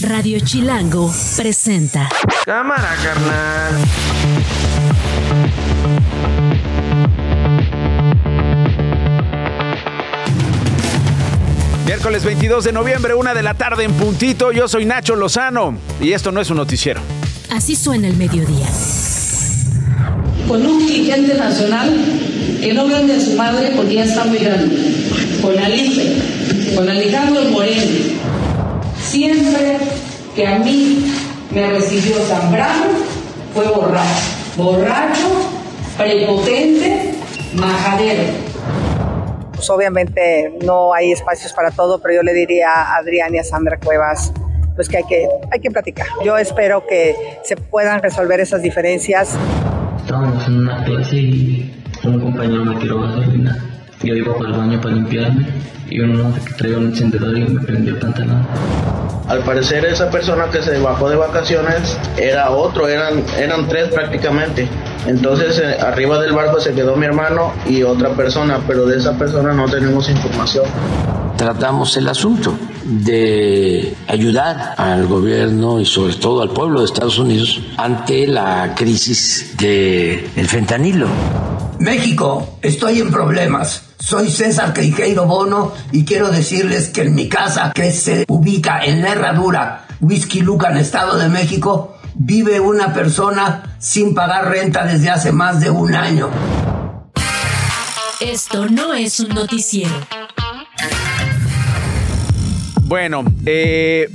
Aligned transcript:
Radio 0.00 0.40
Chilango 0.40 1.12
presenta. 1.36 2.08
Cámara, 2.46 2.96
carnal. 3.04 3.74
Miércoles 11.84 12.24
22 12.24 12.64
de 12.64 12.72
noviembre, 12.72 13.14
una 13.14 13.34
de 13.34 13.42
la 13.42 13.54
tarde 13.54 13.84
en 13.84 13.92
puntito. 13.92 14.50
Yo 14.50 14.66
soy 14.66 14.86
Nacho 14.86 15.14
Lozano 15.14 15.76
y 16.00 16.12
esto 16.12 16.32
no 16.32 16.40
es 16.40 16.48
un 16.48 16.56
noticiero. 16.56 17.00
Así 17.50 17.76
suena 17.76 18.08
el 18.08 18.16
mediodía. 18.16 18.66
Con 20.48 20.66
un 20.66 20.78
dirigente 20.86 21.34
nacional 21.34 21.94
que 22.60 22.72
no 22.72 22.86
grande 22.86 23.16
a 23.16 23.20
su 23.20 23.34
madre 23.34 23.72
porque 23.76 23.94
ya 23.96 24.04
está 24.04 24.24
muy 24.24 24.38
grande. 24.38 24.74
Con 25.42 25.58
Alice, 25.58 26.74
con 26.74 26.88
Alejandro 26.88 27.44
Moreno. 27.50 28.31
Siempre 29.12 29.76
que 30.34 30.46
a 30.46 30.58
mí 30.60 31.04
me 31.50 31.70
recibió 31.70 32.16
Zambrano 32.20 32.86
fue 33.52 33.66
borracho. 33.66 34.32
Borracho, 34.56 35.28
prepotente, 35.98 37.12
majadero. 37.52 38.22
Pues 39.54 39.68
obviamente 39.68 40.54
no 40.64 40.94
hay 40.94 41.12
espacios 41.12 41.52
para 41.52 41.70
todo, 41.70 42.00
pero 42.00 42.14
yo 42.14 42.22
le 42.22 42.32
diría 42.32 42.72
a 42.72 42.96
Adrián 42.96 43.34
y 43.34 43.38
a 43.38 43.44
Sandra 43.44 43.78
Cuevas 43.78 44.32
pues 44.74 44.88
que 44.88 44.96
hay 44.96 45.04
que, 45.04 45.28
hay 45.50 45.60
que 45.60 45.70
platicar. 45.70 46.06
Yo 46.24 46.38
espero 46.38 46.86
que 46.86 47.14
se 47.44 47.58
puedan 47.58 48.00
resolver 48.00 48.40
esas 48.40 48.62
diferencias. 48.62 49.36
Estábamos 49.98 50.46
en 50.46 50.56
una 50.56 50.82
clase 50.84 51.16
y 51.16 51.84
un 52.02 52.18
compañero 52.18 52.64
me 52.64 52.80
tiró 52.80 53.02
gasolina. 53.02 53.62
Yo 54.02 54.14
iba 54.14 54.34
para 54.38 54.48
el 54.48 54.56
baño 54.56 54.80
para 54.80 54.94
limpiarme 54.94 55.48
y 55.92 56.00
uno 56.00 56.34
que 56.44 56.54
traía 56.54 56.78
un 56.78 56.86
encendedor 56.86 57.36
y 57.36 57.44
me 57.44 57.60
prendió 57.60 57.94
el 57.94 58.00
pantalón. 58.00 58.46
Al 59.28 59.44
parecer 59.44 59.84
esa 59.84 60.10
persona 60.10 60.46
que 60.50 60.62
se 60.62 60.78
bajó 60.78 61.08
de 61.10 61.16
vacaciones 61.16 61.98
era 62.16 62.50
otro, 62.50 62.88
eran, 62.88 63.22
eran 63.38 63.68
tres 63.68 63.88
prácticamente. 63.88 64.68
Entonces 65.06 65.58
eh, 65.58 65.76
arriba 65.80 66.18
del 66.20 66.32
barco 66.32 66.60
se 66.60 66.72
quedó 66.72 66.96
mi 66.96 67.06
hermano 67.06 67.52
y 67.68 67.82
otra 67.82 68.10
persona, 68.10 68.60
pero 68.66 68.86
de 68.86 68.96
esa 68.96 69.18
persona 69.18 69.52
no 69.52 69.66
tenemos 69.66 70.08
información. 70.08 70.64
Tratamos 71.36 71.96
el 71.96 72.08
asunto 72.08 72.56
de 72.84 73.94
ayudar 74.08 74.74
al 74.76 75.06
gobierno 75.06 75.80
y 75.80 75.84
sobre 75.84 76.14
todo 76.14 76.42
al 76.42 76.50
pueblo 76.50 76.80
de 76.80 76.86
Estados 76.86 77.18
Unidos 77.18 77.60
ante 77.76 78.26
la 78.26 78.74
crisis 78.74 79.54
del 79.58 80.24
el 80.36 80.48
fentanilo. 80.48 81.06
México, 81.78 82.58
estoy 82.62 83.00
en 83.00 83.10
problemas. 83.10 83.91
Soy 84.04 84.30
César 84.30 84.72
Queijeiro 84.72 85.26
Bono 85.26 85.72
y 85.92 86.04
quiero 86.04 86.32
decirles 86.32 86.88
que 86.88 87.02
en 87.02 87.14
mi 87.14 87.28
casa, 87.28 87.70
que 87.72 87.92
se 87.92 88.24
ubica 88.26 88.84
en 88.84 89.00
la 89.00 89.12
Herradura, 89.12 89.86
Whisky 90.00 90.40
Lucan, 90.40 90.76
Estado 90.76 91.16
de 91.18 91.28
México, 91.28 91.96
vive 92.16 92.58
una 92.58 92.92
persona 92.92 93.76
sin 93.78 94.12
pagar 94.12 94.50
renta 94.50 94.84
desde 94.84 95.08
hace 95.08 95.30
más 95.30 95.60
de 95.60 95.70
un 95.70 95.94
año. 95.94 96.30
Esto 98.20 98.68
no 98.68 98.92
es 98.92 99.20
un 99.20 99.28
noticiero. 99.28 99.94
Bueno, 102.82 103.22
eh, 103.46 104.08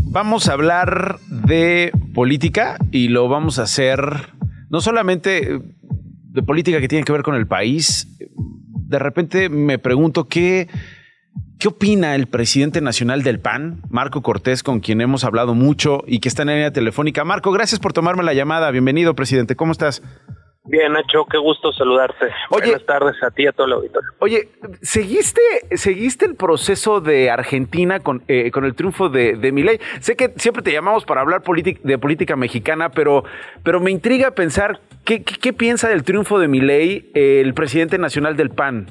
vamos 0.00 0.48
a 0.48 0.54
hablar 0.54 1.20
de 1.28 1.92
política 2.12 2.76
y 2.90 3.06
lo 3.06 3.28
vamos 3.28 3.60
a 3.60 3.62
hacer 3.62 4.34
no 4.68 4.80
solamente 4.80 5.60
de 6.32 6.42
política 6.42 6.80
que 6.80 6.88
tiene 6.88 7.04
que 7.04 7.12
ver 7.12 7.22
con 7.22 7.36
el 7.36 7.46
país. 7.46 8.08
De 8.92 8.98
repente 8.98 9.48
me 9.48 9.78
pregunto 9.78 10.28
qué, 10.28 10.68
qué 11.58 11.68
opina 11.68 12.14
el 12.14 12.26
presidente 12.26 12.82
nacional 12.82 13.22
del 13.22 13.40
PAN, 13.40 13.80
Marco 13.88 14.20
Cortés, 14.20 14.62
con 14.62 14.80
quien 14.80 15.00
hemos 15.00 15.24
hablado 15.24 15.54
mucho 15.54 16.04
y 16.06 16.18
que 16.18 16.28
está 16.28 16.42
en 16.42 16.48
la 16.48 16.54
línea 16.56 16.72
telefónica. 16.74 17.24
Marco, 17.24 17.52
gracias 17.52 17.80
por 17.80 17.94
tomarme 17.94 18.22
la 18.22 18.34
llamada. 18.34 18.70
Bienvenido, 18.70 19.14
presidente. 19.14 19.56
¿Cómo 19.56 19.72
estás? 19.72 20.02
Bien, 20.64 20.92
Nacho, 20.92 21.26
qué 21.26 21.38
gusto 21.38 21.72
saludarte. 21.72 22.26
Oye, 22.50 22.66
Buenas 22.66 22.86
tardes 22.86 23.20
a 23.22 23.32
ti 23.32 23.42
y 23.42 23.46
a 23.48 23.52
todo 23.52 23.66
el 23.66 23.72
auditorio. 23.72 24.10
Oye, 24.20 24.48
¿seguiste, 24.80 25.40
seguiste 25.72 26.24
el 26.24 26.36
proceso 26.36 27.00
de 27.00 27.30
Argentina 27.30 27.98
con, 27.98 28.22
eh, 28.28 28.52
con 28.52 28.64
el 28.64 28.76
triunfo 28.76 29.08
de, 29.08 29.34
de 29.34 29.50
Milei? 29.50 29.80
Sé 30.00 30.14
que 30.14 30.32
siempre 30.36 30.62
te 30.62 30.70
llamamos 30.70 31.04
para 31.04 31.20
hablar 31.20 31.42
de 31.42 31.98
política 31.98 32.36
mexicana, 32.36 32.90
pero, 32.90 33.24
pero 33.64 33.80
me 33.80 33.90
intriga 33.90 34.30
pensar 34.36 34.78
qué, 35.04 35.24
qué, 35.24 35.34
qué 35.34 35.52
piensa 35.52 35.88
del 35.88 36.04
triunfo 36.04 36.38
de 36.38 36.46
Milei 36.46 37.10
el 37.14 37.54
presidente 37.54 37.98
nacional 37.98 38.36
del 38.36 38.50
PAN. 38.50 38.86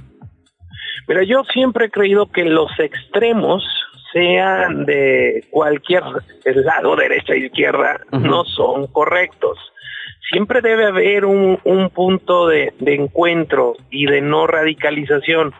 Mira, 1.07 1.23
yo 1.23 1.43
siempre 1.53 1.85
he 1.85 1.89
creído 1.89 2.29
que 2.29 2.43
los 2.43 2.69
extremos 2.79 3.63
sean 4.11 4.85
de 4.85 5.45
cualquier 5.49 6.03
lado, 6.43 6.97
derecha, 6.97 7.33
izquierda, 7.33 8.01
uh 8.11 8.17
-huh. 8.17 8.21
no 8.21 8.43
son 8.43 8.87
correctos 8.87 9.57
siempre 10.31 10.61
debe 10.61 10.87
haber 10.87 11.25
un, 11.25 11.59
un 11.63 11.89
punto 11.89 12.47
de, 12.47 12.73
de, 12.79 12.95
encuentro 12.95 13.75
y 13.89 14.05
de 14.05 14.21
no 14.21 14.47
radicalización. 14.47 15.53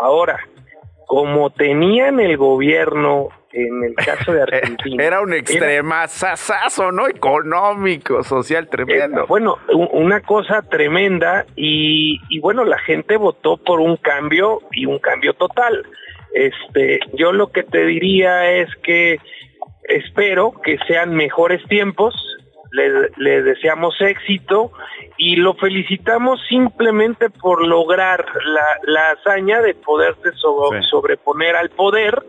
Ahora, 0.00 0.38
como 1.06 1.50
tenían 1.50 2.20
el 2.20 2.36
gobierno 2.36 3.28
en 3.52 3.84
el 3.84 3.94
caso 3.94 4.32
de 4.32 4.42
Argentina. 4.50 5.04
Era 5.04 5.20
un 5.20 5.32
extremazazazo, 5.32 6.92
¿no? 6.92 7.06
Económico, 7.08 8.22
social, 8.22 8.68
tremendo. 8.68 9.18
Era, 9.18 9.24
bueno, 9.24 9.58
una 9.92 10.20
cosa 10.20 10.62
tremenda 10.62 11.46
y, 11.56 12.18
y 12.28 12.40
bueno, 12.40 12.64
la 12.64 12.78
gente 12.78 13.16
votó 13.16 13.58
por 13.58 13.80
un 13.80 13.96
cambio 13.96 14.60
y 14.72 14.86
un 14.86 14.98
cambio 14.98 15.34
total. 15.34 15.84
Este, 16.34 17.00
yo 17.14 17.32
lo 17.32 17.52
que 17.52 17.62
te 17.62 17.84
diría 17.84 18.50
es 18.52 18.68
que 18.82 19.18
espero 19.84 20.52
que 20.64 20.78
sean 20.86 21.14
mejores 21.14 21.62
tiempos, 21.68 22.14
le, 22.72 23.10
le, 23.16 23.42
deseamos 23.42 23.94
éxito 24.00 24.72
y 25.18 25.36
lo 25.36 25.54
felicitamos 25.54 26.40
simplemente 26.48 27.30
por 27.30 27.66
lograr 27.66 28.24
la, 28.44 28.66
la 28.84 29.10
hazaña 29.10 29.60
de 29.60 29.74
poderse 29.74 30.32
sí. 30.32 30.38
sobreponer 30.90 31.54
al 31.54 31.70
poder 31.70 32.24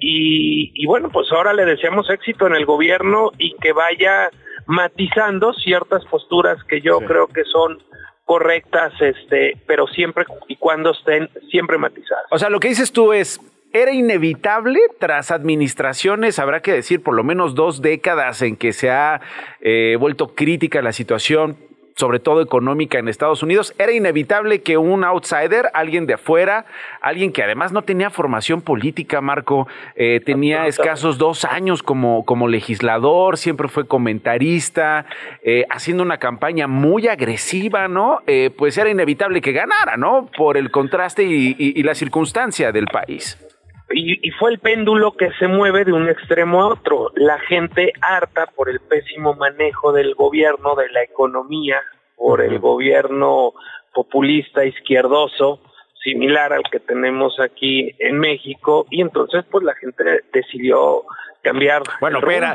y, 0.00 0.72
y, 0.74 0.86
bueno, 0.86 1.08
pues 1.10 1.30
ahora 1.32 1.52
le 1.52 1.64
deseamos 1.64 2.08
éxito 2.10 2.46
en 2.46 2.54
el 2.54 2.66
gobierno 2.66 3.32
y 3.38 3.54
que 3.56 3.72
vaya 3.72 4.30
matizando 4.66 5.52
ciertas 5.54 6.04
posturas 6.04 6.62
que 6.64 6.80
yo 6.80 6.98
sí. 7.00 7.06
creo 7.06 7.26
que 7.26 7.44
son 7.44 7.82
correctas, 8.24 8.92
este, 9.00 9.56
pero 9.66 9.86
siempre 9.86 10.24
y 10.48 10.56
cuando 10.56 10.90
estén 10.90 11.30
siempre 11.50 11.78
matizadas. 11.78 12.26
O 12.30 12.38
sea, 12.38 12.50
lo 12.50 12.60
que 12.60 12.68
dices 12.68 12.92
tú 12.92 13.12
es 13.12 13.40
era 13.72 13.92
inevitable 13.92 14.80
tras 14.98 15.30
administraciones, 15.30 16.38
habrá 16.38 16.60
que 16.60 16.72
decir, 16.72 17.02
por 17.02 17.14
lo 17.14 17.24
menos 17.24 17.54
dos 17.54 17.82
décadas 17.82 18.42
en 18.42 18.56
que 18.56 18.72
se 18.72 18.90
ha 18.90 19.20
eh, 19.60 19.96
vuelto 19.98 20.34
crítica 20.34 20.80
la 20.82 20.92
situación, 20.92 21.56
sobre 21.98 22.20
todo 22.20 22.40
económica 22.40 23.00
en 23.00 23.08
Estados 23.08 23.42
Unidos, 23.42 23.74
era 23.76 23.90
inevitable 23.90 24.62
que 24.62 24.78
un 24.78 25.02
outsider, 25.02 25.68
alguien 25.74 26.06
de 26.06 26.14
afuera, 26.14 26.64
alguien 27.00 27.32
que 27.32 27.42
además 27.42 27.72
no 27.72 27.82
tenía 27.82 28.08
formación 28.08 28.62
política, 28.62 29.20
Marco, 29.20 29.66
eh, 29.96 30.20
tenía 30.24 30.68
escasos 30.68 31.18
dos 31.18 31.44
años 31.44 31.82
como, 31.82 32.24
como 32.24 32.46
legislador, 32.46 33.36
siempre 33.36 33.66
fue 33.66 33.88
comentarista, 33.88 35.06
eh, 35.42 35.64
haciendo 35.70 36.04
una 36.04 36.18
campaña 36.18 36.68
muy 36.68 37.08
agresiva, 37.08 37.88
¿no? 37.88 38.20
Eh, 38.28 38.50
pues 38.56 38.78
era 38.78 38.90
inevitable 38.90 39.40
que 39.40 39.50
ganara, 39.50 39.96
¿no? 39.96 40.30
Por 40.36 40.56
el 40.56 40.70
contraste 40.70 41.24
y, 41.24 41.56
y, 41.58 41.80
y 41.80 41.82
la 41.82 41.96
circunstancia 41.96 42.70
del 42.70 42.86
país. 42.86 43.47
Y, 43.90 44.26
y, 44.26 44.30
fue 44.32 44.50
el 44.50 44.58
péndulo 44.58 45.16
que 45.16 45.30
se 45.38 45.48
mueve 45.48 45.84
de 45.84 45.92
un 45.92 46.08
extremo 46.08 46.62
a 46.62 46.66
otro. 46.68 47.10
La 47.14 47.38
gente 47.40 47.92
harta 48.02 48.46
por 48.46 48.68
el 48.68 48.80
pésimo 48.80 49.34
manejo 49.34 49.92
del 49.92 50.14
gobierno, 50.14 50.74
de 50.74 50.90
la 50.90 51.02
economía, 51.02 51.80
por 52.16 52.42
el 52.42 52.58
gobierno 52.58 53.54
populista 53.94 54.64
izquierdoso, 54.64 55.60
similar 56.02 56.52
al 56.52 56.64
que 56.70 56.80
tenemos 56.80 57.40
aquí 57.40 57.94
en 57.98 58.18
México, 58.18 58.86
y 58.90 59.00
entonces 59.00 59.44
pues 59.50 59.64
la 59.64 59.74
gente 59.74 60.04
decidió 60.32 61.04
cambiar. 61.42 61.82
Bueno, 62.00 62.18
espera, 62.18 62.54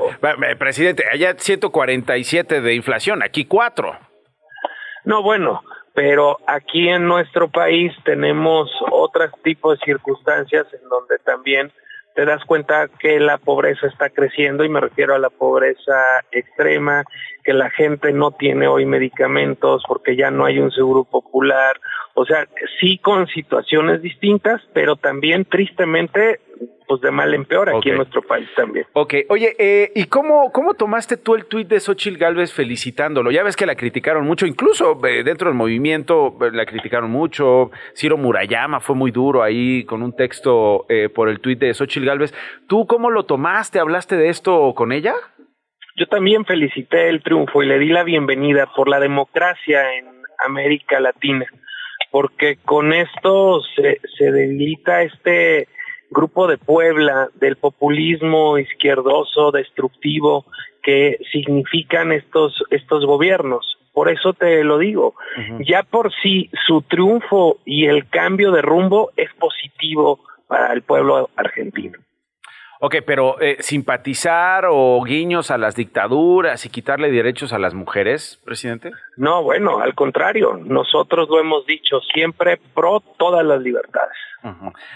presidente, 0.57 1.03
allá 1.11 1.35
147 1.37 2.61
de 2.61 2.75
inflación, 2.75 3.23
aquí 3.23 3.45
4. 3.45 3.97
No, 5.05 5.21
bueno, 5.21 5.63
pero 5.93 6.39
aquí 6.47 6.89
en 6.89 7.07
nuestro 7.07 7.49
país 7.49 7.93
tenemos 8.03 8.69
otros 8.91 9.31
tipos 9.43 9.79
de 9.79 9.85
circunstancias 9.85 10.65
en 10.73 10.89
donde 10.89 11.19
también 11.19 11.71
te 12.15 12.25
das 12.25 12.43
cuenta 12.45 12.87
que 12.87 13.19
la 13.19 13.37
pobreza 13.37 13.87
está 13.87 14.09
creciendo 14.09 14.63
y 14.63 14.69
me 14.69 14.79
refiero 14.79 15.15
a 15.15 15.19
la 15.19 15.29
pobreza 15.29 16.21
extrema 16.31 17.03
que 17.43 17.53
la 17.53 17.69
gente 17.69 18.13
no 18.13 18.31
tiene 18.31 18.67
hoy 18.67 18.85
medicamentos 18.85 19.83
porque 19.87 20.15
ya 20.15 20.29
no 20.29 20.45
hay 20.45 20.59
un 20.59 20.71
seguro 20.71 21.03
popular, 21.03 21.79
o 22.15 22.25
sea, 22.25 22.47
sí 22.79 22.97
con 22.99 23.27
situaciones 23.27 24.01
distintas, 24.01 24.61
pero 24.73 24.95
también 24.95 25.45
tristemente 25.45 26.39
pues 26.87 27.01
de 27.01 27.11
mal 27.11 27.33
en 27.33 27.45
peor 27.45 27.69
aquí 27.69 27.89
en 27.89 27.97
nuestro 27.97 28.21
país 28.21 28.47
también. 28.55 28.85
Ok, 28.93 29.15
oye, 29.29 29.55
eh, 29.57 29.91
¿y 29.95 30.05
cómo, 30.05 30.51
cómo 30.51 30.73
tomaste 30.73 31.17
tú 31.17 31.35
el 31.35 31.45
tuit 31.45 31.67
de 31.67 31.79
Xochil 31.79 32.17
Gálvez 32.17 32.53
felicitándolo? 32.53 33.31
Ya 33.31 33.41
ves 33.41 33.55
que 33.55 33.65
la 33.65 33.75
criticaron 33.75 34.25
mucho, 34.25 34.45
incluso 34.45 34.99
eh, 35.05 35.23
dentro 35.23 35.47
del 35.47 35.57
movimiento 35.57 36.37
eh, 36.41 36.51
la 36.51 36.65
criticaron 36.65 37.09
mucho, 37.09 37.71
Ciro 37.95 38.17
Murayama 38.17 38.79
fue 38.79 38.95
muy 38.95 39.11
duro 39.11 39.43
ahí 39.43 39.85
con 39.85 40.03
un 40.03 40.15
texto 40.15 40.85
por 41.15 41.29
el 41.29 41.39
tuit 41.39 41.59
de 41.59 41.73
Xochil 41.73 42.05
Gálvez. 42.05 42.33
¿Tú 42.67 42.85
cómo 42.85 43.09
lo 43.09 43.25
tomaste? 43.25 43.79
¿Hablaste 43.79 44.17
de 44.17 44.29
esto 44.29 44.73
con 44.75 44.91
ella? 44.91 45.13
Yo 45.95 46.07
también 46.07 46.45
felicité 46.45 47.09
el 47.09 47.21
triunfo 47.21 47.63
y 47.63 47.67
le 47.67 47.79
di 47.79 47.89
la 47.89 48.03
bienvenida 48.03 48.67
por 48.75 48.89
la 48.89 48.99
democracia 48.99 49.95
en 49.95 50.05
América 50.45 50.99
Latina, 50.99 51.45
porque 52.13 52.57
con 52.63 52.93
esto 52.93 53.63
se, 53.75 53.99
se 54.15 54.31
debilita 54.31 55.01
este 55.01 55.67
grupo 56.11 56.45
de 56.45 56.59
Puebla 56.59 57.29
del 57.39 57.55
populismo 57.55 58.59
izquierdoso, 58.59 59.49
destructivo 59.49 60.45
que 60.83 61.17
significan 61.31 62.11
estos, 62.11 62.63
estos 62.69 63.03
gobiernos. 63.07 63.79
Por 63.93 64.11
eso 64.11 64.33
te 64.33 64.63
lo 64.63 64.77
digo, 64.77 65.15
ya 65.65 65.81
por 65.81 66.13
sí 66.21 66.51
su 66.67 66.83
triunfo 66.83 67.57
y 67.65 67.87
el 67.87 68.07
cambio 68.07 68.51
de 68.51 68.61
rumbo 68.61 69.09
es 69.17 69.33
positivo 69.33 70.19
para 70.45 70.71
el 70.71 70.83
pueblo 70.83 71.31
argentino. 71.35 71.97
Ok, 72.85 72.97
pero 73.05 73.39
eh, 73.39 73.55
simpatizar 73.61 74.65
o 74.69 75.01
guiños 75.05 75.51
a 75.51 75.57
las 75.57 75.73
dictaduras 75.73 76.65
y 76.65 76.69
quitarle 76.69 77.11
derechos 77.11 77.53
a 77.53 77.57
las 77.57 77.73
mujeres, 77.73 78.41
presidente? 78.43 78.91
No, 79.15 79.41
bueno, 79.41 79.79
al 79.79 79.95
contrario, 79.95 80.59
nosotros 80.61 81.29
lo 81.29 81.39
hemos 81.39 81.65
dicho 81.65 82.01
siempre 82.13 82.59
pro 82.75 83.01
todas 83.17 83.45
las 83.45 83.61
libertades. 83.61 84.17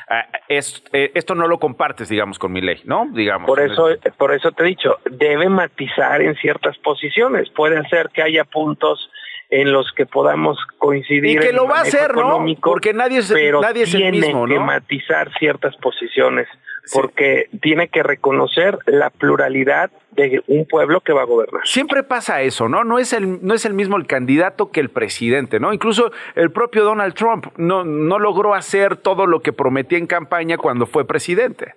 Ah, 0.09 0.27
eh, 0.49 1.11
esto 1.15 1.33
no 1.33 1.47
lo 1.47 1.59
compartes, 1.59 2.09
digamos, 2.09 2.37
con 2.37 2.51
mi 2.51 2.59
ley, 2.59 2.81
¿no? 2.83 3.07
Digamos. 3.13 3.47
Por 3.47 3.61
eso, 3.61 3.87
por 4.17 4.33
eso 4.33 4.51
te 4.51 4.63
he 4.63 4.65
dicho, 4.65 4.99
debe 5.09 5.47
matizar 5.47 6.21
en 6.21 6.35
ciertas 6.35 6.77
posiciones. 6.79 7.49
Puede 7.51 7.77
hacer 7.77 8.09
que 8.09 8.21
haya 8.21 8.43
puntos 8.43 9.09
en 9.49 9.71
los 9.71 9.91
que 9.93 10.05
podamos 10.05 10.57
coincidir. 10.77 11.37
Y 11.37 11.39
que 11.39 11.53
lo 11.53 11.67
va 11.67 11.79
a 11.79 11.81
hacer, 11.81 12.15
¿no? 12.15 12.45
Porque 12.61 12.93
nadie 12.93 13.19
es, 13.19 13.31
nadie 13.61 13.83
es 13.83 13.93
el 13.93 14.11
mismo, 14.11 14.45
¿no? 14.45 14.53
que 14.53 14.59
matizar 14.59 15.31
ciertas 15.39 15.75
posiciones 15.77 16.47
porque 16.93 17.49
tiene 17.61 17.89
que 17.89 18.03
reconocer 18.03 18.77
la 18.85 19.09
pluralidad 19.09 19.91
de 20.11 20.41
un 20.47 20.65
pueblo 20.65 21.01
que 21.01 21.13
va 21.13 21.21
a 21.21 21.25
gobernar. 21.25 21.61
Siempre 21.65 22.03
pasa 22.03 22.41
eso, 22.41 22.69
¿no? 22.69 22.83
No 22.83 22.97
es 22.97 23.13
el, 23.13 23.45
no 23.45 23.53
es 23.53 23.65
el 23.65 23.73
mismo 23.73 23.97
el 23.97 24.07
candidato 24.07 24.71
que 24.71 24.79
el 24.79 24.89
presidente, 24.89 25.59
¿no? 25.59 25.73
Incluso 25.73 26.11
el 26.35 26.51
propio 26.51 26.83
Donald 26.83 27.13
Trump 27.13 27.47
no, 27.57 27.83
no 27.83 28.19
logró 28.19 28.53
hacer 28.53 28.97
todo 28.97 29.27
lo 29.27 29.41
que 29.41 29.53
prometía 29.53 29.97
en 29.97 30.07
campaña 30.07 30.57
cuando 30.57 30.85
fue 30.85 31.05
presidente. 31.05 31.75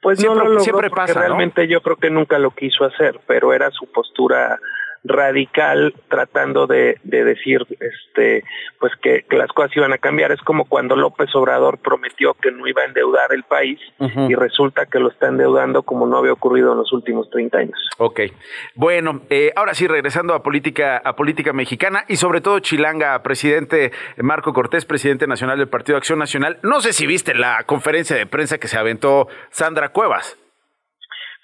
Pues 0.00 0.18
siempre, 0.18 0.44
no 0.44 0.50
lo 0.50 0.60
siempre 0.60 0.90
pasa. 0.90 1.20
Realmente 1.20 1.68
yo 1.68 1.80
creo 1.80 1.96
que 1.96 2.10
nunca 2.10 2.38
lo 2.38 2.50
quiso 2.52 2.84
hacer, 2.84 3.20
pero 3.26 3.52
era 3.52 3.70
su 3.70 3.90
postura 3.92 4.58
radical 5.04 5.94
tratando 6.08 6.66
de, 6.66 6.98
decir 7.02 7.66
este 7.80 8.44
pues 8.78 8.92
que, 9.02 9.24
las 9.30 9.48
cosas 9.48 9.76
iban 9.76 9.92
a 9.92 9.98
cambiar 9.98 10.32
es 10.32 10.40
como 10.42 10.64
cuando 10.64 10.96
López 10.96 11.34
Obrador 11.34 11.78
prometió 11.78 12.34
que 12.34 12.50
no 12.50 12.66
iba 12.66 12.82
a 12.82 12.86
endeudar 12.86 13.32
el 13.32 13.42
país 13.44 13.80
y 13.98 14.34
resulta 14.34 14.86
que 14.86 14.98
lo 14.98 15.10
está 15.10 15.28
endeudando 15.28 15.82
como 15.82 16.06
no 16.06 16.18
había 16.18 16.32
ocurrido 16.32 16.72
en 16.72 16.78
los 16.78 16.92
últimos 16.92 17.30
30 17.30 17.58
años. 17.58 17.88
Ok, 17.98 18.20
bueno, 18.74 19.22
eh, 19.30 19.52
ahora 19.56 19.74
sí 19.74 19.86
regresando 19.86 20.34
a 20.34 20.42
política 20.42 20.98
a 20.98 21.16
política 21.16 21.52
mexicana 21.52 22.04
y 22.08 22.16
sobre 22.16 22.40
todo 22.40 22.60
Chilanga, 22.60 23.22
presidente 23.22 23.92
Marco 24.18 24.52
Cortés, 24.52 24.84
presidente 24.84 25.26
nacional 25.26 25.58
del 25.58 25.68
Partido 25.68 25.98
Acción 25.98 26.18
Nacional, 26.18 26.58
no 26.62 26.80
sé 26.80 26.92
si 26.92 27.06
viste 27.06 27.34
la 27.34 27.64
conferencia 27.64 28.16
de 28.16 28.26
prensa 28.26 28.58
que 28.58 28.68
se 28.68 28.78
aventó 28.78 29.28
Sandra 29.50 29.90
Cuevas. 29.90 30.41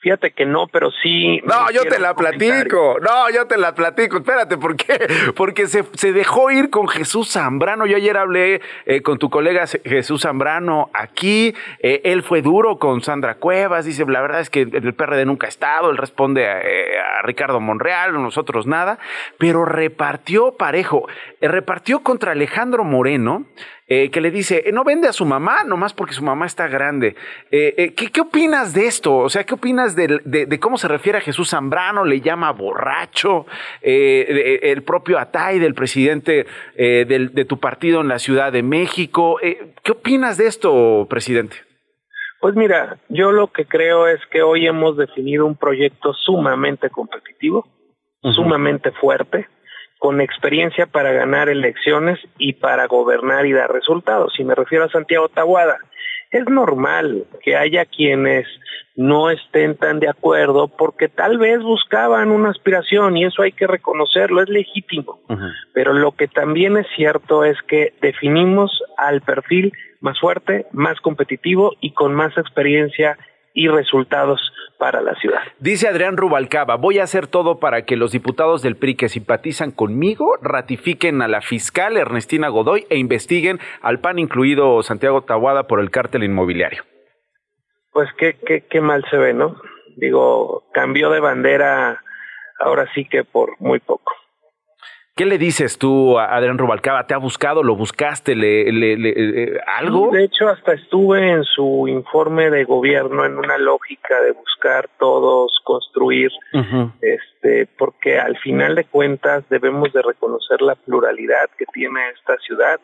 Fíjate 0.00 0.30
que 0.30 0.46
no, 0.46 0.68
pero 0.68 0.92
sí. 1.02 1.40
No, 1.44 1.72
yo 1.72 1.82
te 1.82 1.98
la 1.98 2.14
platico. 2.14 2.98
No, 3.00 3.30
yo 3.30 3.48
te 3.48 3.56
la 3.56 3.74
platico. 3.74 4.18
Espérate, 4.18 4.56
¿por 4.56 4.76
qué? 4.76 4.96
Porque 5.36 5.66
se, 5.66 5.84
se 5.94 6.12
dejó 6.12 6.52
ir 6.52 6.70
con 6.70 6.86
Jesús 6.86 7.32
Zambrano. 7.32 7.84
Yo 7.84 7.96
ayer 7.96 8.16
hablé 8.16 8.60
eh, 8.86 9.02
con 9.02 9.18
tu 9.18 9.28
colega 9.28 9.66
Jesús 9.66 10.22
Zambrano 10.22 10.88
aquí. 10.94 11.52
Eh, 11.80 12.00
él 12.04 12.22
fue 12.22 12.42
duro 12.42 12.78
con 12.78 13.02
Sandra 13.02 13.34
Cuevas. 13.34 13.86
Dice, 13.86 14.04
la 14.06 14.20
verdad 14.20 14.40
es 14.40 14.50
que 14.50 14.60
el 14.60 14.94
PRD 14.94 15.24
nunca 15.24 15.46
ha 15.46 15.50
estado. 15.50 15.90
Él 15.90 15.96
responde 15.96 16.46
a, 16.46 16.60
eh, 16.60 16.98
a 17.00 17.22
Ricardo 17.22 17.58
Monreal, 17.58 18.12
nosotros 18.12 18.68
nada. 18.68 19.00
Pero 19.36 19.64
repartió 19.64 20.56
parejo. 20.56 21.08
repartió 21.40 22.04
contra 22.04 22.32
Alejandro 22.32 22.84
Moreno 22.84 23.46
eh, 23.90 24.10
que 24.10 24.20
le 24.20 24.30
dice, 24.30 24.64
eh, 24.66 24.72
no 24.72 24.84
vende 24.84 25.08
a 25.08 25.14
su 25.14 25.24
mamá 25.24 25.64
nomás 25.64 25.94
porque 25.94 26.12
su 26.12 26.22
mamá 26.22 26.44
está 26.44 26.68
grande. 26.68 27.16
Eh, 27.50 27.94
¿qué, 27.96 28.10
¿qué, 28.10 28.20
opinas 28.20 28.74
de 28.74 28.86
esto? 28.86 29.16
O 29.16 29.30
sea, 29.30 29.44
¿qué 29.44 29.54
opinas 29.54 29.96
de, 29.96 30.20
de, 30.24 30.60
cómo 30.60 30.76
se 30.76 30.88
refiere 30.88 31.16
a 31.16 31.22
Jesús 31.22 31.48
Zambrano? 31.48 32.04
Le 32.04 32.20
llama 32.20 32.52
borracho. 32.52 33.46
el 33.82 34.82
propio 34.82 35.18
Atay, 35.18 35.58
del 35.58 35.72
presidente 35.72 36.46
del, 36.76 37.32
de 37.32 37.44
tu 37.46 37.58
partido 37.58 38.02
en 38.02 38.08
la 38.08 38.18
Ciudad 38.18 38.52
de 38.52 38.62
México. 38.62 39.38
¿Qué 39.40 39.92
opinas 39.92 40.36
de 40.36 40.48
esto, 40.48 41.06
presidente? 41.08 41.56
Pues 42.40 42.54
mira, 42.54 42.98
yo 43.08 43.32
lo 43.32 43.48
que 43.48 43.64
creo 43.64 44.06
es 44.06 44.20
que 44.30 44.42
hoy 44.42 44.66
hemos 44.66 44.98
definido 44.98 45.46
un 45.46 45.56
proyecto 45.56 46.12
sumamente 46.12 46.90
competitivo, 46.90 47.66
sumamente 48.22 48.92
fuerte, 48.92 49.48
con 49.98 50.20
experiencia 50.20 50.86
para 50.86 51.12
ganar 51.12 51.48
elecciones 51.48 52.18
y 52.38 52.54
para 52.54 52.86
gobernar 52.86 53.46
y 53.46 53.52
dar 53.52 53.72
resultados. 53.72 54.32
Si 54.36 54.44
me 54.44 54.54
refiero 54.54 54.84
a 54.84 54.90
Santiago 54.90 55.28
Tahuada, 55.28 55.78
es 56.30 56.48
normal 56.48 57.24
que 57.42 57.56
haya 57.56 57.84
quienes 57.84 58.46
no 58.96 59.30
estén 59.30 59.76
tan 59.76 60.00
de 60.00 60.08
acuerdo 60.08 60.68
porque 60.68 61.08
tal 61.08 61.38
vez 61.38 61.62
buscaban 61.62 62.32
una 62.32 62.50
aspiración 62.50 63.16
y 63.16 63.24
eso 63.24 63.42
hay 63.42 63.52
que 63.52 63.68
reconocerlo, 63.68 64.42
es 64.42 64.48
legítimo. 64.48 65.20
Pero 65.72 65.92
lo 65.92 66.12
que 66.12 66.26
también 66.26 66.76
es 66.76 66.86
cierto 66.96 67.44
es 67.44 67.56
que 67.62 67.94
definimos 68.02 68.82
al 68.96 69.20
perfil 69.20 69.72
más 70.00 70.18
fuerte, 70.18 70.66
más 70.72 71.00
competitivo 71.00 71.74
y 71.80 71.92
con 71.92 72.12
más 72.12 72.36
experiencia 72.36 73.16
y 73.58 73.66
resultados 73.66 74.40
para 74.78 75.02
la 75.02 75.16
ciudad. 75.16 75.40
Dice 75.58 75.88
Adrián 75.88 76.16
Rubalcaba, 76.16 76.76
voy 76.76 77.00
a 77.00 77.02
hacer 77.02 77.26
todo 77.26 77.58
para 77.58 77.82
que 77.82 77.96
los 77.96 78.12
diputados 78.12 78.62
del 78.62 78.76
PRI 78.76 78.94
que 78.94 79.08
simpatizan 79.08 79.72
conmigo 79.72 80.36
ratifiquen 80.40 81.22
a 81.22 81.26
la 81.26 81.40
fiscal 81.40 81.96
Ernestina 81.96 82.50
Godoy 82.50 82.86
e 82.88 82.98
investiguen 82.98 83.58
al 83.82 83.98
PAN 83.98 84.20
incluido 84.20 84.80
Santiago 84.84 85.22
Tahuada 85.22 85.64
por 85.64 85.80
el 85.80 85.90
cártel 85.90 86.22
inmobiliario. 86.22 86.84
Pues 87.90 88.08
qué, 88.16 88.36
qué, 88.46 88.64
qué 88.70 88.80
mal 88.80 89.04
se 89.10 89.16
ve, 89.16 89.34
¿no? 89.34 89.56
Digo, 89.96 90.68
cambió 90.72 91.10
de 91.10 91.18
bandera 91.18 92.00
ahora 92.60 92.86
sí 92.94 93.06
que 93.06 93.24
por 93.24 93.60
muy 93.60 93.80
poco. 93.80 94.12
¿Qué 95.18 95.26
le 95.26 95.36
dices 95.36 95.78
tú 95.78 96.16
a 96.16 96.26
Adrián 96.26 96.58
Rubalcaba? 96.58 97.04
¿Te 97.08 97.12
ha 97.12 97.18
buscado? 97.18 97.64
¿Lo 97.64 97.74
buscaste? 97.74 98.36
¿Le, 98.36 98.70
le, 98.70 98.92
eh, 98.92 99.60
algo? 99.66 100.12
De 100.12 100.22
hecho, 100.22 100.48
hasta 100.48 100.74
estuve 100.74 101.32
en 101.32 101.42
su 101.42 101.88
informe 101.88 102.50
de 102.50 102.62
gobierno 102.62 103.24
en 103.24 103.36
una 103.36 103.58
lógica 103.58 104.22
de 104.22 104.30
buscar 104.30 104.88
todos, 104.96 105.58
construir, 105.64 106.30
este, 107.00 107.66
porque 107.76 108.20
al 108.20 108.38
final 108.38 108.76
de 108.76 108.84
cuentas 108.84 109.42
debemos 109.48 109.92
de 109.92 110.02
reconocer 110.02 110.62
la 110.62 110.76
pluralidad 110.76 111.50
que 111.58 111.66
tiene 111.72 111.98
esta 112.10 112.36
ciudad. 112.38 112.78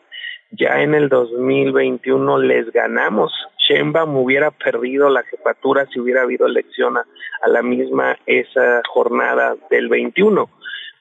Ya 0.51 0.81
en 0.81 0.93
el 0.93 1.07
2021 1.07 2.37
les 2.39 2.69
ganamos. 2.73 3.31
Sheinbaum 3.65 4.13
hubiera 4.17 4.51
perdido 4.51 5.09
la 5.09 5.23
jefatura 5.23 5.85
si 5.85 6.01
hubiera 6.01 6.23
habido 6.23 6.47
elección 6.47 6.97
a, 6.97 7.05
a 7.43 7.47
la 7.47 7.61
misma 7.61 8.17
esa 8.25 8.81
jornada 8.89 9.55
del 9.69 9.87
21 9.87 10.49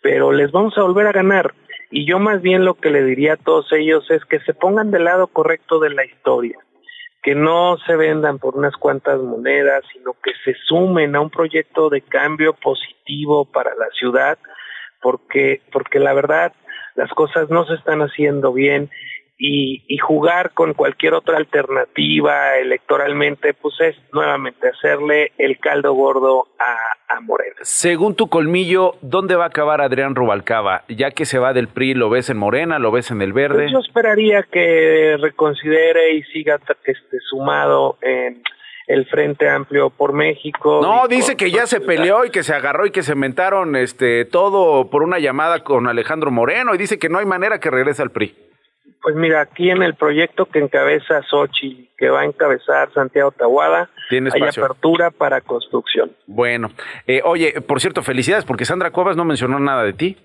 pero 0.04 0.32
les 0.32 0.52
vamos 0.52 0.76
a 0.76 0.82
volver 0.82 1.06
a 1.06 1.12
ganar. 1.12 1.54
Y 1.90 2.04
yo 2.04 2.18
más 2.18 2.42
bien 2.42 2.66
lo 2.66 2.74
que 2.74 2.90
le 2.90 3.02
diría 3.02 3.32
a 3.32 3.36
todos 3.38 3.72
ellos 3.72 4.04
es 4.10 4.22
que 4.26 4.38
se 4.40 4.52
pongan 4.52 4.90
del 4.90 5.04
lado 5.04 5.28
correcto 5.28 5.78
de 5.78 5.88
la 5.88 6.04
historia, 6.04 6.58
que 7.22 7.34
no 7.34 7.78
se 7.86 7.96
vendan 7.96 8.38
por 8.38 8.54
unas 8.54 8.76
cuantas 8.76 9.18
monedas, 9.18 9.82
sino 9.94 10.12
que 10.22 10.32
se 10.44 10.54
sumen 10.66 11.16
a 11.16 11.22
un 11.22 11.30
proyecto 11.30 11.88
de 11.88 12.02
cambio 12.02 12.52
positivo 12.52 13.46
para 13.46 13.74
la 13.76 13.86
ciudad, 13.98 14.36
porque, 15.00 15.62
porque 15.72 15.98
la 15.98 16.12
verdad 16.12 16.52
las 16.96 17.10
cosas 17.12 17.48
no 17.48 17.64
se 17.64 17.72
están 17.72 18.02
haciendo 18.02 18.52
bien 18.52 18.90
y, 19.36 19.98
jugar 19.98 20.52
con 20.52 20.74
cualquier 20.74 21.14
otra 21.14 21.38
alternativa 21.38 22.56
electoralmente, 22.58 23.54
pues 23.54 23.74
es 23.80 23.96
nuevamente 24.12 24.68
hacerle 24.68 25.32
el 25.38 25.58
caldo 25.58 25.94
gordo 25.94 26.48
a, 26.58 27.14
a 27.16 27.20
Morena. 27.20 27.56
Según 27.62 28.14
tu 28.14 28.28
colmillo, 28.28 28.96
¿dónde 29.00 29.34
va 29.34 29.44
a 29.44 29.48
acabar 29.48 29.80
Adrián 29.80 30.14
Rubalcaba? 30.14 30.84
Ya 30.88 31.10
que 31.10 31.24
se 31.24 31.38
va 31.38 31.52
del 31.52 31.68
PRI, 31.68 31.94
¿lo 31.94 32.10
ves 32.10 32.28
en 32.28 32.36
Morena, 32.36 32.78
lo 32.78 32.92
ves 32.92 33.10
en 33.10 33.22
el 33.22 33.32
Verde? 33.32 33.62
Pues 33.62 33.72
yo 33.72 33.78
esperaría 33.78 34.42
que 34.42 35.16
reconsidere 35.18 36.14
y 36.14 36.22
siga 36.24 36.60
este, 36.84 37.18
sumado 37.30 37.98
en, 38.02 38.42
el 38.86 39.06
Frente 39.06 39.48
Amplio 39.48 39.90
por 39.90 40.12
México. 40.12 40.80
No, 40.82 41.08
dice 41.08 41.36
que 41.36 41.50
ya 41.50 41.66
se 41.66 41.80
peleó 41.80 42.24
y 42.24 42.30
que 42.30 42.42
se 42.42 42.54
agarró 42.54 42.86
y 42.86 42.90
que 42.90 43.02
se 43.02 43.14
mentaron 43.14 43.76
este, 43.76 44.24
todo 44.24 44.90
por 44.90 45.02
una 45.02 45.18
llamada 45.18 45.64
con 45.64 45.88
Alejandro 45.88 46.30
Moreno 46.30 46.74
y 46.74 46.78
dice 46.78 46.98
que 46.98 47.08
no 47.08 47.18
hay 47.18 47.26
manera 47.26 47.60
que 47.60 47.70
regrese 47.70 48.02
al 48.02 48.10
PRI. 48.10 48.34
Pues 49.04 49.16
mira, 49.16 49.42
aquí 49.42 49.68
en 49.68 49.82
el 49.82 49.96
proyecto 49.96 50.46
que 50.46 50.60
encabeza 50.60 51.20
Sochi, 51.28 51.90
que 51.98 52.08
va 52.08 52.22
a 52.22 52.24
encabezar 52.24 52.90
Santiago 52.94 53.32
Tahuada, 53.32 53.90
hay 54.10 54.42
apertura 54.42 55.10
para 55.10 55.42
construcción. 55.42 56.12
Bueno, 56.26 56.70
eh, 57.06 57.20
oye, 57.22 57.60
por 57.60 57.82
cierto, 57.82 58.02
felicidades 58.02 58.46
porque 58.46 58.64
Sandra 58.64 58.92
Cuevas 58.92 59.14
no 59.14 59.26
mencionó 59.26 59.60
nada 59.60 59.84
de 59.84 59.92
ti. 59.92 60.16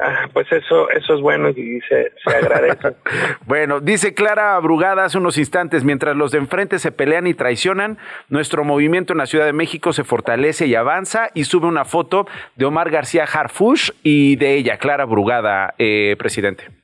Ah, 0.00 0.30
pues 0.32 0.50
eso, 0.50 0.88
eso 0.88 1.14
es 1.14 1.20
bueno 1.20 1.50
y 1.50 1.80
se, 1.86 2.12
se 2.24 2.36
agradece. 2.36 2.94
bueno, 3.46 3.80
dice 3.80 4.14
Clara 4.14 4.58
Brugada 4.60 5.04
hace 5.04 5.18
unos 5.18 5.36
instantes, 5.36 5.84
mientras 5.84 6.16
los 6.16 6.30
de 6.30 6.38
enfrente 6.38 6.78
se 6.78 6.90
pelean 6.90 7.26
y 7.26 7.34
traicionan, 7.34 7.98
nuestro 8.30 8.64
movimiento 8.64 9.12
en 9.12 9.18
la 9.18 9.26
Ciudad 9.26 9.44
de 9.44 9.52
México 9.52 9.92
se 9.92 10.04
fortalece 10.04 10.66
y 10.66 10.74
avanza 10.74 11.28
y 11.34 11.44
sube 11.44 11.66
una 11.66 11.84
foto 11.84 12.26
de 12.56 12.64
Omar 12.64 12.88
García 12.88 13.24
Harfush 13.24 13.90
y 14.02 14.36
de 14.36 14.54
ella, 14.54 14.78
Clara 14.78 15.04
Brugada, 15.04 15.74
eh, 15.76 16.16
presidente. 16.18 16.77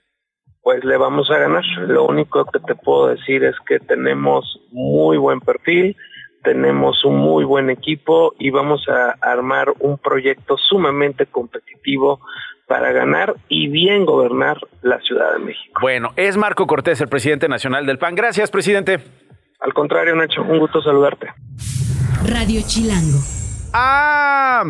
Pues 0.64 0.82
le 0.82 0.96
vamos 0.96 1.30
a 1.30 1.36
ganar. 1.36 1.62
Lo 1.86 2.06
único 2.06 2.46
que 2.46 2.58
te 2.58 2.74
puedo 2.74 3.08
decir 3.08 3.44
es 3.44 3.54
que 3.68 3.78
tenemos 3.78 4.60
muy 4.72 5.18
buen 5.18 5.40
perfil, 5.40 5.94
tenemos 6.42 7.04
un 7.04 7.18
muy 7.18 7.44
buen 7.44 7.68
equipo 7.68 8.34
y 8.38 8.48
vamos 8.48 8.88
a 8.88 9.14
armar 9.20 9.74
un 9.80 9.98
proyecto 9.98 10.56
sumamente 10.56 11.26
competitivo 11.26 12.20
para 12.66 12.92
ganar 12.92 13.34
y 13.48 13.68
bien 13.68 14.06
gobernar 14.06 14.56
la 14.80 14.98
Ciudad 15.00 15.34
de 15.34 15.40
México. 15.40 15.80
Bueno, 15.82 16.12
es 16.16 16.38
Marco 16.38 16.66
Cortés, 16.66 16.98
el 17.02 17.08
presidente 17.08 17.46
nacional 17.46 17.84
del 17.84 17.98
PAN. 17.98 18.14
Gracias, 18.14 18.50
presidente. 18.50 19.00
Al 19.60 19.74
contrario, 19.74 20.16
Nacho, 20.16 20.42
un 20.42 20.58
gusto 20.58 20.80
saludarte. 20.80 21.28
Radio 22.26 22.62
Chilango. 22.66 23.18
Ah, 23.74 24.64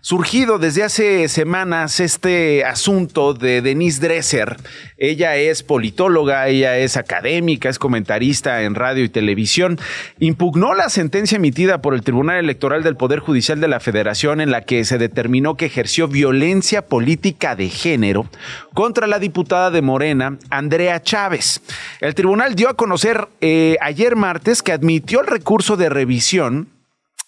surgido 0.00 0.58
desde 0.58 0.82
hace 0.82 1.28
semanas 1.28 2.00
este 2.00 2.64
asunto 2.64 3.34
de 3.34 3.62
Denise 3.62 4.00
Dresser. 4.00 4.56
Ella 4.96 5.36
es 5.36 5.62
politóloga, 5.62 6.48
ella 6.48 6.78
es 6.78 6.96
académica, 6.96 7.68
es 7.68 7.78
comentarista 7.78 8.62
en 8.62 8.74
radio 8.74 9.04
y 9.04 9.08
televisión. 9.08 9.78
Impugnó 10.18 10.74
la 10.74 10.88
sentencia 10.88 11.36
emitida 11.36 11.82
por 11.82 11.94
el 11.94 12.02
Tribunal 12.02 12.38
Electoral 12.38 12.82
del 12.82 12.96
Poder 12.96 13.20
Judicial 13.20 13.60
de 13.60 13.68
la 13.68 13.80
Federación 13.80 14.40
en 14.40 14.50
la 14.50 14.62
que 14.62 14.84
se 14.84 14.98
determinó 14.98 15.56
que 15.56 15.66
ejerció 15.66 16.08
violencia 16.08 16.86
política 16.86 17.56
de 17.56 17.68
género 17.68 18.28
contra 18.74 19.06
la 19.06 19.18
diputada 19.18 19.70
de 19.70 19.82
Morena, 19.82 20.38
Andrea 20.50 21.02
Chávez. 21.02 21.60
El 22.00 22.14
tribunal 22.14 22.54
dio 22.54 22.68
a 22.68 22.74
conocer 22.74 23.28
eh, 23.40 23.76
ayer 23.80 24.16
martes 24.16 24.62
que 24.62 24.72
admitió 24.72 25.20
el 25.20 25.26
recurso 25.26 25.76
de 25.76 25.88
revisión 25.88 26.68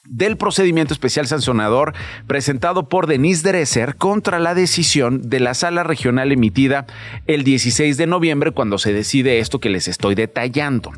del 0.04 0.36
procedimiento 0.36 0.92
especial 0.92 1.26
sancionador 1.26 1.94
presentado 2.26 2.88
por 2.88 3.06
Denise 3.06 3.48
Dresser 3.48 3.96
contra 3.96 4.40
la 4.40 4.54
decisión 4.54 5.28
de 5.28 5.40
la 5.40 5.54
sala 5.54 5.84
regional 5.84 6.32
emitida 6.32 6.86
el 7.26 7.44
16 7.44 7.96
de 7.96 8.06
noviembre 8.06 8.50
cuando 8.50 8.78
se 8.78 8.92
decide 8.92 9.38
esto 9.38 9.60
que 9.60 9.70
les 9.70 9.88
estoy 9.88 10.14
detallando. 10.14 10.92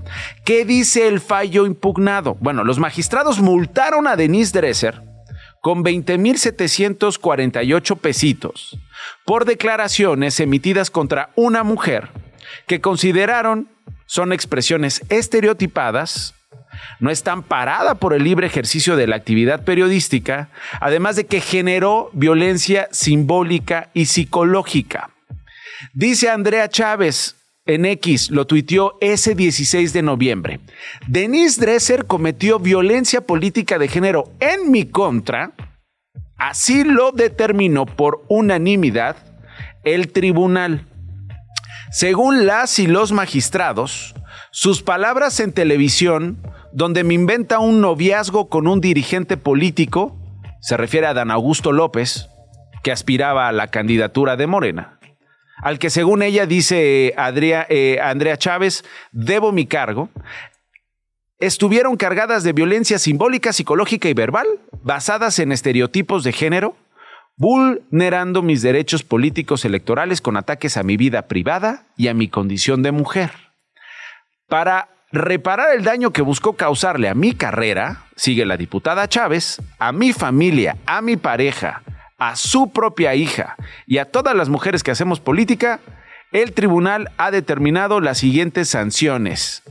¿Qué 0.44 0.64
dice 0.64 1.06
el 1.06 1.20
fallo 1.20 1.66
impugnado? 1.66 2.37
Bueno, 2.40 2.64
los 2.64 2.78
magistrados 2.78 3.40
multaron 3.40 4.06
a 4.06 4.16
Denise 4.16 4.58
Dresser 4.58 5.02
con 5.61 5.84
20.748 5.84 7.99
pesitos 7.99 8.78
por 9.25 9.44
declaraciones 9.44 10.40
emitidas 10.40 10.90
contra 10.90 11.30
una 11.37 11.62
mujer 11.62 12.08
que 12.66 12.80
consideraron 12.80 13.68
son 14.06 14.32
expresiones 14.32 15.02
estereotipadas, 15.08 16.34
no 17.00 17.11
está 17.11 17.33
amparada 17.33 17.97
por 17.97 18.14
el 18.14 18.25
libre 18.25 18.47
ejercicio 18.47 18.97
de 18.97 19.07
la 19.07 19.16
actividad 19.16 19.64
periodística, 19.64 20.49
además 20.81 21.16
de 21.16 21.26
que 21.26 21.40
generó 21.40 22.11
violencia 22.12 22.88
simbólica 22.90 23.90
y 23.95 24.07
psicológica. 24.07 25.11
Dice 25.93 26.31
Andrea 26.31 26.69
Chávez 26.69 27.37
en 27.66 27.87
X, 27.87 28.31
lo 28.31 28.47
tuiteó 28.47 28.99
ese 29.00 29.35
16 29.35 29.93
de 29.93 30.02
noviembre. 30.02 30.61
Denise 31.07 31.61
Dresser 31.61 32.04
cometió 32.07 32.59
violencia 32.59 33.23
política 33.23 33.78
de 33.78 33.88
género 33.88 34.31
en 34.40 34.71
mi 34.71 34.85
contra. 34.85 35.52
Así 36.37 36.85
lo 36.85 37.12
determinó 37.12 37.87
por 37.87 38.25
unanimidad 38.28 39.16
el 39.85 40.12
tribunal. 40.12 40.87
Según 41.90 42.45
las 42.47 42.78
y 42.78 42.87
los 42.87 43.12
magistrados, 43.12 44.14
sus 44.50 44.83
palabras 44.83 45.40
en 45.40 45.52
televisión 45.52 46.38
donde 46.75 47.04
me 47.04 47.14
inventa 47.14 47.61
un 47.61 47.81
noviazgo 47.81 48.49
con 48.49 48.66
un 48.66 48.81
dirigente 48.81 49.37
político, 49.37 50.19
se 50.61 50.76
refiere 50.76 51.07
a 51.07 51.14
Dan 51.14 51.31
Augusto 51.31 51.71
López, 51.71 52.28
que 52.83 52.90
aspiraba 52.90 53.47
a 53.47 53.52
la 53.52 53.69
candidatura 53.69 54.37
de 54.37 54.49
Morena, 54.49 54.99
al 55.62 55.78
que 55.78 55.88
según 55.88 56.23
ella 56.23 56.47
dice 56.47 57.14
eh, 57.16 57.99
Andrea 58.02 58.37
Chávez, 58.37 58.85
debo 59.12 59.52
mi 59.52 59.66
cargo, 59.66 60.11
estuvieron 61.38 61.97
cargadas 61.97 62.43
de 62.43 62.52
violencia 62.52 62.99
simbólica, 62.99 63.52
psicológica 63.52 64.09
y 64.09 64.14
verbal, 64.14 64.47
basadas 64.83 65.38
en 65.38 65.52
estereotipos 65.52 66.25
de 66.25 66.33
género, 66.33 66.76
vulnerando 67.37 68.43
mis 68.43 68.62
derechos 68.62 69.04
políticos 69.04 69.64
electorales 69.64 70.21
con 70.21 70.37
ataques 70.37 70.76
a 70.76 70.83
mi 70.83 70.97
vida 70.97 71.28
privada 71.28 71.87
y 71.97 72.09
a 72.09 72.14
mi 72.14 72.26
condición 72.26 72.83
de 72.83 72.90
mujer. 72.90 73.31
Para 74.49 74.88
reparar 75.14 75.75
el 75.75 75.85
daño 75.85 76.12
que 76.12 76.23
buscó 76.23 76.54
causarle 76.54 77.09
a 77.09 77.14
mi 77.14 77.35
carrera, 77.35 78.04
sigue 78.16 78.44
la 78.44 78.56
diputada 78.56 79.09
Chávez, 79.09 79.62
a 79.78 79.92
mi 79.92 80.12
familia, 80.12 80.76
a 80.87 81.00
mi 81.00 81.16
pareja, 81.16 81.83
a 82.18 82.37
su 82.37 82.73
propia 82.73 83.14
hija 83.14 83.56
y 83.87 83.99
a 83.99 84.11
todas 84.11 84.35
las 84.35 84.49
mujeres 84.49 84.83
que 84.83 84.90
hacemos 84.90 85.21
política, 85.21 85.80
el 86.33 86.52
tribunal 86.52 87.12
ha 87.16 87.30
determinado 87.30 88.00
las 88.00 88.18
siguientes 88.18 88.68
sanciones. 88.68 89.62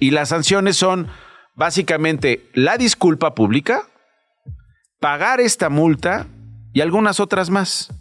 Y 0.00 0.10
las 0.10 0.30
sanciones 0.30 0.76
son 0.76 1.08
básicamente 1.54 2.50
la 2.54 2.76
disculpa 2.76 3.34
pública, 3.36 3.86
pagar 4.98 5.40
esta 5.40 5.68
multa 5.68 6.26
y 6.72 6.80
algunas 6.80 7.20
otras 7.20 7.50
más. 7.50 7.92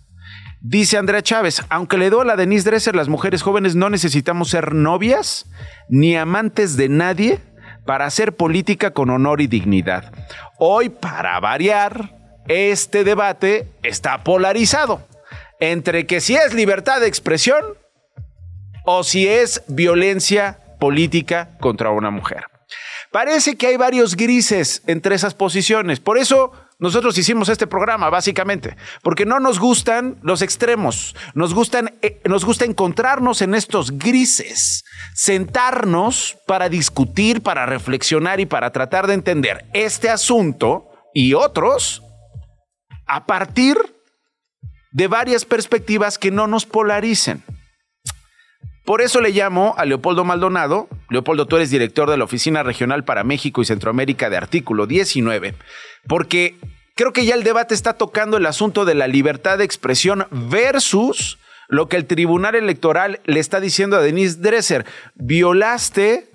Dice 0.63 0.99
Andrea 0.99 1.23
Chávez, 1.23 1.63
aunque 1.69 1.97
le 1.97 2.11
doy 2.11 2.29
a 2.29 2.35
Denise 2.35 2.69
Dresser, 2.69 2.95
las 2.95 3.09
mujeres 3.09 3.41
jóvenes 3.41 3.75
no 3.75 3.89
necesitamos 3.89 4.49
ser 4.49 4.75
novias 4.75 5.47
ni 5.89 6.15
amantes 6.15 6.77
de 6.77 6.87
nadie 6.87 7.39
para 7.87 8.05
hacer 8.05 8.35
política 8.35 8.91
con 8.91 9.09
honor 9.09 9.41
y 9.41 9.47
dignidad. 9.47 10.13
Hoy, 10.59 10.89
para 10.89 11.39
variar, 11.39 12.15
este 12.47 13.03
debate 13.03 13.71
está 13.81 14.23
polarizado 14.23 15.07
entre 15.59 16.05
que 16.05 16.21
si 16.21 16.35
es 16.35 16.53
libertad 16.53 17.01
de 17.01 17.07
expresión 17.07 17.63
o 18.85 19.03
si 19.03 19.27
es 19.27 19.63
violencia 19.67 20.59
política 20.79 21.57
contra 21.59 21.89
una 21.89 22.11
mujer. 22.11 22.43
Parece 23.11 23.55
que 23.57 23.65
hay 23.65 23.77
varios 23.77 24.15
grises 24.15 24.83
entre 24.85 25.15
esas 25.15 25.33
posiciones. 25.33 25.99
Por 25.99 26.19
eso 26.19 26.51
nosotros 26.81 27.15
hicimos 27.19 27.47
este 27.47 27.67
programa, 27.67 28.09
básicamente, 28.09 28.75
porque 29.03 29.23
no 29.23 29.39
nos 29.39 29.59
gustan 29.59 30.17
los 30.23 30.41
extremos, 30.41 31.15
nos, 31.35 31.53
gustan, 31.53 31.93
eh, 32.01 32.19
nos 32.25 32.43
gusta 32.43 32.65
encontrarnos 32.65 33.43
en 33.43 33.53
estos 33.53 33.99
grises, 33.99 34.83
sentarnos 35.13 36.37
para 36.47 36.69
discutir, 36.69 37.43
para 37.43 37.67
reflexionar 37.67 38.39
y 38.39 38.47
para 38.47 38.71
tratar 38.71 39.05
de 39.05 39.13
entender 39.13 39.63
este 39.73 40.09
asunto 40.09 40.89
y 41.13 41.35
otros 41.35 42.01
a 43.05 43.27
partir 43.27 43.77
de 44.91 45.07
varias 45.07 45.45
perspectivas 45.45 46.17
que 46.17 46.31
no 46.31 46.47
nos 46.47 46.65
polaricen. 46.65 47.43
Por 48.85 49.01
eso 49.01 49.21
le 49.21 49.29
llamo 49.29 49.75
a 49.77 49.85
Leopoldo 49.85 50.23
Maldonado. 50.23 50.89
Leopoldo, 51.09 51.45
tú 51.45 51.55
eres 51.57 51.69
director 51.69 52.09
de 52.09 52.17
la 52.17 52.23
Oficina 52.23 52.63
Regional 52.63 53.03
para 53.03 53.23
México 53.23 53.61
y 53.61 53.65
Centroamérica 53.65 54.29
de 54.29 54.37
Artículo 54.37 54.87
19, 54.87 55.53
porque 56.07 56.55
creo 56.95 57.13
que 57.13 57.25
ya 57.25 57.35
el 57.35 57.43
debate 57.43 57.73
está 57.73 57.93
tocando 57.93 58.37
el 58.37 58.45
asunto 58.45 58.85
de 58.85 58.95
la 58.95 59.07
libertad 59.07 59.59
de 59.59 59.65
expresión 59.65 60.25
versus 60.31 61.37
lo 61.67 61.87
que 61.87 61.97
el 61.97 62.05
Tribunal 62.05 62.55
Electoral 62.55 63.21
le 63.25 63.39
está 63.39 63.61
diciendo 63.61 63.97
a 63.97 64.01
Denise 64.01 64.39
Dresser. 64.41 64.85
Violaste, 65.15 66.29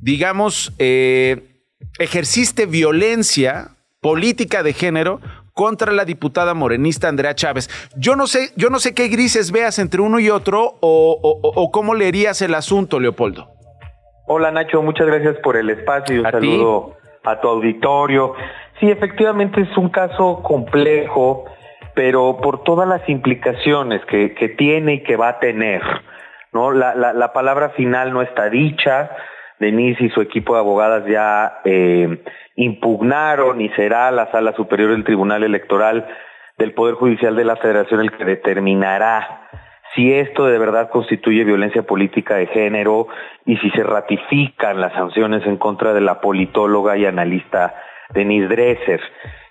digamos, 0.00 0.72
eh, 0.78 1.62
ejerciste 1.98 2.66
violencia 2.66 3.76
política 4.00 4.62
de 4.62 4.72
género 4.72 5.20
contra 5.60 5.92
la 5.92 6.06
diputada 6.06 6.54
morenista 6.54 7.06
Andrea 7.08 7.34
Chávez. 7.34 7.68
Yo 7.94 8.16
no 8.16 8.26
sé, 8.26 8.48
yo 8.56 8.70
no 8.70 8.78
sé 8.78 8.94
qué 8.94 9.08
grises 9.08 9.52
veas 9.52 9.78
entre 9.78 10.00
uno 10.00 10.18
y 10.18 10.30
otro 10.30 10.78
o, 10.80 11.70
cómo 11.70 11.94
leerías 11.94 12.40
el 12.40 12.54
asunto, 12.54 12.98
Leopoldo. 12.98 13.50
Hola 14.26 14.52
Nacho, 14.52 14.80
muchas 14.80 15.06
gracias 15.06 15.36
por 15.42 15.58
el 15.58 15.68
espacio 15.68 16.16
y 16.16 16.18
un 16.20 16.30
saludo 16.30 16.96
a 17.24 17.42
tu 17.42 17.48
auditorio. 17.48 18.32
Sí, 18.78 18.90
efectivamente 18.90 19.60
es 19.60 19.76
un 19.76 19.90
caso 19.90 20.42
complejo, 20.42 21.44
pero 21.94 22.38
por 22.42 22.64
todas 22.64 22.88
las 22.88 23.06
implicaciones 23.06 24.00
que, 24.06 24.54
tiene 24.56 24.94
y 24.94 25.02
que 25.02 25.16
va 25.16 25.28
a 25.28 25.38
tener. 25.40 25.82
¿no? 26.54 26.72
La, 26.72 26.94
la 26.94 27.32
palabra 27.34 27.68
final 27.76 28.14
no 28.14 28.22
está 28.22 28.48
dicha, 28.48 29.10
Denise 29.58 30.04
y 30.04 30.08
su 30.08 30.22
equipo 30.22 30.54
de 30.54 30.60
abogadas 30.60 31.04
ya 31.06 31.60
eh, 31.66 32.24
impugnaron 32.60 33.58
y 33.62 33.70
será 33.70 34.10
la 34.10 34.30
Sala 34.30 34.52
Superior 34.54 34.90
del 34.90 35.04
Tribunal 35.04 35.42
Electoral 35.42 36.06
del 36.58 36.74
Poder 36.74 36.94
Judicial 36.94 37.34
de 37.34 37.44
la 37.44 37.56
Federación 37.56 38.00
el 38.00 38.12
que 38.12 38.24
determinará 38.26 39.48
si 39.94 40.12
esto 40.12 40.44
de 40.44 40.58
verdad 40.58 40.90
constituye 40.90 41.42
violencia 41.42 41.82
política 41.82 42.36
de 42.36 42.46
género 42.48 43.08
y 43.46 43.56
si 43.56 43.70
se 43.70 43.82
ratifican 43.82 44.78
las 44.78 44.92
sanciones 44.92 45.44
en 45.46 45.56
contra 45.56 45.94
de 45.94 46.02
la 46.02 46.20
politóloga 46.20 46.98
y 46.98 47.06
analista 47.06 47.74
Denise 48.10 48.48
Dresser. 48.48 49.00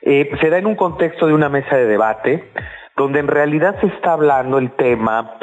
Eh, 0.01 0.29
se 0.39 0.49
da 0.51 0.59
en 0.59 0.67
un 0.67 0.75
contexto 0.75 1.25
de 1.25 1.33
una 1.33 1.49
mesa 1.49 1.77
de 1.77 1.87
debate 1.87 2.51
donde 2.95 3.19
en 3.19 3.27
realidad 3.27 3.75
se 3.81 3.87
está 3.87 4.13
hablando 4.13 4.59
el 4.59 4.69
tema 4.71 5.35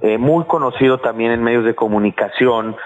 eh, 0.00 0.18
muy 0.18 0.44
conocido 0.44 0.98
también 0.98 1.32
en 1.32 1.42
medios 1.42 1.64
de 1.64 1.74
comunicación 1.74 2.76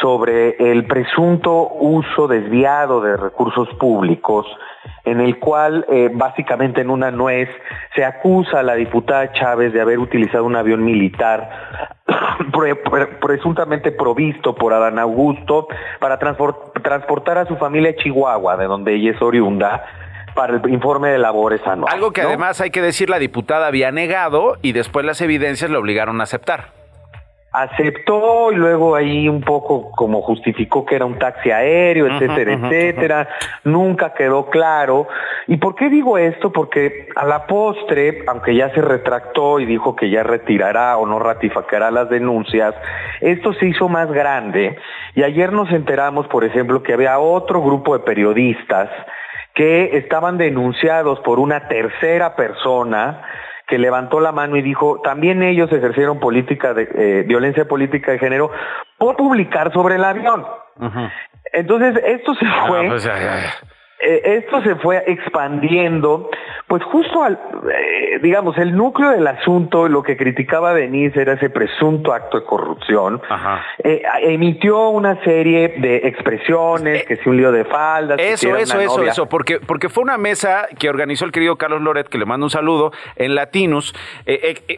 sobre 0.00 0.56
el 0.70 0.86
presunto 0.86 1.68
uso 1.72 2.28
desviado 2.28 3.00
de 3.00 3.16
recursos 3.16 3.68
públicos 3.80 4.46
en 5.04 5.20
el 5.20 5.38
cual 5.38 5.84
eh, 5.88 6.10
básicamente 6.12 6.80
en 6.80 6.90
una 6.90 7.10
nuez 7.10 7.48
se 7.94 8.04
acusa 8.04 8.60
a 8.60 8.62
la 8.62 8.74
diputada 8.74 9.32
Chávez 9.32 9.72
de 9.72 9.80
haber 9.80 9.98
utilizado 9.98 10.44
un 10.44 10.56
avión 10.56 10.84
militar 10.84 11.98
presuntamente 13.20 13.92
provisto 13.92 14.54
por 14.54 14.72
Adán 14.72 14.98
Augusto 14.98 15.68
para 15.98 16.18
transportar 16.18 17.38
a 17.38 17.46
su 17.46 17.56
familia 17.56 17.90
a 17.90 17.96
Chihuahua, 17.96 18.56
de 18.56 18.66
donde 18.66 18.94
ella 18.94 19.12
es 19.12 19.22
oriunda, 19.22 19.84
para 20.34 20.56
el 20.56 20.70
informe 20.70 21.10
de 21.10 21.18
labores 21.18 21.60
anual. 21.66 21.92
Algo 21.92 22.12
que 22.12 22.22
además 22.22 22.60
hay 22.60 22.70
que 22.70 22.82
decir, 22.82 23.10
la 23.10 23.18
diputada 23.18 23.66
había 23.66 23.90
negado 23.92 24.56
y 24.62 24.72
después 24.72 25.04
las 25.04 25.20
evidencias 25.20 25.70
le 25.70 25.76
obligaron 25.76 26.20
a 26.20 26.24
aceptar 26.24 26.82
aceptó 27.52 28.50
y 28.50 28.56
luego 28.56 28.96
ahí 28.96 29.28
un 29.28 29.42
poco 29.42 29.90
como 29.90 30.22
justificó 30.22 30.86
que 30.86 30.96
era 30.96 31.04
un 31.04 31.18
taxi 31.18 31.50
aéreo, 31.50 32.06
etcétera, 32.06 32.52
etcétera. 32.54 33.28
Nunca 33.64 34.14
quedó 34.14 34.48
claro. 34.48 35.06
¿Y 35.46 35.58
por 35.58 35.74
qué 35.74 35.90
digo 35.90 36.16
esto? 36.16 36.50
Porque 36.50 37.08
a 37.14 37.26
la 37.26 37.46
postre, 37.46 38.24
aunque 38.26 38.54
ya 38.54 38.70
se 38.70 38.80
retractó 38.80 39.60
y 39.60 39.66
dijo 39.66 39.94
que 39.94 40.08
ya 40.08 40.22
retirará 40.22 40.96
o 40.96 41.06
no 41.06 41.18
ratificará 41.18 41.90
las 41.90 42.08
denuncias, 42.08 42.74
esto 43.20 43.52
se 43.54 43.66
hizo 43.66 43.88
más 43.88 44.10
grande. 44.10 44.78
Y 45.14 45.22
ayer 45.22 45.52
nos 45.52 45.70
enteramos, 45.70 46.26
por 46.28 46.44
ejemplo, 46.44 46.82
que 46.82 46.94
había 46.94 47.18
otro 47.18 47.60
grupo 47.60 47.96
de 47.96 48.04
periodistas 48.04 48.88
que 49.54 49.96
estaban 49.98 50.38
denunciados 50.38 51.20
por 51.20 51.38
una 51.38 51.68
tercera 51.68 52.36
persona 52.36 53.22
que 53.66 53.78
levantó 53.78 54.20
la 54.20 54.32
mano 54.32 54.56
y 54.56 54.62
dijo, 54.62 55.00
también 55.02 55.42
ellos 55.42 55.72
ejercieron 55.72 56.20
política 56.20 56.74
de 56.74 56.88
eh, 56.94 57.24
violencia 57.26 57.66
política 57.66 58.12
de 58.12 58.18
género 58.18 58.50
por 58.98 59.16
publicar 59.16 59.72
sobre 59.72 59.96
el 59.96 60.04
avión. 60.04 60.44
Entonces, 61.52 62.02
esto 62.04 62.34
se 62.34 62.46
ah, 62.46 62.64
fue... 62.66 62.88
Pues 62.88 63.06
eh, 63.06 63.10
esto 64.02 64.62
se 64.62 64.76
fue 64.76 65.02
expandiendo, 65.06 66.28
pues 66.66 66.82
justo 66.84 67.22
al, 67.22 67.38
eh, 67.70 68.18
digamos, 68.22 68.58
el 68.58 68.74
núcleo 68.74 69.10
del 69.10 69.26
asunto, 69.26 69.88
lo 69.88 70.02
que 70.02 70.16
criticaba 70.16 70.74
Denise 70.74 71.20
era 71.20 71.34
ese 71.34 71.50
presunto 71.50 72.12
acto 72.12 72.40
de 72.40 72.44
corrupción. 72.44 73.20
Eh, 73.84 74.02
emitió 74.22 74.88
una 74.88 75.22
serie 75.22 75.74
de 75.78 76.08
expresiones, 76.08 77.04
que 77.04 77.16
si 77.16 77.28
un 77.28 77.36
lío 77.36 77.52
de 77.52 77.64
faldas. 77.64 78.18
Eso, 78.20 78.56
eso, 78.56 78.80
eso, 78.80 79.02
eso, 79.02 79.28
porque, 79.28 79.60
porque 79.60 79.88
fue 79.88 80.02
una 80.02 80.18
mesa 80.18 80.66
que 80.78 80.88
organizó 80.88 81.24
el 81.24 81.32
querido 81.32 81.56
Carlos 81.56 81.82
Loret, 81.82 82.08
que 82.08 82.18
le 82.18 82.24
mando 82.24 82.46
un 82.46 82.50
saludo, 82.50 82.92
en 83.16 83.34
Latinus. 83.34 83.94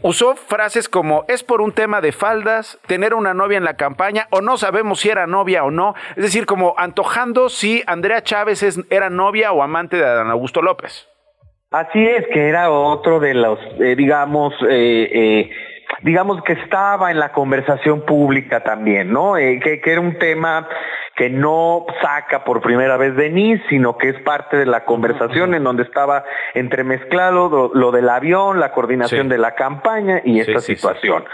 usó 0.03 0.37
frases 0.37 0.89
como, 0.89 1.25
es 1.29 1.43
por 1.43 1.61
un 1.61 1.73
tema 1.73 2.01
de 2.01 2.13
faldas, 2.13 2.79
tener 2.87 3.15
una 3.15 3.35
novia 3.35 3.57
en 3.57 3.65
la 3.65 3.75
campaña, 3.75 4.27
o 4.31 4.41
no 4.41 4.57
sabemos 4.59 5.01
si 5.01 5.09
era 5.09 5.27
novia 5.27 5.65
o 5.65 5.71
no. 5.71 5.95
Es 6.17 6.23
decir, 6.23 6.47
como 6.47 6.75
antojando 6.77 7.49
si 7.49 7.83
Andrea 7.87 8.23
Chávez 8.23 8.63
es, 8.63 8.81
era 8.91 9.11
novia 9.17 9.53
o 9.53 9.63
amante 9.63 9.97
de 9.97 10.05
Adán 10.05 10.31
Augusto 10.31 10.63
López. 10.63 11.09
Así 11.71 12.07
es, 12.07 12.25
que 12.33 12.49
era 12.49 12.71
otro 12.71 13.19
de 13.19 13.35
los, 13.35 13.59
eh, 13.81 13.97
digamos, 13.97 14.55
eh, 14.69 15.11
eh, 15.13 15.51
digamos 16.03 16.41
que 16.45 16.53
estaba 16.53 17.11
en 17.11 17.19
la 17.19 17.33
conversación 17.33 18.03
pública 18.03 18.63
también, 18.63 19.13
¿no? 19.13 19.35
que, 19.35 19.81
que, 19.83 19.91
era 19.91 20.01
un 20.01 20.17
tema 20.19 20.69
que 21.17 21.31
no 21.31 21.87
saca 22.03 22.45
por 22.45 22.61
primera 22.61 22.97
vez 22.97 23.15
Denise, 23.15 23.63
sino 23.69 23.97
que 23.99 24.09
es 24.09 24.21
parte 24.23 24.57
de 24.57 24.67
la 24.67 24.85
conversación 24.85 25.55
en 25.55 25.63
donde 25.63 25.85
estaba 25.85 26.25
entremezclado 26.55 27.71
lo, 27.73 27.93
del 27.93 28.09
avión, 28.09 28.59
la 28.59 28.73
coordinación 28.73 29.29
de 29.29 29.39
la 29.39 29.55
campaña 29.55 30.21
y 30.25 30.41
esta 30.41 30.61
situación. 30.61 31.25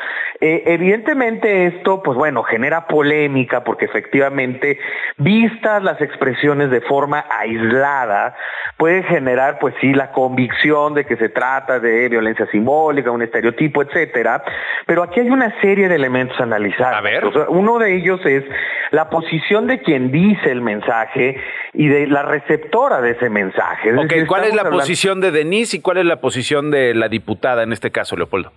Eh, 0.42 0.62
evidentemente 0.66 1.66
esto, 1.66 2.02
pues 2.02 2.16
bueno, 2.16 2.42
genera 2.42 2.86
polémica 2.86 3.62
porque 3.64 3.86
efectivamente, 3.86 4.78
vistas 5.16 5.82
las 5.82 6.00
expresiones 6.00 6.70
de 6.70 6.80
forma 6.82 7.26
aislada, 7.30 8.36
puede 8.76 9.02
generar, 9.02 9.58
pues 9.58 9.74
sí, 9.80 9.92
la 9.92 10.12
convicción 10.12 10.94
de 10.94 11.04
que 11.04 11.16
se 11.16 11.28
trata 11.28 11.78
de 11.78 12.08
violencia 12.08 12.46
simbólica, 12.46 13.10
un 13.10 13.22
estereotipo, 13.22 13.82
etcétera. 13.82 14.42
Pero 14.86 15.02
aquí 15.02 15.20
hay 15.20 15.30
una 15.30 15.58
serie 15.60 15.88
de 15.88 15.94
elementos 15.94 16.38
a 16.40 16.44
analizar. 16.44 16.94
A 16.94 17.00
ver. 17.00 17.24
uno 17.48 17.78
de 17.78 17.96
ellos 17.96 18.20
es 18.24 18.44
la 18.90 19.10
posición 19.10 19.66
de 19.70 19.82
quien 19.82 20.10
dice 20.10 20.50
el 20.50 20.60
mensaje 20.60 21.40
y 21.72 21.88
de 21.88 22.06
la 22.06 22.22
receptora 22.22 23.00
de 23.00 23.12
ese 23.12 23.30
mensaje. 23.30 23.92
¿cuál 24.26 24.44
es 24.44 24.54
la 24.54 24.68
posición 24.68 25.20
de 25.20 25.30
Denise 25.30 25.78
y 25.78 25.80
cuál 25.80 25.98
es 25.98 26.04
la 26.04 26.20
posición 26.20 26.70
de 26.70 26.94
la 26.94 27.08
diputada 27.08 27.62
en 27.62 27.72
este 27.72 27.90
caso, 27.90 28.16
Leopoldo? 28.16 28.52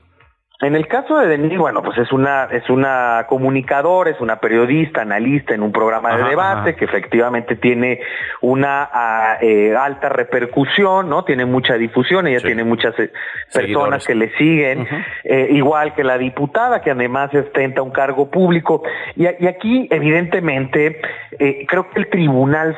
En 0.63 0.75
el 0.75 0.87
caso 0.87 1.17
de 1.17 1.27
Denis, 1.27 1.57
bueno, 1.57 1.81
pues 1.81 1.97
es 1.97 2.11
una, 2.11 2.45
es 2.45 2.69
una 2.69 3.25
comunicadora, 3.27 4.11
es 4.11 4.21
una 4.21 4.37
periodista, 4.37 5.01
analista 5.01 5.53
en 5.53 5.61
un 5.61 5.71
programa 5.73 6.15
de 6.15 6.23
debate 6.23 6.75
que 6.75 6.85
efectivamente 6.85 7.57
tiene 7.57 7.99
una 8.41 8.89
ah, 8.91 9.37
eh, 9.41 9.75
alta 9.75 10.07
repercusión, 10.07 11.09
¿no? 11.09 11.25
Tiene 11.25 11.45
mucha 11.45 11.75
difusión, 11.75 12.27
ella 12.27 12.39
tiene 12.39 12.63
muchas 12.63 12.97
eh, 12.97 13.11
personas 13.53 14.07
que 14.07 14.15
le 14.15 14.29
siguen, 14.37 14.87
eh, 15.23 15.47
igual 15.51 15.93
que 15.95 16.03
la 16.03 16.17
diputada, 16.17 16.81
que 16.81 16.91
además 16.91 17.33
ostenta 17.33 17.81
un 17.81 17.91
cargo 17.91 18.31
público. 18.31 18.83
Y, 19.15 19.25
aquí, 19.25 19.87
evidentemente, 19.91 21.01
creo 21.67 21.89
que 21.89 21.99
el 21.99 22.09
tribunal 22.09 22.77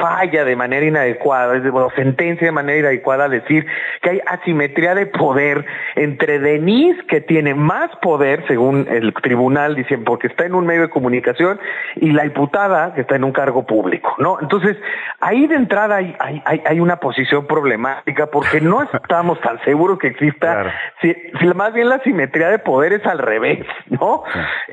falla 0.00 0.44
de 0.44 0.56
manera 0.56 0.86
inadecuada, 0.86 1.58
bueno, 1.70 1.90
sentencia 1.94 2.46
de 2.46 2.52
manera 2.52 2.78
inadecuada 2.78 3.24
a 3.24 3.28
decir 3.28 3.66
que 4.00 4.10
hay 4.10 4.20
asimetría 4.26 4.94
de 4.94 5.06
poder 5.06 5.66
entre 5.96 6.38
Denise, 6.46 7.04
que 7.06 7.20
tiene 7.20 7.54
más 7.54 7.90
poder, 7.96 8.44
según 8.46 8.86
el 8.88 9.12
tribunal, 9.14 9.74
dicen, 9.74 10.04
porque 10.04 10.28
está 10.28 10.46
en 10.46 10.54
un 10.54 10.64
medio 10.64 10.82
de 10.82 10.90
comunicación, 10.90 11.58
y 11.96 12.12
la 12.12 12.22
diputada, 12.22 12.94
que 12.94 13.00
está 13.00 13.16
en 13.16 13.24
un 13.24 13.32
cargo 13.32 13.66
público, 13.66 14.14
¿no? 14.18 14.38
Entonces, 14.40 14.76
ahí 15.20 15.48
de 15.48 15.56
entrada 15.56 15.96
hay, 15.96 16.14
hay, 16.44 16.78
una 16.78 16.96
posición 16.96 17.46
problemática, 17.46 18.26
porque 18.26 18.60
no 18.60 18.82
estamos 18.92 19.40
tan 19.40 19.60
seguros 19.64 19.98
que 19.98 20.08
exista, 20.08 20.72
si, 21.02 21.16
más 21.54 21.72
bien 21.72 21.88
la 21.88 21.98
simetría 22.00 22.48
de 22.48 22.60
poder 22.60 22.92
es 22.92 23.04
al 23.06 23.18
revés, 23.18 23.66
¿no? 23.88 24.22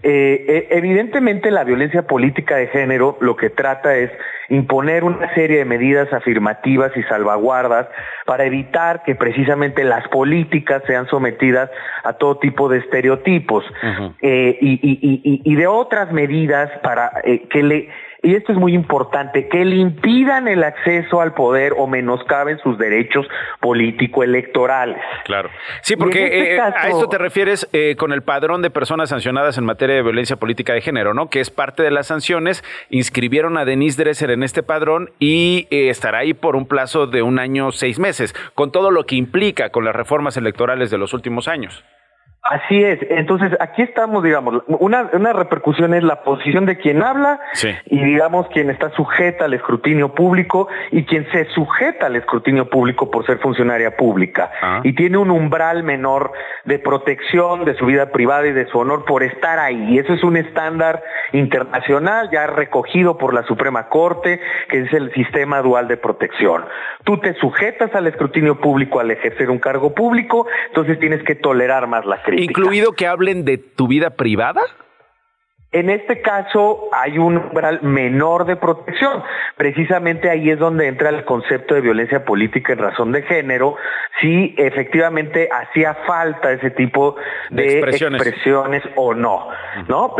Eh, 0.03 0.45
eh, 0.47 0.67
evidentemente 0.71 1.49
la 1.49 1.63
violencia 1.63 2.03
política 2.03 2.57
de 2.57 2.67
género 2.67 3.17
lo 3.19 3.35
que 3.35 3.49
trata 3.49 3.95
es 3.95 4.11
imponer 4.49 5.03
una 5.03 5.33
serie 5.33 5.59
de 5.59 5.65
medidas 5.65 6.11
afirmativas 6.13 6.95
y 6.95 7.03
salvaguardas 7.03 7.87
para 8.25 8.45
evitar 8.45 9.03
que 9.03 9.15
precisamente 9.15 9.83
las 9.83 10.07
políticas 10.09 10.83
sean 10.85 11.07
sometidas 11.07 11.52
a 11.57 12.13
todo 12.13 12.37
tipo 12.37 12.69
de 12.69 12.79
estereotipos. 12.79 13.65
Eh, 14.21 14.57
y, 14.61 15.55
de 15.55 15.67
otras 15.67 16.11
medidas 16.11 16.69
para 16.81 17.11
eh, 17.23 17.43
que 17.49 17.63
le 17.63 17.89
y 18.23 18.35
esto 18.35 18.53
es 18.53 18.57
muy 18.57 18.73
importante, 18.73 19.49
que 19.49 19.65
le 19.65 19.75
impidan 19.75 20.47
el 20.47 20.63
acceso 20.63 21.19
al 21.19 21.33
poder 21.33 21.73
o 21.77 21.87
menoscaben 21.87 22.57
sus 22.59 22.77
derechos 22.77 23.27
político-electorales. 23.59 24.97
Claro. 25.25 25.49
Sí, 25.81 25.97
porque 25.97 26.25
este 26.25 26.55
eh, 26.55 26.61
a 26.61 26.87
esto 26.87 27.09
te 27.09 27.17
refieres 27.17 27.67
eh, 27.73 27.95
con 27.97 28.13
el 28.13 28.21
padrón 28.21 28.61
de 28.61 28.69
personas 28.69 29.09
sancionadas 29.09 29.57
en 29.57 29.65
materia 29.65 29.97
de 29.97 30.01
violencia 30.01 30.37
política 30.37 30.73
de 30.73 30.79
género, 30.79 31.13
¿no? 31.13 31.29
Que 31.29 31.41
es 31.41 31.49
parte 31.49 31.83
de 31.83 31.91
las 31.91 32.07
sanciones. 32.07 32.63
Inscribieron 32.89 33.57
a 33.57 33.65
Denise 33.65 34.01
Dresser 34.01 34.31
en 34.31 34.43
este 34.43 34.63
padrón 34.63 35.11
y 35.19 35.67
eh, 35.69 35.89
estará 35.89 36.19
ahí 36.19 36.33
por 36.33 36.55
un 36.55 36.65
plazo 36.65 37.07
de 37.07 37.23
un 37.23 37.39
año, 37.39 37.73
seis 37.73 37.99
meses, 37.99 38.33
con 38.55 38.71
todo 38.71 38.89
lo 38.89 39.05
que 39.05 39.17
implica 39.17 39.69
con 39.69 39.83
las 39.83 39.95
reformas 39.95 40.37
electorales 40.37 40.89
de 40.89 40.97
los 40.97 41.13
últimos 41.13 41.49
años. 41.49 41.83
Así 42.43 42.83
es. 42.83 42.99
Entonces, 43.09 43.55
aquí 43.61 43.83
estamos, 43.83 44.21
digamos, 44.21 44.63
una, 44.67 45.09
una 45.13 45.31
repercusión 45.31 45.93
es 45.93 46.03
la 46.03 46.23
posición 46.23 46.65
de 46.65 46.77
quien 46.77 47.01
habla 47.01 47.39
y, 47.85 48.03
digamos, 48.03 48.47
quien 48.49 48.69
está 48.69 48.89
sujeta 48.91 49.45
al 49.45 49.53
escrutinio 49.53 50.13
público 50.13 50.67
y 50.91 51.05
quien 51.05 51.25
se 51.31 51.45
sujeta 51.51 52.07
al 52.07 52.17
escrutinio 52.17 52.69
público 52.69 53.09
por 53.09 53.25
ser 53.25 53.39
funcionaria 53.39 53.95
pública. 53.95 54.51
Ah. 54.61 54.81
Y 54.83 54.93
tiene 54.93 55.17
un 55.17 55.31
umbral 55.31 55.83
menor 55.83 56.33
de 56.65 56.79
protección 56.79 57.63
de 57.63 57.75
su 57.75 57.85
vida 57.85 58.11
privada 58.11 58.45
y 58.45 58.51
de 58.51 58.65
su 58.65 58.77
honor 58.77 59.05
por 59.05 59.23
estar 59.23 59.57
ahí. 59.57 59.93
Y 59.93 59.99
eso 59.99 60.13
es 60.13 60.21
un 60.21 60.35
estándar 60.35 61.01
internacional 61.31 62.29
ya 62.29 62.47
recogido 62.47 63.17
por 63.17 63.33
la 63.33 63.43
Suprema 63.43 63.87
Corte, 63.87 64.41
que 64.67 64.81
es 64.81 64.91
el 64.91 65.13
sistema 65.13 65.61
dual 65.61 65.87
de 65.87 65.95
protección. 65.95 66.65
Tú 67.05 67.19
te 67.19 67.35
sujetas 67.35 67.95
al 67.95 68.07
escrutinio 68.07 68.59
público 68.59 68.99
al 68.99 69.11
ejercer 69.11 69.49
un 69.49 69.59
cargo 69.59 69.93
público, 69.93 70.45
entonces 70.67 70.99
tienes 70.99 71.23
que 71.23 71.35
tolerar 71.35 71.87
más 71.87 72.05
la 72.05 72.21
crítica. 72.35 72.61
¿Incluido 72.61 72.93
que 72.93 73.07
hablen 73.07 73.45
de 73.45 73.57
tu 73.57 73.87
vida 73.87 74.11
privada? 74.11 74.61
En 75.73 75.89
este 75.89 76.21
caso 76.21 76.87
hay 76.91 77.17
un 77.17 77.37
umbral 77.37 77.81
menor 77.81 78.45
de 78.45 78.55
protección. 78.55 79.23
Precisamente 79.57 80.29
ahí 80.29 80.51
es 80.51 80.59
donde 80.59 80.87
entra 80.87 81.09
el 81.09 81.25
concepto 81.25 81.73
de 81.73 81.81
violencia 81.81 82.23
política 82.25 82.73
en 82.73 82.79
razón 82.79 83.11
de 83.11 83.23
género, 83.23 83.75
si 84.21 84.53
efectivamente 84.55 85.49
hacía 85.51 85.95
falta 86.05 86.51
ese 86.51 86.69
tipo 86.69 87.15
de, 87.49 87.79
expresiones. 87.79 88.83
o 88.95 89.15
no. 89.15 89.49
¿no? 89.87 90.15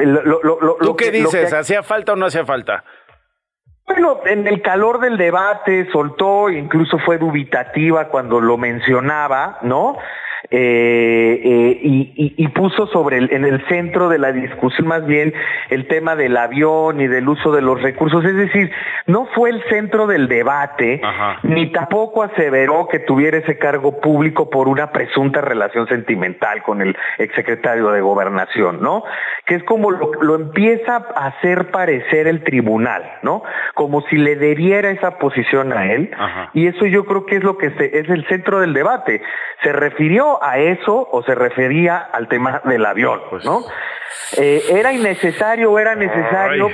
¿Tú 0.82 0.96
qué 0.96 1.12
dices? 1.12 1.54
¿Hacía 1.54 1.84
falta 1.84 2.14
o 2.14 2.16
no 2.16 2.26
hacía 2.26 2.46
falta? 2.46 2.84
Bueno, 3.86 4.22
en 4.26 4.48
el 4.48 4.62
calor 4.64 5.00
del 5.02 5.18
debate 5.18 5.88
soltó, 5.92 6.50
incluso 6.50 6.98
fue 6.98 7.20
dubitativa 7.20 8.08
cuando 8.08 8.42
lo 8.42 8.58
mencionaba, 8.58 9.60
¿no? 9.62 9.98
Eh, 10.56 11.42
eh, 11.44 11.80
y, 11.84 12.48
puso 12.50 12.86
sobre 12.86 13.18
el, 13.18 13.34
en 13.34 13.44
el 13.44 13.66
centro 13.68 14.08
de 14.08 14.20
la 14.20 14.32
discusión 14.32 14.88
más 14.88 15.04
bien 15.08 15.34
el 15.72 15.88
tema 15.88 16.16
del 16.16 16.38
avión 16.38 17.02
y 17.02 17.08
del 17.08 17.28
uso 17.28 17.52
de 17.52 17.64
los 17.64 17.82
recursos, 17.82 18.24
es 18.24 18.36
decir, 18.36 18.72
no 19.08 19.26
fue 19.34 19.50
el 19.50 19.64
centro 19.70 20.06
del 20.06 20.28
debate, 20.28 21.02
ni 21.42 21.72
tampoco 21.72 22.22
aseveró 22.22 22.88
que 22.88 23.00
tuviera 23.00 23.38
ese 23.38 23.58
cargo 23.58 24.00
público 24.00 24.52
por 24.52 24.68
una 24.68 24.92
presunta 24.92 25.42
relación 25.42 25.88
sentimental 25.88 26.62
con 26.62 26.84
el 26.84 26.96
exsecretario 27.18 27.90
de 27.90 28.02
gobernación, 28.02 28.80
¿no? 28.80 29.04
Que 29.48 29.56
es 29.56 29.64
como 29.64 29.90
lo, 29.90 30.36
empieza 30.36 31.04
a 31.16 31.28
hacer 31.28 31.72
parecer 31.72 32.28
el 32.28 32.44
tribunal, 32.44 33.04
¿no? 33.24 33.42
Como 33.74 34.02
si 34.04 34.18
le 34.18 34.36
debiera 34.36 34.92
esa 34.92 35.18
posición 35.18 35.74
a 35.74 35.92
él, 35.92 36.12
y 36.54 36.68
eso 36.68 36.86
yo 36.86 37.06
creo 37.06 37.26
que 37.26 37.38
es 37.38 37.44
lo 37.44 37.58
que 37.58 37.68
es 37.68 38.10
el 38.10 38.28
centro 38.28 38.60
del 38.60 38.74
debate. 38.74 39.24
Se 39.64 39.72
refirió 39.72 40.43
a 40.44 40.58
eso 40.60 41.08
o 41.12 41.24
se 41.24 41.34
refería 41.34 41.98
al 41.98 42.28
tema 42.28 42.62
del 42.66 42.86
avión, 42.86 43.22
pues, 43.30 43.46
¿no? 43.46 43.62
Eh, 44.38 44.62
¿Era 44.70 44.94
innecesario 44.94 45.72
o 45.72 45.80
era 45.80 45.96
necesario? 45.96 46.70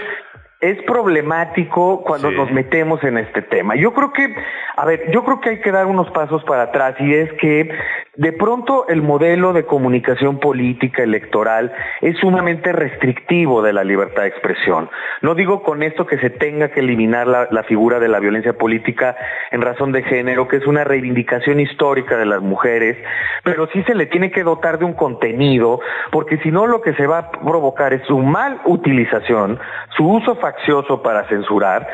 es 0.62 0.82
problemático 0.84 2.04
cuando 2.04 2.32
nos 2.32 2.52
metemos 2.52 3.02
en 3.06 3.18
este 3.18 3.42
tema. 3.42 3.76
Yo 3.76 3.94
creo 3.94 4.12
que, 4.12 4.36
a 4.76 4.86
ver, 4.86 5.10
yo 5.12 5.24
creo 5.24 5.40
que 5.40 5.50
hay 5.52 5.62
que 5.62 5.72
dar 5.72 5.86
unos 5.86 6.12
pasos 6.12 6.44
para 6.44 6.64
atrás 6.64 6.96
y 7.00 7.14
es 7.14 7.32
que 7.40 7.72
de 8.20 8.34
pronto 8.34 8.86
el 8.90 9.02
modelo 9.02 9.54
de 9.54 9.66
comunicación 9.66 10.40
política 10.40 11.04
electoral 11.04 11.72
es 12.02 12.18
sumamente 12.18 12.74
restrictivo 12.74 13.62
de 13.62 13.72
la 13.72 13.86
libertad 13.86 14.24
de 14.24 14.28
expresión. 14.28 14.90
No 15.22 15.36
digo 15.36 15.64
con 15.64 15.84
esto 15.84 16.06
que 16.06 16.18
se 16.18 16.30
tenga 16.30 16.68
que 16.68 16.82
eliminar 16.82 17.28
la, 17.28 17.64
figura 17.64 17.98
de 17.98 18.10
la 18.10 18.20
violencia 18.20 18.52
política 18.52 19.16
en 19.52 19.62
razón 19.62 19.94
de 19.94 20.04
género, 20.04 20.50
que 20.50 20.58
es 20.58 20.68
una 20.68 20.84
reivindicación 20.84 21.62
histórica 21.62 22.18
de 22.18 22.26
las 22.26 22.42
mujeres, 22.42 22.98
pero 23.46 23.70
sí 23.72 23.84
se 23.84 23.96
le 23.96 24.06
tiene 24.08 24.32
que 24.32 24.44
dotar 24.44 24.80
de 24.80 24.86
un 24.86 24.96
contenido, 24.96 25.80
porque 26.12 26.40
si 26.40 26.52
no 26.52 26.68
lo 26.68 26.82
que 26.82 26.94
se 26.96 27.08
va 27.08 27.20
a 27.20 27.32
provocar 27.32 27.94
es 27.94 28.02
su 28.06 28.20
mal 28.20 28.60
utilización, 28.66 29.58
su 29.96 30.06
uso 30.06 30.36
faccioso 30.36 31.02
para 31.02 31.24
censurar, 31.30 31.88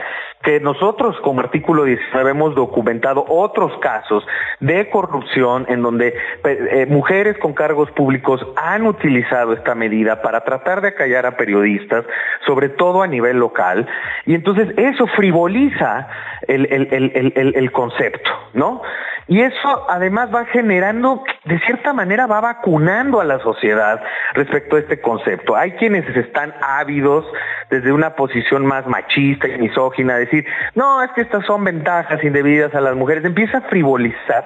que 0.45 0.59
nosotros 0.59 1.17
como 1.21 1.41
artículo 1.41 1.83
19 1.83 2.29
hemos 2.29 2.53
documentado 2.53 3.25
otros 3.27 3.77
casos 3.79 4.25
de 4.59 4.89
corrupción 4.89 5.65
en 5.67 5.81
donde 5.81 6.13
eh, 6.43 6.85
mujeres 6.87 7.37
con 7.39 7.53
cargos 7.53 7.89
públicos 7.91 8.45
han 8.55 8.85
utilizado 8.85 9.53
esta 9.53 9.73
medida 9.73 10.21
para 10.21 10.45
tratar 10.45 10.81
de 10.81 10.89
acallar 10.89 11.25
a 11.25 11.35
periodistas, 11.35 12.05
sobre 12.45 12.69
todo 12.69 13.01
a 13.01 13.07
nivel 13.07 13.37
local, 13.37 13.87
y 14.27 14.35
entonces 14.35 14.69
eso 14.77 15.07
frivoliza 15.07 16.07
el, 16.47 16.67
el 16.67 17.71
concepto, 17.71 18.29
¿no? 18.53 18.83
Y 19.27 19.41
eso 19.41 19.87
además 19.89 20.29
va 20.33 20.45
generando, 20.45 21.23
de 21.45 21.59
cierta 21.61 21.93
manera, 21.93 22.27
va 22.27 22.41
vacunando 22.41 23.21
a 23.21 23.23
la 23.23 23.39
sociedad 23.39 23.99
respecto 24.33 24.75
a 24.75 24.79
este 24.79 25.01
concepto. 25.01 25.55
Hay 25.55 25.71
quienes 25.71 26.07
están 26.15 26.53
ávidos 26.61 27.25
desde 27.71 27.91
una 27.91 28.15
posición 28.15 28.67
más 28.67 28.85
machista 28.85 29.47
y 29.47 29.57
misógina, 29.57 30.17
decir, 30.17 30.34
no, 30.73 31.03
es 31.03 31.11
que 31.11 31.21
estas 31.21 31.45
son 31.45 31.63
ventajas 31.63 32.23
indebidas 32.23 32.73
a 32.75 32.81
las 32.81 32.95
mujeres. 32.95 33.23
Empieza 33.23 33.59
a 33.59 33.61
frivolizar 33.61 34.45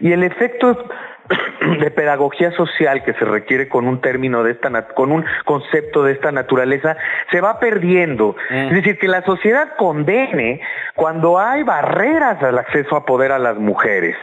y 0.00 0.12
el 0.12 0.22
efecto 0.22 0.88
de 1.80 1.90
pedagogía 1.90 2.50
social 2.52 3.02
que 3.04 3.12
se 3.14 3.24
requiere 3.24 3.68
con 3.68 3.86
un 3.86 4.00
término 4.00 4.42
de 4.42 4.52
esta 4.52 4.88
con 4.88 5.12
un 5.12 5.24
concepto 5.44 6.04
de 6.04 6.12
esta 6.12 6.32
naturaleza 6.32 6.96
se 7.30 7.40
va 7.40 7.58
perdiendo. 7.58 8.36
Mm. 8.50 8.54
Es 8.54 8.74
decir, 8.74 8.98
que 8.98 9.08
la 9.08 9.22
sociedad 9.22 9.76
condene 9.76 10.60
cuando 10.94 11.38
hay 11.38 11.62
barreras 11.62 12.42
al 12.42 12.58
acceso 12.58 12.96
a 12.96 13.04
poder 13.04 13.32
a 13.32 13.38
las 13.38 13.56
mujeres. 13.56 14.16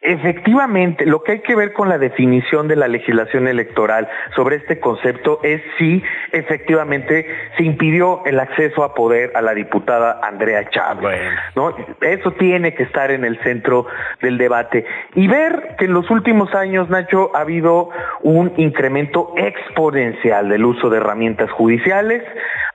Efectivamente, 0.00 1.06
lo 1.06 1.24
que 1.24 1.32
hay 1.32 1.38
que 1.40 1.56
ver 1.56 1.72
con 1.72 1.88
la 1.88 1.98
definición 1.98 2.68
de 2.68 2.76
la 2.76 2.86
legislación 2.86 3.48
electoral 3.48 4.08
sobre 4.36 4.56
este 4.56 4.78
concepto 4.78 5.40
es 5.42 5.60
si 5.76 6.04
efectivamente 6.30 7.26
se 7.56 7.64
impidió 7.64 8.22
el 8.24 8.38
acceso 8.38 8.84
a 8.84 8.94
poder 8.94 9.32
a 9.34 9.42
la 9.42 9.54
diputada 9.54 10.20
Andrea 10.22 10.70
Chávez. 10.70 11.20
¿no? 11.56 11.74
Eso 12.00 12.30
tiene 12.32 12.74
que 12.74 12.84
estar 12.84 13.10
en 13.10 13.24
el 13.24 13.42
centro 13.42 13.86
del 14.22 14.38
debate. 14.38 14.86
Y 15.16 15.26
ver 15.26 15.74
que 15.78 15.86
en 15.86 15.94
los 15.94 16.08
últimos 16.10 16.54
años, 16.54 16.88
Nacho, 16.88 17.34
ha 17.34 17.40
habido 17.40 17.90
un 18.22 18.52
incremento 18.56 19.32
exponencial 19.36 20.48
del 20.48 20.64
uso 20.64 20.90
de 20.90 20.98
herramientas 20.98 21.50
judiciales, 21.50 22.22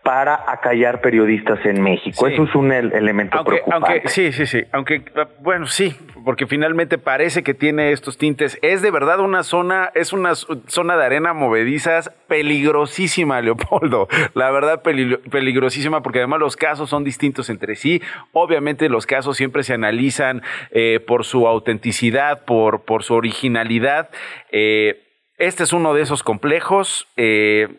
para 0.04 0.52
acallar 0.52 1.00
periodistas 1.00 1.66
en 1.66 1.82
México. 1.82 2.28
Eso 2.28 2.44
es 2.44 2.56
un 2.56 2.74
elemento 2.74 3.42
preocupante. 3.44 4.04
sí, 4.08 4.34
sí, 4.34 4.46
sí. 4.46 4.64
Aunque, 4.74 5.02
bueno, 5.40 5.66
sí, 5.66 5.96
porque 6.26 6.46
finalmente 6.46 6.98
parece 6.98 7.42
que 7.42 7.54
tiene 7.54 7.94
estos 7.94 8.18
tintes. 8.18 8.60
Es 8.62 8.82
de 8.82 8.92
verdad 8.92 9.22
una 9.22 9.44
zona, 9.44 9.92
es 9.96 10.12
una 10.12 10.36
zona 10.36 10.98
de 10.98 11.06
arena 11.06 11.34
movedizas 11.34 12.12
peligrosísima, 12.28 13.40
Leopoldo. 13.42 14.10
La 14.34 14.52
verdad, 14.52 14.82
peligrosísima, 14.82 16.04
porque 16.04 16.20
además 16.20 16.42
los 16.42 16.58
casos 16.58 16.90
son 16.90 17.06
distintos 17.06 17.50
entre 17.50 17.76
sí. 17.76 18.02
Obviamente 18.34 18.90
los 18.90 19.06
casos 19.06 19.38
siempre 19.38 19.64
se 19.64 19.74
analizan 19.74 20.42
eh, 20.72 21.00
por 21.00 21.24
su 21.24 21.48
autenticidad, 21.48 22.44
por, 22.44 22.84
por 22.84 23.04
su 23.04 23.14
originalidad. 23.14 24.10
Eh, 24.52 25.02
este 25.38 25.64
es 25.64 25.72
uno 25.72 25.94
de 25.94 26.02
esos 26.02 26.24
complejos. 26.24 27.08
Eh, 27.16 27.70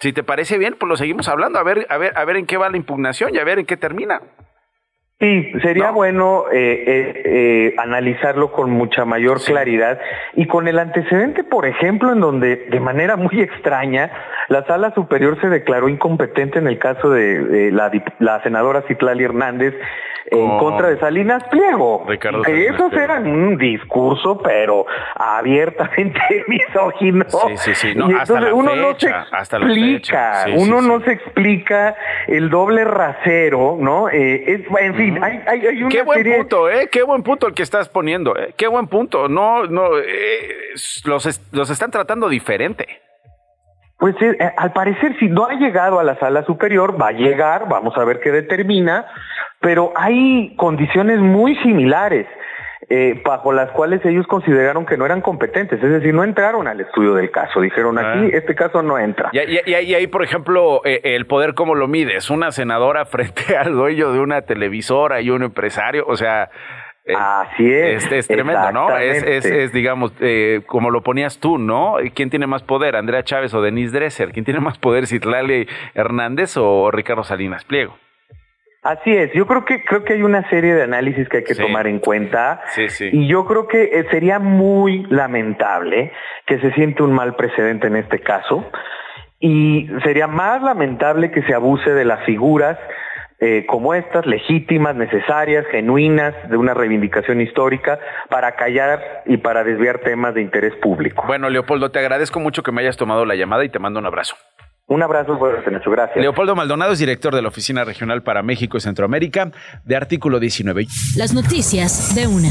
si 0.00 0.12
te 0.12 0.22
parece 0.22 0.58
bien, 0.58 0.76
pues 0.78 0.88
lo 0.88 0.96
seguimos 0.96 1.28
hablando, 1.28 1.58
a 1.58 1.62
ver, 1.62 1.86
a 1.90 1.98
ver, 1.98 2.16
a 2.16 2.24
ver 2.24 2.36
en 2.36 2.46
qué 2.46 2.56
va 2.56 2.68
la 2.70 2.76
impugnación 2.76 3.34
y 3.34 3.38
a 3.38 3.44
ver 3.44 3.58
en 3.58 3.66
qué 3.66 3.76
termina. 3.76 4.22
Sí, 5.20 5.50
sería 5.62 5.90
bueno 5.90 6.44
eh, 6.52 6.84
eh, 6.86 7.22
eh, 7.24 7.74
analizarlo 7.76 8.52
con 8.52 8.70
mucha 8.70 9.04
mayor 9.04 9.42
claridad 9.42 9.98
y 10.36 10.46
con 10.46 10.68
el 10.68 10.78
antecedente, 10.78 11.42
por 11.42 11.66
ejemplo, 11.66 12.12
en 12.12 12.20
donde 12.20 12.68
de 12.70 12.78
manera 12.78 13.16
muy 13.16 13.40
extraña 13.40 14.12
la 14.46 14.64
sala 14.66 14.94
superior 14.94 15.40
se 15.40 15.48
declaró 15.48 15.88
incompetente 15.88 16.60
en 16.60 16.68
el 16.68 16.78
caso 16.78 17.10
de, 17.10 17.70
la, 17.72 17.90
la 18.20 18.42
senadora 18.44 18.84
Citlali 18.86 19.24
Hernández 19.24 19.74
en 20.30 20.58
contra 20.58 20.88
de 20.88 20.98
Salinas 20.98 21.42
Pliego. 21.50 22.04
Ricardo 22.06 22.42
que 22.42 22.66
esos 22.66 22.92
eran 22.92 23.26
un 23.26 23.56
discurso, 23.56 24.38
pero 24.42 24.86
abiertamente 25.14 26.20
misógino. 26.48 27.24
Sí, 27.28 27.56
sí, 27.56 27.74
sí. 27.74 27.94
No, 27.94 28.08
hasta 28.18 28.40
la 28.40 28.54
uno 28.54 28.74
no 28.76 28.98
se 28.98 29.08
explica, 29.08 30.46
uno 30.56 30.80
no 30.80 31.00
se 31.00 31.12
explica 31.12 31.94
el 32.26 32.50
doble 32.50 32.84
rasero, 32.84 33.76
¿no? 33.80 34.08
En 34.10 34.94
fin, 34.94 35.07
hay, 35.22 35.42
hay, 35.46 35.82
una 35.82 35.88
Qué 35.88 36.02
buen 36.02 36.24
punto, 36.24 36.70
¿eh? 36.70 36.88
Qué 36.90 37.02
buen 37.02 37.22
punto 37.22 37.46
el 37.46 37.54
que 37.54 37.62
estás 37.62 37.88
poniendo, 37.88 38.36
¿eh? 38.36 38.54
Qué 38.56 38.66
buen 38.66 38.88
punto. 38.88 39.28
No, 39.28 39.64
no, 39.64 39.98
eh, 39.98 40.74
los, 41.04 41.40
los 41.52 41.70
están 41.70 41.90
tratando 41.90 42.28
diferente. 42.28 42.86
Pues 43.98 44.14
eh, 44.20 44.36
al 44.56 44.72
parecer, 44.72 45.18
si 45.18 45.26
no 45.26 45.46
ha 45.46 45.54
llegado 45.54 45.98
a 45.98 46.04
la 46.04 46.18
sala 46.18 46.44
superior, 46.44 47.00
va 47.00 47.08
a 47.08 47.12
llegar, 47.12 47.68
vamos 47.68 47.96
a 47.96 48.04
ver 48.04 48.20
qué 48.20 48.30
determina, 48.30 49.06
pero 49.60 49.92
hay 49.96 50.54
condiciones 50.56 51.18
muy 51.18 51.56
similares. 51.56 52.26
Eh, 52.90 53.20
bajo 53.22 53.52
las 53.52 53.70
cuales 53.72 54.02
ellos 54.06 54.26
consideraron 54.26 54.86
que 54.86 54.96
no 54.96 55.04
eran 55.04 55.20
competentes, 55.20 55.82
es 55.82 55.90
decir, 55.90 56.14
no 56.14 56.24
entraron 56.24 56.66
al 56.66 56.80
estudio 56.80 57.12
del 57.12 57.30
caso, 57.30 57.60
dijeron 57.60 57.98
aquí, 57.98 58.30
ah. 58.32 58.36
este 58.36 58.54
caso 58.54 58.82
no 58.82 58.98
entra. 58.98 59.28
Y, 59.34 59.74
ahí, 59.74 60.06
por 60.06 60.22
ejemplo, 60.22 60.80
eh, 60.86 61.02
el 61.04 61.26
poder, 61.26 61.52
¿cómo 61.52 61.74
lo 61.74 61.86
mides? 61.86 62.30
Una 62.30 62.50
senadora 62.50 63.04
frente 63.04 63.58
al 63.58 63.74
dueño 63.74 64.10
de 64.12 64.20
una 64.20 64.40
televisora 64.40 65.20
y 65.20 65.28
un 65.28 65.42
empresario, 65.42 66.06
o 66.06 66.16
sea... 66.16 66.48
Eh, 67.04 67.14
Así 67.14 67.70
es. 67.70 68.10
Es, 68.10 68.26
tremendo, 68.26 68.72
¿no? 68.72 68.96
Es, 68.96 69.44
es, 69.44 69.72
digamos, 69.72 70.14
como 70.66 70.90
lo 70.90 71.02
ponías 71.02 71.40
tú, 71.40 71.58
¿no? 71.58 71.96
¿Quién 72.14 72.30
tiene 72.30 72.46
más 72.46 72.62
poder, 72.62 72.96
Andrea 72.96 73.22
Chávez 73.22 73.52
o 73.52 73.60
Denise 73.60 73.92
Dresser? 73.92 74.32
¿Quién 74.32 74.46
tiene 74.46 74.60
más 74.60 74.78
poder, 74.78 75.06
Citlali 75.06 75.68
Hernández 75.94 76.56
o 76.56 76.90
Ricardo 76.90 77.22
Salinas 77.22 77.64
Pliego? 77.64 77.98
Así 78.82 79.10
es, 79.10 79.32
yo 79.32 79.46
creo 79.46 79.64
que 79.64 79.82
creo 79.84 80.04
que 80.04 80.14
hay 80.14 80.22
una 80.22 80.48
serie 80.50 80.74
de 80.74 80.82
análisis 80.82 81.28
que 81.28 81.38
hay 81.38 81.44
que 81.44 81.56
tomar 81.56 81.88
en 81.88 81.98
cuenta 81.98 82.62
y 83.00 83.26
yo 83.26 83.44
creo 83.44 83.66
que 83.66 83.82
eh, 83.82 84.06
sería 84.10 84.38
muy 84.38 85.04
lamentable 85.10 86.12
que 86.46 86.60
se 86.60 86.72
siente 86.74 87.02
un 87.02 87.12
mal 87.12 87.34
precedente 87.34 87.88
en 87.88 87.96
este 87.96 88.20
caso 88.20 88.70
y 89.40 89.88
sería 90.04 90.28
más 90.28 90.62
lamentable 90.62 91.32
que 91.32 91.42
se 91.42 91.54
abuse 91.54 91.90
de 91.90 92.04
las 92.04 92.24
figuras 92.24 92.78
eh, 93.40 93.66
como 93.68 93.94
estas, 93.94 94.26
legítimas, 94.26 94.96
necesarias, 94.96 95.64
genuinas, 95.70 96.34
de 96.50 96.56
una 96.56 96.74
reivindicación 96.74 97.40
histórica, 97.40 98.00
para 98.28 98.56
callar 98.56 99.22
y 99.26 99.36
para 99.36 99.62
desviar 99.62 100.00
temas 100.00 100.34
de 100.34 100.42
interés 100.42 100.74
público. 100.82 101.22
Bueno, 101.24 101.48
Leopoldo, 101.48 101.92
te 101.92 102.00
agradezco 102.00 102.40
mucho 102.40 102.64
que 102.64 102.72
me 102.72 102.80
hayas 102.80 102.96
tomado 102.96 103.24
la 103.24 103.36
llamada 103.36 103.64
y 103.64 103.68
te 103.68 103.78
mando 103.78 104.00
un 104.00 104.06
abrazo. 104.06 104.34
Un 104.90 105.02
abrazo 105.02 105.36
fuerte, 105.38 105.70
Nacho. 105.70 105.90
Gracias. 105.90 106.16
Leopoldo 106.18 106.56
Maldonado 106.56 106.92
es 106.92 106.98
director 106.98 107.34
de 107.34 107.42
la 107.42 107.48
Oficina 107.48 107.84
Regional 107.84 108.22
para 108.22 108.42
México 108.42 108.78
y 108.78 108.80
Centroamérica 108.80 109.52
de 109.84 109.96
Artículo 109.96 110.40
19. 110.40 110.86
Las 111.16 111.34
noticias 111.34 112.14
de 112.14 112.26
una. 112.26 112.48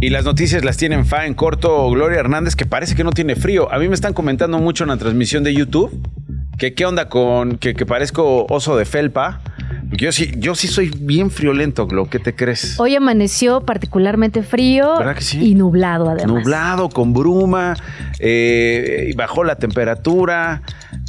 Y 0.00 0.10
las 0.10 0.24
noticias 0.24 0.64
las 0.64 0.76
tienen 0.76 1.06
fa 1.06 1.26
en 1.26 1.34
corto 1.34 1.88
Gloria 1.90 2.18
Hernández, 2.18 2.56
que 2.56 2.66
parece 2.66 2.96
que 2.96 3.04
no 3.04 3.12
tiene 3.12 3.36
frío. 3.36 3.72
A 3.72 3.78
mí 3.78 3.86
me 3.86 3.94
están 3.94 4.14
comentando 4.14 4.58
mucho 4.58 4.82
en 4.82 4.90
la 4.90 4.96
transmisión 4.96 5.44
de 5.44 5.54
YouTube 5.54 5.90
que 6.58 6.74
qué 6.74 6.84
onda 6.84 7.08
con 7.08 7.56
que, 7.58 7.74
que 7.74 7.86
parezco 7.86 8.44
oso 8.50 8.76
de 8.76 8.84
felpa. 8.84 9.40
Yo 9.92 10.12
sí, 10.12 10.32
yo 10.36 10.54
sí 10.54 10.66
soy 10.68 10.90
bien 11.00 11.30
friolento, 11.30 11.86
Glo. 11.86 12.10
¿Qué 12.10 12.18
te 12.18 12.34
crees? 12.34 12.78
Hoy 12.78 12.94
amaneció 12.94 13.62
particularmente 13.62 14.42
frío 14.42 14.98
¿Verdad 14.98 15.14
que 15.14 15.22
sí? 15.22 15.50
y 15.52 15.54
nublado 15.54 16.10
además. 16.10 16.26
Nublado, 16.26 16.88
con 16.90 17.14
bruma, 17.14 17.74
eh, 18.18 19.12
bajó 19.16 19.44
la 19.44 19.56
temperatura. 19.56 20.62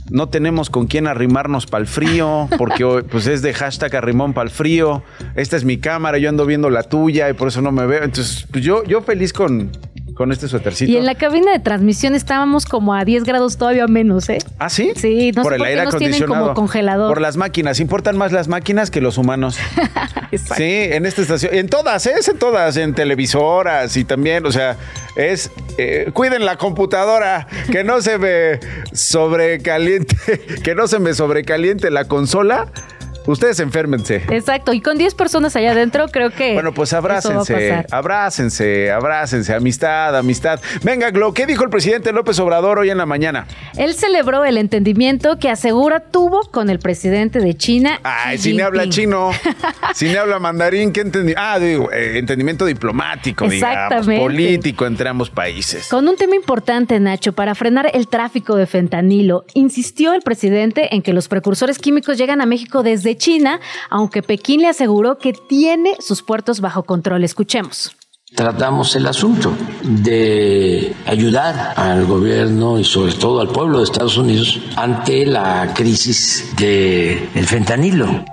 No 0.10 0.30
tenemos 0.30 0.70
con 0.70 0.88
quién 0.88 1.08
arrimarnos 1.08 1.66
para 1.66 1.82
el 1.82 1.88
frío, 1.88 2.48
porque 2.58 2.84
hoy, 2.84 3.04
pues 3.04 3.28
es 3.28 3.42
de 3.42 3.54
hashtag 3.54 3.96
arrimón 3.96 4.34
para 4.34 4.46
el 4.46 4.52
frío. 4.52 5.04
Esta 5.36 5.56
es 5.56 5.64
mi 5.64 5.78
cámara, 5.78 6.18
yo 6.18 6.30
ando 6.30 6.46
viendo 6.46 6.70
la 6.70 6.84
tuya 6.84 7.30
y 7.30 7.34
por 7.34 7.48
eso 7.50 7.62
no 7.62 7.72
me 7.72 7.86
veo. 7.86 8.04
Entonces, 8.04 8.48
pues 8.52 8.64
yo, 8.64 8.84
yo 8.86 9.02
feliz 9.02 9.34
con, 9.34 9.72
con 10.20 10.34
este 10.34 10.50
suétercito. 10.50 10.92
Y 10.92 10.98
en 10.98 11.06
la 11.06 11.16
cabina 11.16 11.52
de 11.54 11.60
transmisión 11.60 12.14
estábamos 12.14 12.66
como 12.66 12.94
a 12.94 13.06
10 13.06 13.24
grados 13.24 13.56
todavía 13.58 13.88
menos, 13.88 14.28
¿eh? 14.28 14.40
¿Ah, 14.58 14.70
sí? 14.70 14.92
Sí, 14.96 15.32
no 15.34 15.44
por 15.44 15.54
sé 15.54 15.56
el 15.56 15.60
por 15.60 15.68
aire 15.68 15.84
nos 15.86 15.96
tienen 15.96 16.16
acondicionado. 16.16 16.46
como 16.48 16.56
congelador. 16.56 17.08
Por 17.10 17.22
las 17.22 17.38
máquinas. 17.38 17.80
Importan 17.80 18.18
más 18.18 18.34
las 18.34 18.50
máquinas 18.50 18.92
que 18.92 19.00
los 19.00 19.18
humanos. 19.18 19.58
sí, 20.58 20.64
en 20.64 21.06
esta 21.06 21.22
estación. 21.22 21.54
En 21.54 21.70
todas, 21.70 22.06
¿eh? 22.06 22.16
Es 22.20 22.28
en 22.28 22.38
todas. 22.38 22.76
En 22.76 22.94
televisoras 22.96 23.96
y 23.96 24.04
también, 24.04 24.46
o 24.46 24.52
sea, 24.52 24.76
es. 25.16 25.52
eh, 25.78 26.12
cuiden 26.14 26.46
la 26.46 26.58
computadora, 26.58 27.48
que 27.72 27.84
no 27.84 28.02
se 28.02 28.18
me 28.18 28.60
sobrecaliente, 28.94 30.16
que 30.64 30.76
no 30.76 30.88
se 30.88 31.00
me 31.00 31.14
sobrecaliente 31.14 31.90
la 31.92 32.06
consola. 32.06 32.72
Ustedes 33.26 33.60
enférmense. 33.60 34.24
Exacto, 34.30 34.74
y 34.74 34.82
con 34.82 34.98
10 34.98 35.14
personas 35.16 35.56
allá 35.56 35.72
adentro 35.72 36.08
creo 36.08 36.32
que 36.32 36.54
Bueno, 36.54 36.74
pues 36.74 36.94
abrácense, 36.94 37.86
abrácense, 37.92 38.92
abrácense, 38.92 39.54
amistad, 39.54 40.18
amistad. 40.18 40.60
Venga, 40.84 41.12
Glo, 41.12 41.34
¿qué 41.34 41.46
dijo 41.46 41.64
el 41.64 41.70
presidente 41.70 42.12
López 42.12 42.40
Obrador 42.40 42.80
hoy 42.80 42.90
en 42.90 42.98
la 42.98 43.06
mañana? 43.06 43.48
Él 43.78 43.94
celebró 43.94 44.46
el 44.46 44.58
entendimiento 44.58 45.38
que 45.38 45.50
asegura 45.50 46.00
tuvo 46.00 46.42
con 46.52 46.70
el 46.70 46.80
presidente 46.80 47.40
de 47.40 47.56
China. 47.56 48.00
Ay, 48.04 48.38
Xi 48.38 48.44
si 48.44 48.56
ni 48.56 48.62
habla 48.62 48.90
chino, 48.90 49.32
si 49.94 50.06
ni 50.06 50.16
habla 50.16 50.40
mandarín, 50.40 50.92
¿qué 50.92 51.02
entendí? 51.02 51.34
Ah, 51.38 51.60
digo, 51.60 51.92
eh, 51.92 52.18
entendimiento 52.18 52.66
diplomático, 52.66 53.48
digamos, 53.48 54.06
político 54.06 54.86
entre 54.86 55.10
ambos 55.10 55.30
países. 55.30 55.88
Con 55.88 56.08
un 56.08 56.16
tema 56.16 56.36
importante, 56.36 57.00
Nacho, 57.00 57.34
para 57.34 57.56
frenar 57.56 57.92
el 57.94 58.08
tráfico 58.08 58.56
de 58.56 58.66
fentanilo, 58.66 59.46
insistió 59.54 60.14
el 60.14 60.22
presidente 60.22 60.96
en 60.96 61.02
que 61.02 61.14
los 61.14 61.28
precursores 61.28 61.80
químicos 61.80 62.18
llegan 62.18 62.42
a 62.42 62.46
México 62.46 62.84
desde 62.84 63.09
China, 63.18 63.60
aunque 63.90 64.22
Pekín 64.22 64.62
le 64.62 64.68
aseguró 64.68 65.18
que 65.18 65.34
tiene 65.34 65.96
sus 66.00 66.22
puertos 66.22 66.62
bajo 66.62 66.84
control. 66.84 67.24
Escuchemos. 67.24 67.96
tratamos 68.36 68.96
el 68.96 69.08
asunto 69.08 69.52
de 69.82 70.94
ayudar 71.08 71.74
al 71.76 72.06
gobierno 72.06 72.80
y 72.80 72.84
sobre 72.84 73.14
todo 73.14 73.42
al 73.42 73.50
pueblo 73.50 73.80
de 73.80 73.86
Estados 73.86 74.18
Unidos 74.18 74.60
ante 74.76 75.26
la 75.26 75.74
crisis 75.74 76.54
del 76.56 77.48
fentanilo. 77.48 78.24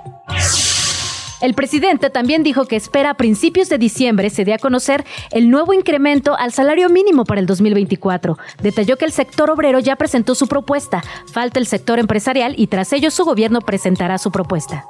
El 1.41 1.53
presidente 1.53 2.09
también 2.09 2.43
dijo 2.43 2.65
que 2.65 2.75
espera 2.75 3.11
a 3.11 3.13
principios 3.13 3.69
de 3.69 3.77
diciembre 3.77 4.29
se 4.29 4.43
dé 4.43 4.53
a 4.53 4.57
conocer 4.57 5.05
el 5.31 5.49
nuevo 5.49 5.73
incremento 5.73 6.35
al 6.37 6.51
salario 6.51 6.89
mínimo 6.89 7.25
para 7.25 7.39
el 7.39 7.45
2024. 7.45 8.37
Detalló 8.61 8.97
que 8.97 9.05
el 9.05 9.11
sector 9.11 9.49
obrero 9.51 9.79
ya 9.79 9.95
presentó 9.95 10.35
su 10.35 10.47
propuesta, 10.47 11.03
falta 11.31 11.59
el 11.59 11.67
sector 11.67 11.99
empresarial 11.99 12.55
y 12.57 12.67
tras 12.67 12.91
ello 12.93 13.11
su 13.11 13.23
gobierno 13.23 13.61
presentará 13.61 14.17
su 14.17 14.31
propuesta. 14.31 14.85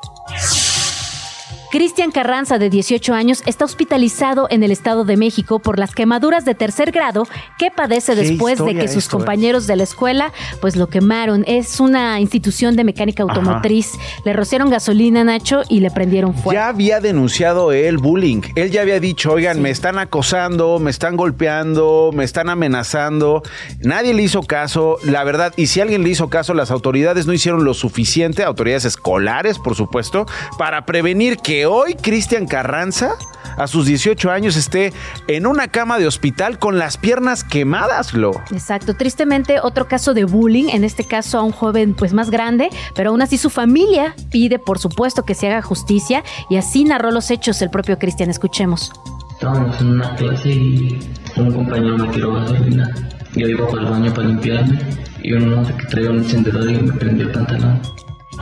Cristian 1.70 2.12
Carranza, 2.12 2.60
de 2.60 2.70
18 2.70 3.14
años, 3.14 3.44
está 3.46 3.66
hospitalizado 3.66 4.48
en 4.50 4.64
el 4.64 4.72
Estado 4.72 5.04
de 5.04 5.18
México 5.18 5.60
por 5.60 5.80
las 5.80 5.94
quemaduras 5.94 6.46
de 6.46 6.56
tercer 6.56 6.92
grado 6.92 7.28
que 7.60 7.72
padece 7.72 8.16
después 8.16 8.64
de 8.64 8.74
que 8.74 8.88
sus 8.88 9.04
esto, 9.04 9.18
eh. 9.18 9.20
compañeros 9.20 9.68
de 9.68 9.76
la 9.76 9.84
escuela 9.84 10.32
pues 10.62 10.78
lo 10.78 10.88
quemaron. 10.88 11.44
Es 11.46 11.82
una 11.82 12.22
institución 12.22 12.78
de 12.78 12.86
mecánica 12.86 13.24
automotriz. 13.24 13.92
Le 14.24 14.32
rociaron 14.32 14.70
gasolina, 14.70 15.26
Nacho, 15.26 15.62
y 15.68 15.82
le 15.82 15.92
prendieron 15.92 16.34
fuego. 16.34 16.54
Ya 16.54 16.70
había 16.70 17.02
denunciado 17.02 17.74
él 17.74 17.98
bullying. 17.98 18.42
Él 18.56 18.72
ya 18.72 18.82
había 18.82 19.02
dicho, 19.02 19.34
oigan, 19.34 19.62
me 19.62 19.70
están 19.70 20.00
acosando, 20.00 20.80
me 20.80 20.90
están 20.90 21.18
golpeando, 21.18 22.12
me 22.14 22.24
están 22.24 22.48
amenazando. 22.48 23.44
Nadie 23.82 24.14
le 24.14 24.24
hizo 24.24 24.42
caso, 24.44 25.00
la 25.04 25.26
verdad. 25.26 25.54
Y 25.58 25.68
si 25.68 25.82
alguien 25.82 26.04
le 26.04 26.10
hizo 26.10 26.30
caso, 26.30 26.54
las 26.54 26.72
autoridades 26.72 27.28
no 27.28 27.34
hicieron 27.34 27.66
lo 27.66 27.74
suficiente, 27.74 28.44
autoridades 28.44 28.86
escolares, 28.86 29.60
por 29.60 29.76
supuesto, 29.76 30.26
para 30.58 30.86
prevenir 30.86 31.38
que 31.38 31.57
hoy 31.65 31.96
Cristian 31.96 32.48
Carranza, 32.48 33.15
a 33.58 33.67
sus 33.67 33.86
18 33.86 34.30
años, 34.30 34.56
esté 34.56 34.93
en 35.28 35.48
una 35.48 35.67
cama 35.67 35.98
de 35.98 36.08
hospital 36.08 36.60
con 36.60 36.78
las 36.78 36.98
piernas 36.98 37.43
quemadas, 37.43 38.13
lo. 38.13 38.32
Exacto, 38.52 38.93
tristemente 38.96 39.60
otro 39.62 39.88
caso 39.88 40.13
de 40.13 40.26
bullying, 40.26 40.70
en 40.70 40.84
este 40.84 41.04
caso 41.04 41.39
a 41.39 41.43
un 41.43 41.52
joven 41.52 41.96
pues 41.96 42.13
más 42.13 42.30
grande, 42.30 42.70
pero 42.96 43.10
aún 43.10 43.22
así 43.22 43.38
su 43.38 43.50
familia 43.50 44.15
pide 44.30 44.60
por 44.60 44.80
supuesto 44.80 45.24
que 45.24 45.34
se 45.34 45.48
haga 45.48 45.62
justicia 45.62 46.24
y 46.50 46.58
así 46.58 46.84
narró 46.84 47.12
los 47.12 47.32
hechos 47.32 47.62
el 47.62 47.70
propio 47.70 47.98
Cristian, 47.98 48.30
escuchemos. 48.30 48.91
Estábamos 49.34 49.80
en 49.82 49.88
una 49.88 50.15
clase 50.15 50.50
y 50.50 51.00
un 51.36 51.54
compañero 51.54 51.98
me 51.98 52.08
tiró 52.10 52.34
gasolina. 52.34 52.89
Yo 53.36 53.48
iba 53.48 53.67
para 53.67 53.82
el 53.82 53.89
baño 53.89 54.13
para 54.13 54.28
limpiarme 54.28 54.80
y 55.22 55.34
uno 55.34 55.63
que 55.78 55.86
traía 55.86 56.10
un 56.10 56.17
encendedor 56.17 56.72
y 56.72 56.80
me 56.80 56.93
prendió 56.93 57.28
el 57.28 57.32
pantalón. 57.32 57.82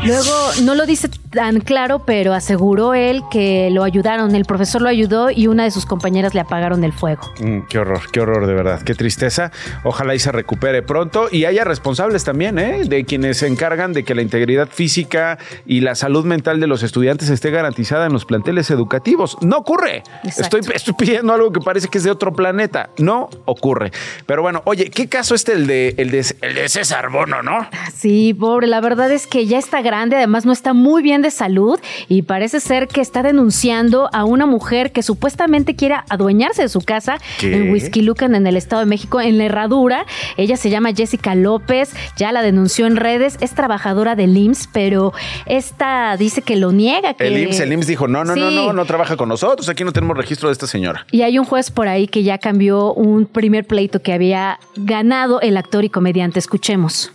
Luego, 0.04 0.32
no 0.64 0.76
lo 0.76 0.86
dice 0.86 1.10
tan 1.32 1.60
claro, 1.60 2.00
pero 2.06 2.34
aseguró 2.34 2.94
él 2.94 3.24
que 3.32 3.70
lo 3.72 3.84
ayudaron, 3.84 4.36
el 4.36 4.46
profesor 4.46 4.82
lo 4.82 4.90
ayudó 4.90 5.32
y 5.32 5.48
una 5.48 5.64
de 5.64 5.72
sus 5.72 5.86
compañeras 5.86 6.34
le 6.34 6.42
apagaron 6.42 6.84
el 6.84 6.94
fuego. 6.94 7.32
Mm, 7.40 7.62
qué 7.70 7.80
horror, 7.80 8.02
qué 8.12 8.20
horror 8.20 8.48
de 8.48 8.54
verdad, 8.54 8.82
qué 8.82 8.94
tristeza. 8.94 9.52
Ojalá 9.84 10.16
y 10.16 10.20
se 10.20 10.32
recupere 10.32 10.82
pronto 10.82 11.28
y 11.32 11.46
haya 11.46 11.64
responsables 11.64 12.24
también, 12.24 12.60
¿eh? 12.60 12.84
De 12.86 13.06
quienes 13.06 13.38
se 13.38 13.48
encargan 13.48 13.94
de 13.94 14.04
que 14.04 14.16
la 14.16 14.22
integridad 14.22 14.70
física 14.70 15.38
y 15.66 15.82
la 15.82 15.96
salud 15.96 16.26
mental 16.26 16.60
de 16.60 16.68
los 16.68 16.84
estudiantes 16.84 17.30
esté 17.30 17.52
garantizada 17.52 18.06
en 18.06 18.14
los 18.14 18.26
planteles 18.26 18.70
educativos. 18.72 19.38
No 19.42 19.58
ocurre. 19.58 20.04
Estoy, 20.24 20.62
estoy 20.74 20.94
pidiendo 20.94 21.34
algo 21.34 21.52
que 21.52 21.60
parece 21.60 21.88
que 21.88 21.98
es 21.98 22.04
de 22.04 22.12
otro 22.12 22.34
planeta. 22.34 22.90
No 22.98 23.30
ocurre. 23.46 23.92
Pero 24.26 24.42
bueno, 24.42 24.62
oye, 24.66 24.90
¿qué 24.90 25.08
caso 25.08 25.36
este 25.36 25.54
el 25.54 25.68
de, 25.68 25.96
el 25.98 26.12
de, 26.12 26.26
el 26.42 26.56
de 26.56 26.70
César 26.70 27.10
Bono, 27.10 27.42
no? 27.42 27.68
Sí, 27.94 28.34
pobre, 28.34 28.68
la 28.68 28.82
verdad 28.82 29.12
es 29.12 29.28
que 29.28 29.46
ya 29.46 29.58
está 29.58 29.82
grande, 29.86 30.18
además 30.18 30.46
no 30.46 30.52
está 30.52 30.74
muy 30.74 31.02
bien 31.02 31.22
de 31.22 31.32
salud 31.32 31.80
y 32.10 32.24
parece 32.24 32.60
ser 32.60 32.90
que 32.90 33.00
está 33.00 33.24
denunciando 33.24 34.10
a 34.12 34.26
una 34.26 34.46
mujer 34.46 34.92
que 34.92 35.02
supuestamente 35.02 35.78
quiere 35.78 35.96
adueñarse 36.10 36.64
de 36.64 36.70
su 36.70 36.82
casa 36.82 37.20
¿Qué? 37.40 37.56
en 37.56 37.72
Whisky 37.72 38.02
Lucan, 38.02 38.36
en 38.36 38.46
el 38.46 38.58
Estado 38.58 38.82
de 38.82 38.88
México, 38.88 39.22
en 39.22 39.38
la 39.38 39.46
herradura. 39.46 40.06
Ella 40.36 40.58
se 40.58 40.70
llama 40.70 40.94
Jessica 40.94 41.36
López, 41.36 41.94
ya 42.18 42.34
la 42.34 42.42
denunció 42.42 42.88
en 42.88 42.98
redes, 42.98 43.38
es 43.40 43.54
trabajadora 43.54 44.16
del 44.16 44.36
IMSS, 44.36 44.70
pero 44.74 45.14
esta 45.46 46.18
dice 46.18 46.42
que 46.42 46.58
lo 46.58 46.74
niega. 46.74 47.14
Que... 47.14 47.28
El 47.28 47.38
IMSS, 47.38 47.60
el 47.62 47.74
IMSS 47.74 47.88
dijo, 47.88 48.08
no, 48.08 48.26
no, 48.26 48.36
no, 48.36 48.52
no, 48.52 48.74
no 48.74 48.86
trabaja 48.86 49.16
con 49.16 49.30
nosotros, 49.30 49.70
aquí 49.70 49.86
no 49.86 49.94
tenemos 49.94 50.18
registro 50.18 50.50
de 50.50 50.54
esta 50.54 50.68
señora. 50.68 51.06
Y 51.12 51.22
hay 51.22 51.40
un 51.40 51.46
juez 51.46 51.72
por 51.72 51.88
ahí 51.88 52.08
que 52.08 52.24
ya 52.24 52.40
cambió 52.40 52.94
un 52.94 53.26
primer 53.26 53.66
pleito 53.66 54.02
que 54.02 54.14
había 54.14 54.60
ganado 54.76 55.40
el 55.42 55.58
actor 55.58 55.86
y 55.86 55.90
comediante. 55.90 56.40
Escuchemos. 56.40 57.12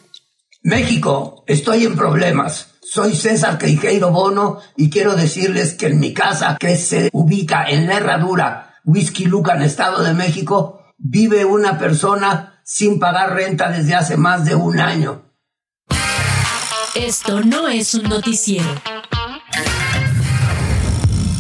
México, 0.63 1.43
estoy 1.47 1.85
en 1.85 1.97
problemas. 1.97 2.75
Soy 2.83 3.17
César 3.17 3.57
Queijeiro 3.57 4.11
Bono 4.11 4.59
y 4.77 4.91
quiero 4.91 5.17
decirles 5.17 5.73
que 5.73 5.87
en 5.87 5.99
mi 5.99 6.13
casa, 6.13 6.59
que 6.61 6.77
se 6.77 7.09
ubica 7.13 7.65
en 7.65 7.87
la 7.87 7.97
herradura 7.97 8.75
Whisky 8.85 9.25
Lucan, 9.25 9.63
Estado 9.63 10.03
de 10.03 10.13
México, 10.13 10.83
vive 10.99 11.47
una 11.47 11.79
persona 11.79 12.61
sin 12.63 12.99
pagar 12.99 13.35
renta 13.35 13.71
desde 13.71 13.95
hace 13.95 14.19
más 14.19 14.45
de 14.45 14.55
un 14.55 14.81
año. 14.81 15.23
Esto 16.95 17.41
no 17.41 17.69
es 17.69 17.95
un 17.95 18.03
noticiero. 18.05 18.69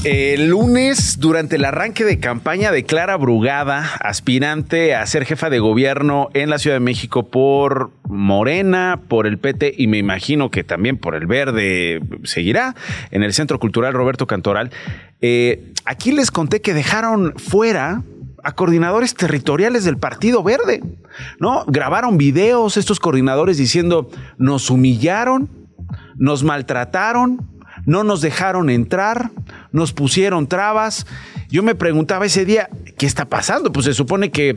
El 0.02 0.48
lunes, 0.48 1.20
durante 1.20 1.56
el 1.56 1.64
arranque 1.66 2.06
de 2.06 2.18
campaña 2.18 2.72
de 2.72 2.84
Clara 2.84 3.18
Brugada, 3.18 3.84
aspirante 4.00 4.94
a 4.94 5.04
ser 5.04 5.26
jefa 5.26 5.50
de 5.50 5.58
gobierno 5.58 6.30
en 6.32 6.48
la 6.48 6.58
Ciudad 6.58 6.76
de 6.76 6.80
México 6.80 7.28
por 7.28 7.90
Morena, 8.08 9.02
por 9.08 9.26
el 9.26 9.36
PT 9.36 9.74
y 9.76 9.88
me 9.88 9.98
imagino 9.98 10.50
que 10.50 10.64
también 10.64 10.96
por 10.96 11.14
el 11.14 11.26
Verde 11.26 12.00
seguirá 12.24 12.74
en 13.10 13.22
el 13.22 13.34
Centro 13.34 13.58
Cultural 13.58 13.92
Roberto 13.92 14.26
Cantoral, 14.26 14.70
eh, 15.20 15.74
aquí 15.84 16.12
les 16.12 16.30
conté 16.30 16.62
que 16.62 16.72
dejaron 16.72 17.34
fuera 17.36 18.02
a 18.42 18.52
coordinadores 18.52 19.14
territoriales 19.14 19.84
del 19.84 19.98
Partido 19.98 20.42
Verde, 20.42 20.82
¿no? 21.40 21.66
Grabaron 21.66 22.16
videos 22.16 22.78
estos 22.78 23.00
coordinadores 23.00 23.58
diciendo, 23.58 24.08
nos 24.38 24.70
humillaron, 24.70 25.50
nos 26.16 26.42
maltrataron, 26.42 27.59
no 27.86 28.04
nos 28.04 28.20
dejaron 28.20 28.70
entrar, 28.70 29.30
nos 29.72 29.92
pusieron 29.92 30.46
trabas. 30.46 31.06
Yo 31.48 31.62
me 31.62 31.74
preguntaba 31.74 32.26
ese 32.26 32.44
día, 32.44 32.68
¿qué 32.98 33.06
está 33.06 33.26
pasando? 33.26 33.72
Pues 33.72 33.86
se 33.86 33.94
supone 33.94 34.30
que 34.30 34.56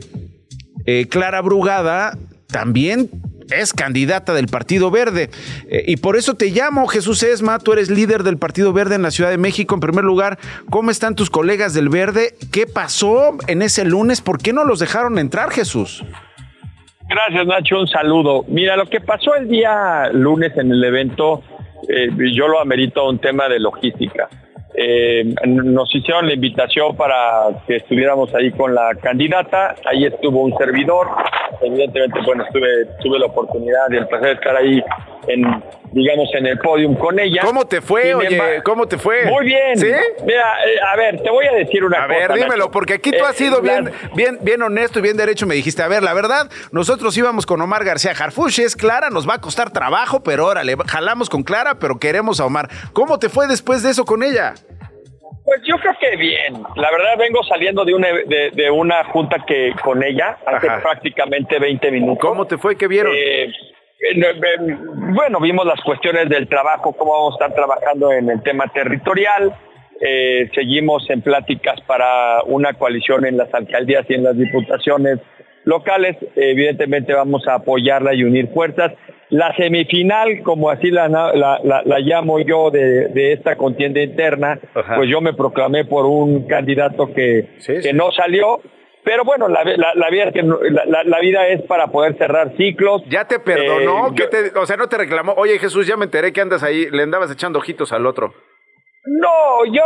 eh, 0.86 1.06
Clara 1.08 1.40
Brugada 1.40 2.16
también 2.48 3.10
es 3.50 3.72
candidata 3.72 4.34
del 4.34 4.46
Partido 4.46 4.90
Verde. 4.90 5.30
Eh, 5.68 5.84
y 5.86 5.96
por 5.96 6.16
eso 6.16 6.34
te 6.34 6.50
llamo, 6.50 6.86
Jesús 6.86 7.22
Esma, 7.22 7.58
tú 7.58 7.72
eres 7.72 7.90
líder 7.90 8.22
del 8.22 8.38
Partido 8.38 8.72
Verde 8.72 8.94
en 8.94 9.02
la 9.02 9.10
Ciudad 9.10 9.30
de 9.30 9.38
México. 9.38 9.74
En 9.74 9.80
primer 9.80 10.04
lugar, 10.04 10.38
¿cómo 10.70 10.90
están 10.90 11.14
tus 11.14 11.30
colegas 11.30 11.74
del 11.74 11.88
Verde? 11.88 12.34
¿Qué 12.52 12.66
pasó 12.66 13.36
en 13.46 13.62
ese 13.62 13.84
lunes? 13.84 14.20
¿Por 14.20 14.38
qué 14.38 14.52
no 14.52 14.64
los 14.64 14.78
dejaron 14.78 15.18
entrar, 15.18 15.50
Jesús? 15.50 16.04
Gracias, 17.08 17.46
Nacho. 17.46 17.80
Un 17.80 17.88
saludo. 17.88 18.44
Mira, 18.48 18.76
lo 18.76 18.86
que 18.86 19.00
pasó 19.00 19.34
el 19.34 19.48
día 19.48 20.08
lunes 20.12 20.52
en 20.56 20.72
el 20.72 20.82
evento, 20.82 21.42
eh, 21.88 22.08
yo 22.32 22.48
lo 22.48 22.60
amerito 22.60 23.00
a 23.00 23.08
un 23.08 23.18
tema 23.18 23.48
de 23.48 23.60
logística. 23.60 24.28
Eh, 24.76 25.34
nos 25.46 25.94
hicieron 25.94 26.26
la 26.26 26.34
invitación 26.34 26.96
para 26.96 27.62
que 27.66 27.76
estuviéramos 27.76 28.34
ahí 28.34 28.50
con 28.50 28.74
la 28.74 28.94
candidata. 29.00 29.76
Ahí 29.86 30.04
estuvo 30.04 30.42
un 30.42 30.56
servidor. 30.56 31.08
Evidentemente, 31.62 32.18
bueno, 32.26 32.44
tuve, 32.52 32.86
tuve 33.00 33.18
la 33.20 33.26
oportunidad 33.26 33.86
y 33.90 33.96
el 33.96 34.08
placer 34.08 34.28
de 34.28 34.34
estar 34.34 34.56
ahí 34.56 34.82
en, 35.28 35.44
digamos, 35.94 36.28
en 36.34 36.46
el 36.46 36.58
podium 36.58 36.96
con 36.96 37.18
ella. 37.18 37.42
¿Cómo 37.44 37.64
te 37.66 37.80
fue, 37.80 38.14
oye? 38.14 38.60
¿Cómo 38.64 38.86
te 38.86 38.98
fue? 38.98 39.24
Muy 39.26 39.46
bien. 39.46 39.78
¿Sí? 39.78 39.86
Mira, 40.24 40.42
eh, 40.66 40.76
a 40.92 40.96
ver, 40.96 41.22
te 41.22 41.30
voy 41.30 41.46
a 41.46 41.52
decir 41.52 41.84
una 41.84 42.04
a 42.04 42.06
cosa. 42.08 42.24
A 42.24 42.28
ver, 42.28 42.42
dímelo, 42.42 42.70
porque 42.70 42.94
aquí 42.94 43.12
tú 43.12 43.24
has 43.24 43.34
Eh, 43.40 43.44
sido 43.44 43.62
la- 43.62 43.80
bien, 43.80 43.92
bien, 44.14 44.38
bien 44.42 44.60
honesto 44.62 44.98
y 44.98 45.02
bien 45.02 45.16
derecho. 45.16 45.46
Me 45.46 45.54
dijiste, 45.54 45.82
a 45.82 45.88
ver, 45.88 46.02
la 46.02 46.12
verdad, 46.14 46.50
nosotros 46.72 47.16
íbamos 47.16 47.46
con 47.46 47.60
Omar 47.60 47.84
García 47.84 48.10
Harfuch, 48.18 48.58
es 48.58 48.74
Clara, 48.76 49.08
nos 49.10 49.28
va 49.28 49.34
a 49.34 49.40
costar 49.40 49.70
trabajo, 49.72 50.22
pero 50.22 50.46
órale, 50.46 50.74
jalamos 50.88 51.30
con 51.30 51.42
Clara, 51.44 51.76
pero 51.78 51.98
queremos 51.98 52.40
a 52.40 52.46
Omar. 52.46 52.68
¿Cómo 52.92 53.18
te 53.18 53.28
fue 53.28 53.46
después 53.46 53.82
de 53.82 53.90
eso 53.90 54.04
con 54.04 54.22
ella? 54.22 54.54
Pues 55.44 55.60
yo 55.68 55.76
creo 55.76 55.92
que 56.00 56.16
bien. 56.16 56.54
La 56.76 56.90
verdad 56.90 57.18
vengo 57.18 57.42
saliendo 57.44 57.84
de 57.84 57.92
una, 57.94 58.08
de, 58.08 58.50
de 58.54 58.70
una 58.70 59.04
junta 59.04 59.36
que 59.46 59.72
con 59.84 60.02
ella 60.02 60.38
hace 60.46 60.66
Ajá. 60.68 60.80
prácticamente 60.82 61.58
20 61.58 61.90
minutos. 61.90 62.18
¿Cómo 62.20 62.46
te 62.46 62.56
fue? 62.56 62.76
¿Qué 62.76 62.88
vieron? 62.88 63.12
Eh, 63.14 63.52
bueno, 65.14 65.40
vimos 65.40 65.66
las 65.66 65.80
cuestiones 65.80 66.28
del 66.28 66.48
trabajo, 66.48 66.92
cómo 66.92 67.12
vamos 67.12 67.32
a 67.40 67.44
estar 67.44 67.54
trabajando 67.54 68.12
en 68.12 68.28
el 68.30 68.42
tema 68.42 68.66
territorial. 68.72 69.54
Eh, 70.00 70.50
seguimos 70.54 71.08
en 71.10 71.22
pláticas 71.22 71.80
para 71.82 72.42
una 72.46 72.74
coalición 72.74 73.24
en 73.24 73.36
las 73.36 73.52
alcaldías 73.54 74.04
y 74.08 74.14
en 74.14 74.24
las 74.24 74.36
diputaciones 74.36 75.18
locales. 75.64 76.16
Eh, 76.36 76.50
evidentemente 76.50 77.12
vamos 77.14 77.46
a 77.48 77.54
apoyarla 77.54 78.12
y 78.14 78.24
unir 78.24 78.48
fuerzas. 78.52 78.92
La 79.30 79.54
semifinal, 79.56 80.42
como 80.42 80.68
así 80.68 80.90
la, 80.90 81.08
la, 81.08 81.32
la- 81.34 81.82
la 81.84 81.98
llamo 82.00 82.38
yo 82.40 82.70
de, 82.70 83.08
de 83.08 83.32
esta 83.32 83.56
contienda 83.56 84.00
interna, 84.02 84.58
Ajá. 84.74 84.96
pues 84.96 85.08
yo 85.08 85.20
me 85.20 85.32
proclamé 85.32 85.84
por 85.84 86.06
un 86.06 86.46
candidato 86.46 87.12
que, 87.14 87.48
que 87.82 87.92
no 87.92 88.10
salió. 88.12 88.60
Pero 89.04 89.24
bueno, 89.24 89.48
la, 89.48 89.62
la- 89.64 89.94
la 89.94 90.08
vida 90.10 90.30
la- 90.86 91.02
la- 91.04 91.18
vida 91.20 91.46
es 91.48 91.62
para 91.62 91.88
poder 91.88 92.16
cerrar 92.16 92.56
ciclos. 92.56 93.02
¿Ya 93.08 93.26
te 93.26 93.38
perdonó? 93.38 94.08
Eh, 94.08 94.12
¿Qué 94.16 94.22
yo- 94.22 94.28
te- 94.30 94.58
o 94.58 94.64
sea, 94.66 94.76
no 94.76 94.88
te 94.88 94.96
reclamó. 94.96 95.34
Oye, 95.36 95.58
Jesús, 95.58 95.86
ya 95.86 95.96
me 95.96 96.06
enteré 96.06 96.32
que 96.32 96.40
andas 96.40 96.62
ahí, 96.62 96.88
le 96.90 97.02
andabas 97.02 97.30
echando 97.30 97.58
ojitos 97.58 97.92
al 97.92 98.06
otro. 98.06 98.32
No, 99.06 99.66
yo, 99.70 99.82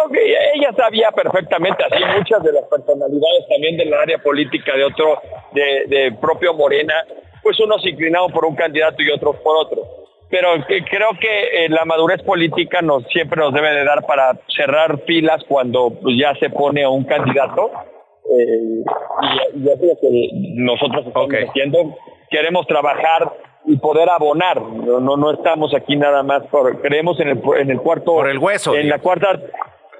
ella 0.55 0.73
sabía 0.77 1.11
perfectamente, 1.11 1.83
así 1.85 2.01
muchas 2.17 2.41
de 2.45 2.53
las 2.53 2.63
personalidades 2.69 3.49
también 3.49 3.77
del 3.77 3.93
área 3.93 4.19
política 4.19 4.77
de 4.77 4.85
otro, 4.85 5.21
de, 5.53 5.85
de 5.89 6.13
propio 6.21 6.55
Morena, 6.55 6.95
pues 7.43 7.59
unos 7.59 7.85
inclinados 7.85 8.31
por 8.31 8.45
un 8.45 8.55
candidato 8.55 9.03
y 9.03 9.11
otros 9.11 9.35
por 9.39 9.57
otro. 9.57 9.83
Pero 10.31 10.51
que- 10.69 10.85
creo 10.85 11.11
que 11.21 11.65
eh, 11.65 11.69
la 11.69 11.85
madurez 11.85 12.23
política 12.23 12.81
nos 12.83 13.03
siempre 13.09 13.41
nos 13.41 13.53
debe 13.53 13.71
de 13.71 13.85
dar 13.85 14.07
para 14.07 14.39
cerrar 14.57 15.01
filas 15.05 15.43
cuando 15.49 15.91
pues, 16.01 16.15
ya 16.17 16.35
se 16.37 16.51
pone 16.51 16.85
a 16.85 16.89
un 16.91 17.03
candidato. 17.05 17.73
Eh, 18.31 18.83
y, 19.55 19.59
y 19.59 19.69
eso 19.69 19.83
es 19.83 19.89
lo 19.89 19.97
que 20.01 20.29
nosotros 20.55 21.07
estamos 21.07 21.29
haciendo. 21.49 21.97
Queremos 22.31 22.67
trabajar 22.67 23.33
y 23.65 23.77
poder 23.79 24.09
abonar. 24.11 24.61
No, 24.61 25.01
no, 25.01 25.17
no 25.17 25.31
estamos 25.33 25.75
aquí 25.75 25.97
nada 25.97 26.23
más 26.23 26.43
por, 26.47 26.81
creemos 26.81 27.19
en 27.21 27.29
el, 27.29 27.41
en 27.59 27.71
el 27.71 27.81
cuarto. 27.81 28.13
Por 28.15 28.29
el 28.29 28.39
hueso, 28.39 28.75
En 28.75 28.89
la 28.89 28.99
cuarta. 28.99 29.33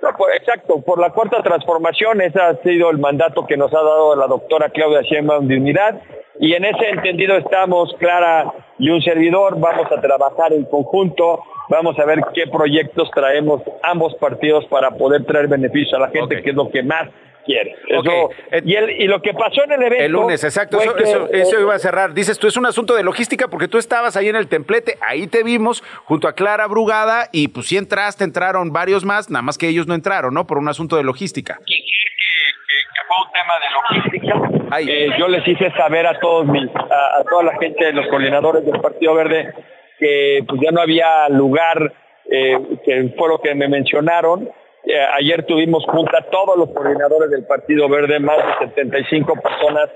no, 0.03 0.09
por- 0.17 0.33
exacto, 0.35 0.81
por 0.83 0.99
la 1.01 1.11
cuarta 1.11 1.43
transformación, 1.43 2.21
ese 2.21 2.41
ha 2.41 2.55
sido 2.63 2.91
el 2.91 2.99
mandato 2.99 3.47
que 3.47 3.57
nos 3.57 3.73
ha 3.73 3.79
dado 3.83 4.15
la 4.17 4.27
doctora 4.27 4.69
Claudia 4.71 5.03
Sheinbaum 5.03 5.47
de 5.49 5.57
unidad. 5.57 6.01
Y 6.41 6.53
en 6.55 6.65
ese 6.65 6.91
entendido 6.91 7.37
estamos, 7.37 7.93
Clara 7.99 8.53
y 8.79 8.91
un 8.91 9.03
servidor, 9.03 9.59
vamos 9.59 9.91
a 9.91 10.01
trabajar 10.01 10.53
en 10.53 10.65
conjunto, 10.67 11.43
vamos 11.69 11.99
a 11.99 12.05
ver 12.05 12.21
qué 12.33 12.47
proyectos 12.47 13.11
traemos 13.13 13.61
ambos 13.83 14.15
partidos 14.17 14.65
para 14.67 14.93
poder 14.93 15.25
traer 15.25 15.49
beneficio 15.49 15.97
a 15.97 16.01
la 16.03 16.09
gente, 16.11 16.41
que 16.43 16.51
es 16.51 16.57
lo 16.57 16.71
que 16.71 16.83
más 16.85 17.09
quiere. 17.49 17.75
Eso- 17.89 18.31
y, 18.65 18.75
el- 18.77 18.91
y 18.91 19.07
lo 19.09 19.21
que 19.23 19.33
pasó 19.35 19.65
en 19.65 19.73
el 19.73 19.83
evento... 19.83 20.05
El 20.05 20.13
lunes, 20.13 20.45
exacto. 20.45 20.79
Eso, 20.81 20.95
que- 20.95 21.03
eso- 21.05 21.29
eso 21.33 21.61
iba 21.61 21.75
a 21.75 21.79
cerrar. 21.79 22.13
Dices 22.13 22.39
tú, 22.39 22.47
es 22.47 22.57
un 22.57 22.67
asunto 22.67 22.95
de 22.95 23.03
logística 23.03 23.49
porque 23.49 23.67
tú 23.69 23.79
estabas 23.79 24.17
ahí 24.17 24.29
en 24.29 24.37
el 24.37 24.47
templete, 24.49 24.99
ahí 25.07 25.27
te 25.27 25.43
vimos 25.43 25.83
junto 26.05 26.29
a 26.29 26.35
Clara 26.35 26.67
Brugada 26.67 27.29
y 27.33 27.49
pues 27.49 27.67
sí 27.69 27.77
entraste, 27.77 28.25
entraron 28.25 28.73
varios 28.73 29.05
más, 29.05 29.31
nada 29.31 29.43
más 29.43 29.57
que 29.57 29.69
ellos 29.69 29.87
no 29.87 29.95
entraron, 29.95 30.35
¿no? 30.35 30.47
Por 30.47 30.59
un 30.59 30.69
asunto 30.69 30.97
de 30.97 31.03
logística. 31.05 31.59
que 31.67 33.01
fue 33.07 33.17
un 33.27 33.33
tema 33.33 33.55
de 33.59 33.71
logística. 33.73 34.79
Eh, 34.81 35.09
yo 35.19 35.29
les 35.29 35.47
hice 35.49 35.71
saber 35.73 36.07
a 36.07 36.19
todos 36.21 36.47
mis, 36.47 36.69
a, 36.77 37.21
a 37.21 37.25
toda 37.29 37.43
la 37.45 37.59
gente 37.59 37.87
de 37.87 37.93
los 37.93 38.07
coordinadores 38.09 38.65
del 38.67 38.81
Partido 38.81 39.15
Verde 39.15 39.55
que 39.99 40.45
pues 40.47 40.61
ya 40.63 40.71
no 40.71 40.81
había 40.81 41.29
lugar, 41.31 41.93
eh, 42.31 42.59
que 42.85 43.15
fue 43.19 43.29
lo 43.29 43.41
que 43.41 43.55
me 43.55 43.67
mencionaron. 43.69 44.49
Eh, 44.89 44.99
ayer 45.19 45.45
tuvimos 45.45 45.85
junta 45.85 46.25
todos 46.31 46.57
los 46.57 46.71
coordinadores 46.71 47.31
del 47.31 47.45
Partido 47.45 47.91
Verde, 47.91 48.19
más 48.21 48.39
de 48.39 48.69
75 48.69 49.35
personas, 49.35 49.91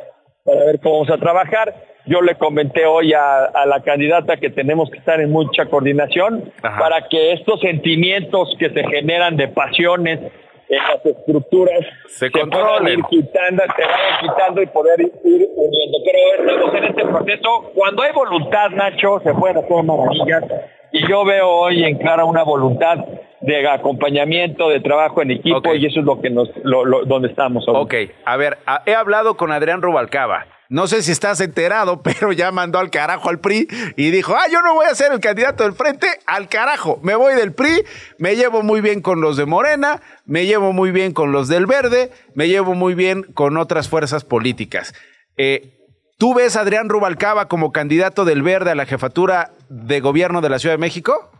para 0.44 0.66
ver 0.66 0.80
cómo 0.80 1.00
vamos 1.00 1.10
a 1.10 1.16
trabajar. 1.16 1.74
Yo 2.04 2.20
le 2.20 2.34
comenté 2.34 2.84
hoy 2.84 3.14
a, 3.14 3.44
a 3.44 3.64
la 3.64 3.82
candidata 3.82 4.36
que 4.36 4.50
tenemos 4.50 4.90
que 4.90 4.98
estar 4.98 5.18
en 5.18 5.30
mucha 5.30 5.64
coordinación 5.64 6.52
para 6.60 7.08
que 7.08 7.32
estos 7.32 7.60
sentimientos 7.60 8.54
que 8.58 8.68
se 8.68 8.84
generan 8.84 9.38
de 9.38 9.48
pasiones 9.48 10.20
en 10.68 10.78
las 10.78 11.06
estructuras 11.06 11.80
se, 12.08 12.30
puedan 12.30 12.88
ir 12.88 13.02
quitando, 13.08 13.62
se 13.76 13.84
vayan 13.84 14.20
quitando 14.20 14.62
y 14.62 14.66
poder 14.66 15.00
ir, 15.00 15.12
ir 15.24 15.48
uniendo. 15.56 15.98
Pero 16.04 16.50
estamos 16.50 16.74
en 16.74 16.84
este 16.84 17.04
proceso. 17.04 17.70
Cuando 17.74 18.02
hay 18.02 18.12
voluntad, 18.12 18.70
Nacho, 18.70 19.20
se 19.20 19.32
pueden 19.32 19.56
hacer 19.56 19.82
maravillas. 19.84 20.44
Y 20.92 21.08
yo 21.08 21.24
veo 21.24 21.48
hoy 21.48 21.84
en 21.84 21.98
Clara 21.98 22.24
una 22.24 22.42
voluntad 22.42 22.98
de 23.40 23.68
acompañamiento, 23.68 24.68
de 24.68 24.80
trabajo 24.80 25.22
en 25.22 25.32
equipo, 25.32 25.74
y 25.74 25.86
eso 25.86 26.00
es 26.00 26.06
lo 26.06 26.20
que 26.20 26.30
nos, 26.30 26.48
lo, 26.62 26.84
lo- 26.84 27.04
donde 27.04 27.28
estamos 27.28 27.64
hoy. 27.66 27.74
Ok, 27.76 27.94
a 28.24 28.36
ver, 28.36 28.58
a- 28.66 28.82
he 28.86 28.94
hablado 28.94 29.36
con 29.36 29.50
Adrián 29.52 29.82
Rubalcaba. 29.82 30.46
No 30.68 30.86
sé 30.86 31.02
si 31.02 31.12
estás 31.12 31.40
enterado, 31.40 32.02
pero 32.04 32.32
ya 32.32 32.50
mandó 32.52 32.78
al 32.78 32.90
carajo 32.90 33.28
al 33.30 33.40
PRI 33.40 33.66
y 33.96 34.10
dijo, 34.10 34.34
ah, 34.36 34.46
yo 34.50 34.60
no 34.62 34.74
voy 34.74 34.86
a 34.86 34.94
ser 34.94 35.12
el 35.12 35.20
candidato 35.20 35.64
del 35.64 35.72
frente, 35.72 36.06
al 36.26 36.48
carajo, 36.48 36.98
me 37.02 37.14
voy 37.14 37.34
del 37.34 37.52
PRI, 37.52 37.82
me 38.18 38.36
llevo 38.36 38.62
muy 38.62 38.80
bien 38.80 39.00
con 39.02 39.20
los 39.20 39.36
de 39.36 39.44
Morena, 39.46 40.00
me 40.24 40.46
llevo 40.46 40.72
muy 40.72 40.90
bien 40.92 41.12
con 41.12 41.32
los 41.32 41.48
del 41.48 41.66
Verde, 41.66 42.10
me 42.34 42.48
llevo 42.48 42.74
muy 42.74 42.94
bien 42.94 43.22
con 43.34 43.56
otras 43.56 43.88
fuerzas 43.88 44.24
políticas. 44.24 44.94
Eh, 45.36 45.78
¿Tú 46.18 46.34
ves 46.34 46.56
a 46.56 46.60
Adrián 46.60 46.88
Rubalcaba 46.88 47.48
como 47.48 47.72
candidato 47.72 48.24
del 48.24 48.42
Verde 48.42 48.70
a 48.70 48.74
la 48.76 48.86
jefatura 48.86 49.50
de 49.72 50.00
gobierno 50.00 50.42
de 50.42 50.50
la 50.50 50.58
Ciudad 50.58 50.74
de 50.74 50.80
México? 50.80 51.30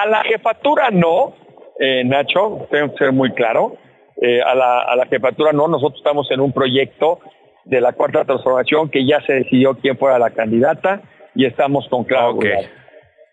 A 0.00 0.06
la 0.06 0.22
jefatura 0.22 0.90
no, 0.90 1.34
eh, 1.80 2.04
Nacho, 2.04 2.68
tengo 2.70 2.92
que 2.92 2.98
ser 2.98 3.12
muy 3.12 3.32
claro. 3.32 3.76
Eh, 4.20 4.40
a, 4.40 4.54
la, 4.54 4.80
a 4.82 4.94
la 4.94 5.06
jefatura 5.06 5.52
no, 5.52 5.66
nosotros 5.66 5.98
estamos 5.98 6.30
en 6.30 6.40
un 6.40 6.52
proyecto 6.52 7.18
de 7.64 7.80
la 7.80 7.92
cuarta 7.92 8.24
transformación 8.24 8.88
que 8.88 9.04
ya 9.04 9.20
se 9.22 9.32
decidió 9.32 9.74
quién 9.74 9.98
fuera 9.98 10.18
la 10.18 10.30
candidata 10.30 11.02
y 11.34 11.44
estamos 11.44 11.88
con 11.88 12.04
Clara 12.04 12.28
Brugada. 12.28 12.70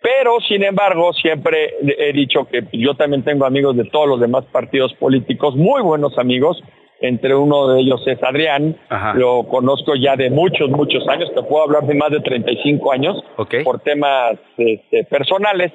Pero, 0.02 0.40
sin 0.48 0.64
embargo, 0.64 1.14
siempre 1.14 1.76
he 1.82 2.14
dicho 2.14 2.48
que 2.48 2.66
yo 2.74 2.96
también 2.96 3.24
tengo 3.24 3.46
amigos 3.46 3.76
de 3.76 3.84
todos 3.86 4.08
los 4.08 4.20
demás 4.20 4.46
partidos 4.46 4.94
políticos, 4.96 5.56
muy 5.56 5.82
buenos 5.82 6.18
amigos. 6.18 6.64
Entre 7.02 7.34
uno 7.34 7.70
de 7.70 7.82
ellos 7.82 8.02
es 8.08 8.22
Adrián, 8.22 8.78
lo 9.16 9.48
conozco 9.48 9.96
ya 9.96 10.18
de 10.18 10.30
muchos, 10.30 10.70
muchos 10.70 11.08
años, 11.08 11.32
te 11.34 11.42
puedo 11.44 11.64
hablar 11.64 11.84
de 11.84 11.96
más 11.96 12.12
de 12.12 12.20
35 12.20 12.92
años 12.92 13.24
por 13.64 13.80
temas 13.80 14.38
este, 14.58 15.06
personales. 15.06 15.72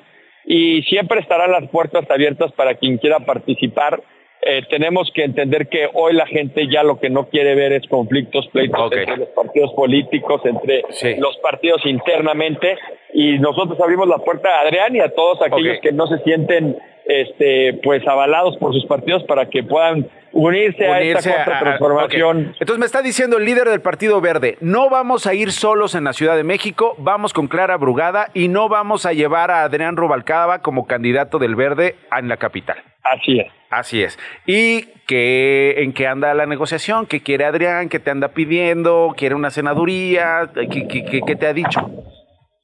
Y 0.47 0.83
siempre 0.83 1.21
estarán 1.21 1.53
las 1.53 1.69
puertas 1.71 2.05
abiertas 2.11 2.53
para 2.53 2.75
quien 2.75 2.99
quiera 2.99 3.21
participar. 3.21 4.03
Eh, 4.47 4.61
tenemos 4.69 5.11
que 5.15 5.25
entender 5.25 5.69
que 5.69 5.89
hoy 5.95 6.13
la 6.13 6.27
gente 6.27 6.69
ya 6.71 6.83
lo 6.83 7.01
que 7.01 7.09
no 7.09 7.31
quiere 7.31 7.55
ver 7.55 7.73
es 7.73 7.89
conflictos, 7.89 8.47
pleitos 8.49 8.93
entre 8.93 9.17
los 9.17 9.29
partidos 9.29 9.73
políticos, 9.73 10.43
entre 10.45 10.83
los 11.19 11.39
partidos 11.39 11.81
internamente. 11.87 12.77
Y 13.15 13.39
nosotros 13.39 13.81
abrimos 13.81 14.07
la 14.07 14.19
puerta 14.19 14.51
a 14.51 14.67
Adrián 14.67 14.95
y 14.95 15.01
a 15.01 15.15
todos 15.15 15.41
aquellos 15.41 15.79
que 15.81 15.93
no 15.93 16.07
se 16.09 16.19
sienten 16.19 16.77
este 17.07 17.81
pues 17.83 18.07
avalados 18.07 18.57
por 18.59 18.75
sus 18.75 18.85
partidos 18.87 19.25
para 19.25 19.49
que 19.49 19.63
puedan 19.63 20.09
unirse, 20.35 20.87
a 20.87 21.01
esta 21.01 21.45
transformación. 21.61 22.55
Entonces 22.61 22.79
me 22.79 22.87
está 22.87 23.03
diciendo 23.03 23.39
el 23.39 23.45
líder 23.45 23.69
del 23.69 23.81
Partido 23.81 24.21
Verde, 24.21 24.59
no 24.61 24.91
vamos 24.91 25.27
a 25.27 25.35
ir 25.35 25.53
solos 25.53 25.95
en 25.95 26.05
la 26.05 26.13
Ciudad 26.13 26.37
de 26.37 26.45
México, 26.45 26.95
vamos 26.99 27.33
con 27.33 27.47
Clara 27.47 27.77
Brugada 27.77 28.29
y 28.35 28.49
no 28.49 28.69
vamos 28.69 29.07
a 29.07 29.13
llevar 29.13 29.51
a 29.51 29.63
Adrián 29.63 29.97
Rubalcaba 29.97 30.59
como 30.59 30.87
candidato 30.87 31.39
del 31.39 31.55
Verde 31.55 31.95
en 32.17 32.29
la 32.29 32.37
capital. 32.37 32.77
Así 33.03 33.39
es. 33.39 33.47
Así 33.71 34.03
es. 34.03 34.19
¿Y 34.47 34.83
que, 35.07 35.83
en 35.83 35.93
qué 35.93 36.07
anda 36.07 36.33
la 36.35 36.47
negociación? 36.47 37.07
¿Qué 37.07 37.23
quiere 37.23 37.45
Adrián? 37.45 37.89
¿Qué 37.89 37.99
te 37.99 38.11
anda 38.11 38.29
pidiendo? 38.29 39.15
¿Quiere 39.17 39.35
una 39.35 39.51
senaduría? 39.51 40.51
¿Qué, 40.55 40.87
qué, 41.27 41.37
te 41.37 41.47
ha 41.47 41.53
dicho? 41.53 41.91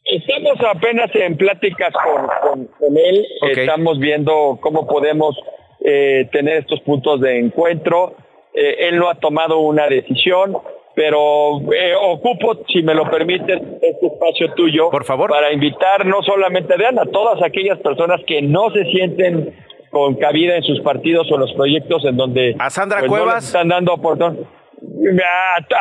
Estamos 0.04 0.58
apenas 0.68 1.10
en 1.14 1.36
pláticas 1.36 1.92
con, 1.92 2.66
con, 2.66 2.96
él. 2.96 3.26
Estamos 3.56 3.98
viendo 3.98 4.58
cómo 4.60 4.86
podemos 4.86 5.36
eh, 5.82 6.28
tener 6.32 6.58
estos 6.58 6.80
puntos 6.80 7.20
de 7.20 7.38
encuentro. 7.38 8.14
Eh, 8.54 8.88
él 8.88 8.98
no 8.98 9.08
ha 9.08 9.14
tomado 9.14 9.60
una 9.60 9.86
decisión, 9.86 10.56
pero 10.94 11.60
eh, 11.72 11.94
ocupo, 12.00 12.58
si 12.68 12.82
me 12.82 12.94
lo 12.94 13.08
permites, 13.10 13.60
este 13.80 14.06
espacio 14.06 14.52
tuyo. 14.54 14.90
Por 14.90 15.04
favor. 15.04 15.30
Para 15.30 15.52
invitar 15.52 16.04
no 16.04 16.22
solamente 16.22 16.74
a 16.74 17.02
a 17.02 17.06
todas 17.06 17.42
aquellas 17.42 17.78
personas 17.78 18.20
que 18.26 18.42
no 18.42 18.70
se 18.70 18.84
sienten 18.86 19.54
con 19.90 20.14
cabida 20.14 20.56
en 20.56 20.62
sus 20.62 20.80
partidos 20.80 21.30
o 21.32 21.36
los 21.36 21.52
proyectos 21.54 22.04
en 22.04 22.16
donde 22.16 22.54
a 22.58 22.70
Sandra 22.70 23.00
pues, 23.00 23.10
Cuevas 23.10 23.44
están 23.44 23.68
dando 23.68 23.94
oportunidad 23.94 24.38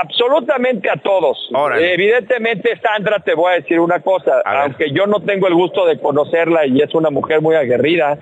absolutamente 0.02 0.90
a 0.90 0.98
todos. 0.98 1.50
Evidentemente, 1.78 2.80
Sandra, 2.82 3.20
te 3.20 3.34
voy 3.34 3.54
a 3.54 3.56
decir 3.56 3.80
una 3.80 4.00
cosa, 4.02 4.42
aunque 4.46 4.92
yo 4.92 5.08
no 5.08 5.22
tengo 5.22 5.48
el 5.48 5.54
gusto 5.54 5.86
de 5.86 6.00
conocerla 6.00 6.66
y 6.66 6.82
es 6.82 6.94
una 6.96 7.10
mujer 7.10 7.42
muy 7.42 7.56
aguerrida, 7.56 8.18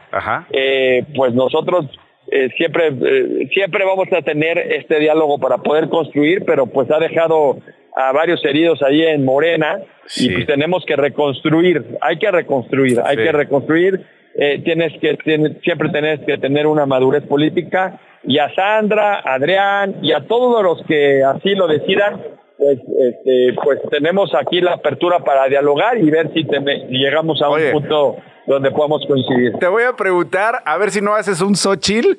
eh, 0.52 1.06
pues 1.16 1.34
nosotros 1.34 1.86
eh, 2.30 2.50
siempre, 2.58 2.88
eh, 2.88 3.48
siempre 3.54 3.86
vamos 3.86 4.08
a 4.12 4.22
tener 4.22 4.58
este 4.58 5.00
diálogo 5.00 5.40
para 5.40 5.60
poder 5.60 5.88
construir, 5.88 6.44
pero 6.46 6.66
pues 6.66 6.92
ha 6.92 7.00
dejado 7.00 7.58
a 7.96 8.12
varios 8.12 8.44
heridos 8.44 8.82
ahí 8.84 9.02
en 9.04 9.24
Morena 9.24 9.80
y 10.18 10.30
pues 10.30 10.46
tenemos 10.46 10.86
que 10.86 10.96
reconstruir, 10.96 11.84
hay 12.02 12.18
que 12.18 12.30
reconstruir, 12.30 13.00
hay 13.04 13.18
que 13.18 13.32
reconstruir. 13.32 14.02
Eh, 14.40 14.62
tienes 14.64 14.94
que 15.00 15.18
siempre 15.64 15.90
tienes 15.90 16.20
que 16.20 16.38
tener 16.38 16.68
una 16.68 16.86
madurez 16.86 17.24
política 17.24 18.00
y 18.24 18.40
a 18.40 18.54
Sandra, 18.54 19.20
a 19.20 19.36
Adrián 19.36 19.98
y 20.02 20.12
a 20.12 20.28
todos 20.28 20.64
los 20.64 20.86
que 20.88 21.24
así 21.24 21.56
lo 21.56 21.68
decidan, 21.68 22.22
pues, 22.58 22.80
este, 23.00 23.56
pues 23.64 23.80
tenemos 23.92 24.34
aquí 24.34 24.62
la 24.62 24.74
apertura 24.74 25.20
para 25.20 25.48
dialogar 25.48 25.98
y 25.98 26.10
ver 26.10 26.32
si 26.34 26.44
llegamos 26.90 27.42
a 27.42 27.50
un 27.50 27.60
punto 27.72 28.18
donde 28.48 28.72
podamos 28.72 29.06
coincidir. 29.08 29.54
Te 29.60 29.68
voy 29.68 29.84
a 29.84 29.94
preguntar, 29.94 30.62
a 30.66 30.78
ver 30.78 30.92
si 30.92 31.02
no 31.02 31.14
haces 31.14 31.42
un 31.42 31.56
Xochitl 31.56 32.18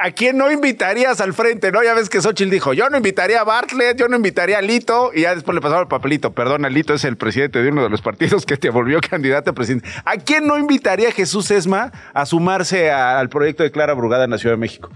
¿a 0.00 0.10
quién 0.12 0.38
no 0.38 0.50
invitarías 0.50 1.20
al 1.20 1.34
frente? 1.34 1.72
¿No? 1.72 1.82
Ya 1.82 1.94
ves 1.94 2.08
que 2.08 2.20
Xochitl 2.20 2.50
dijo, 2.50 2.72
yo 2.72 2.88
no 2.90 2.96
invitaría 2.96 3.40
a 3.40 3.44
Bartlett, 3.44 3.98
yo 3.98 4.08
no 4.08 4.16
invitaría 4.16 4.58
a 4.58 4.62
Lito, 4.62 5.10
y 5.14 5.22
ya 5.22 5.34
después 5.34 5.54
le 5.54 5.60
pasaron 5.60 5.82
el 5.82 5.88
papelito. 5.88 6.32
Perdona, 6.32 6.68
Lito 6.68 6.94
es 6.94 7.04
el 7.04 7.16
presidente 7.16 7.62
de 7.62 7.70
uno 7.70 7.82
de 7.82 7.90
los 7.90 8.02
partidos 8.02 8.46
que 8.46 8.56
te 8.56 8.70
volvió 8.70 9.00
candidato 9.10 9.50
a 9.50 9.54
presidente. 9.54 9.88
¿A 10.04 10.16
quién 10.16 10.46
no 10.46 10.58
invitaría 10.58 11.12
Jesús 11.12 11.50
Esma 11.50 11.92
a 12.14 12.26
sumarse 12.26 12.90
al 12.90 13.28
proyecto 13.28 13.62
de 13.62 13.70
Clara 13.70 13.94
Brugada 13.94 14.24
en 14.24 14.30
la 14.30 14.38
Ciudad 14.38 14.54
de 14.54 14.60
México? 14.60 14.90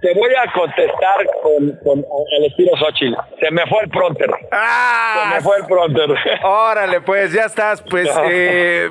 Te 0.00 0.14
voy 0.14 0.30
a 0.34 0.50
contestar 0.52 1.26
con, 1.42 1.70
con 1.84 2.04
el 2.38 2.44
estilo 2.46 2.72
Xochitl. 2.76 3.14
Se 3.38 3.50
me 3.50 3.66
fue 3.66 3.82
el 3.82 3.90
pronter. 3.90 4.30
¡Ah! 4.50 5.22
Se 5.22 5.34
me 5.34 5.40
fue 5.42 5.56
el 5.58 5.66
pronter. 5.66 6.10
Órale, 6.42 7.00
pues 7.02 7.32
ya 7.32 7.44
estás. 7.44 7.82
Pues, 7.82 8.08
eh, 8.30 8.88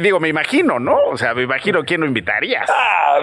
digo, 0.00 0.20
me 0.20 0.28
imagino, 0.28 0.78
¿no? 0.78 0.96
O 1.10 1.16
sea, 1.16 1.34
me 1.34 1.42
imagino 1.42 1.84
quién 1.84 2.00
lo 2.00 2.06
invitarías. 2.06 2.68
Ah, 2.70 3.18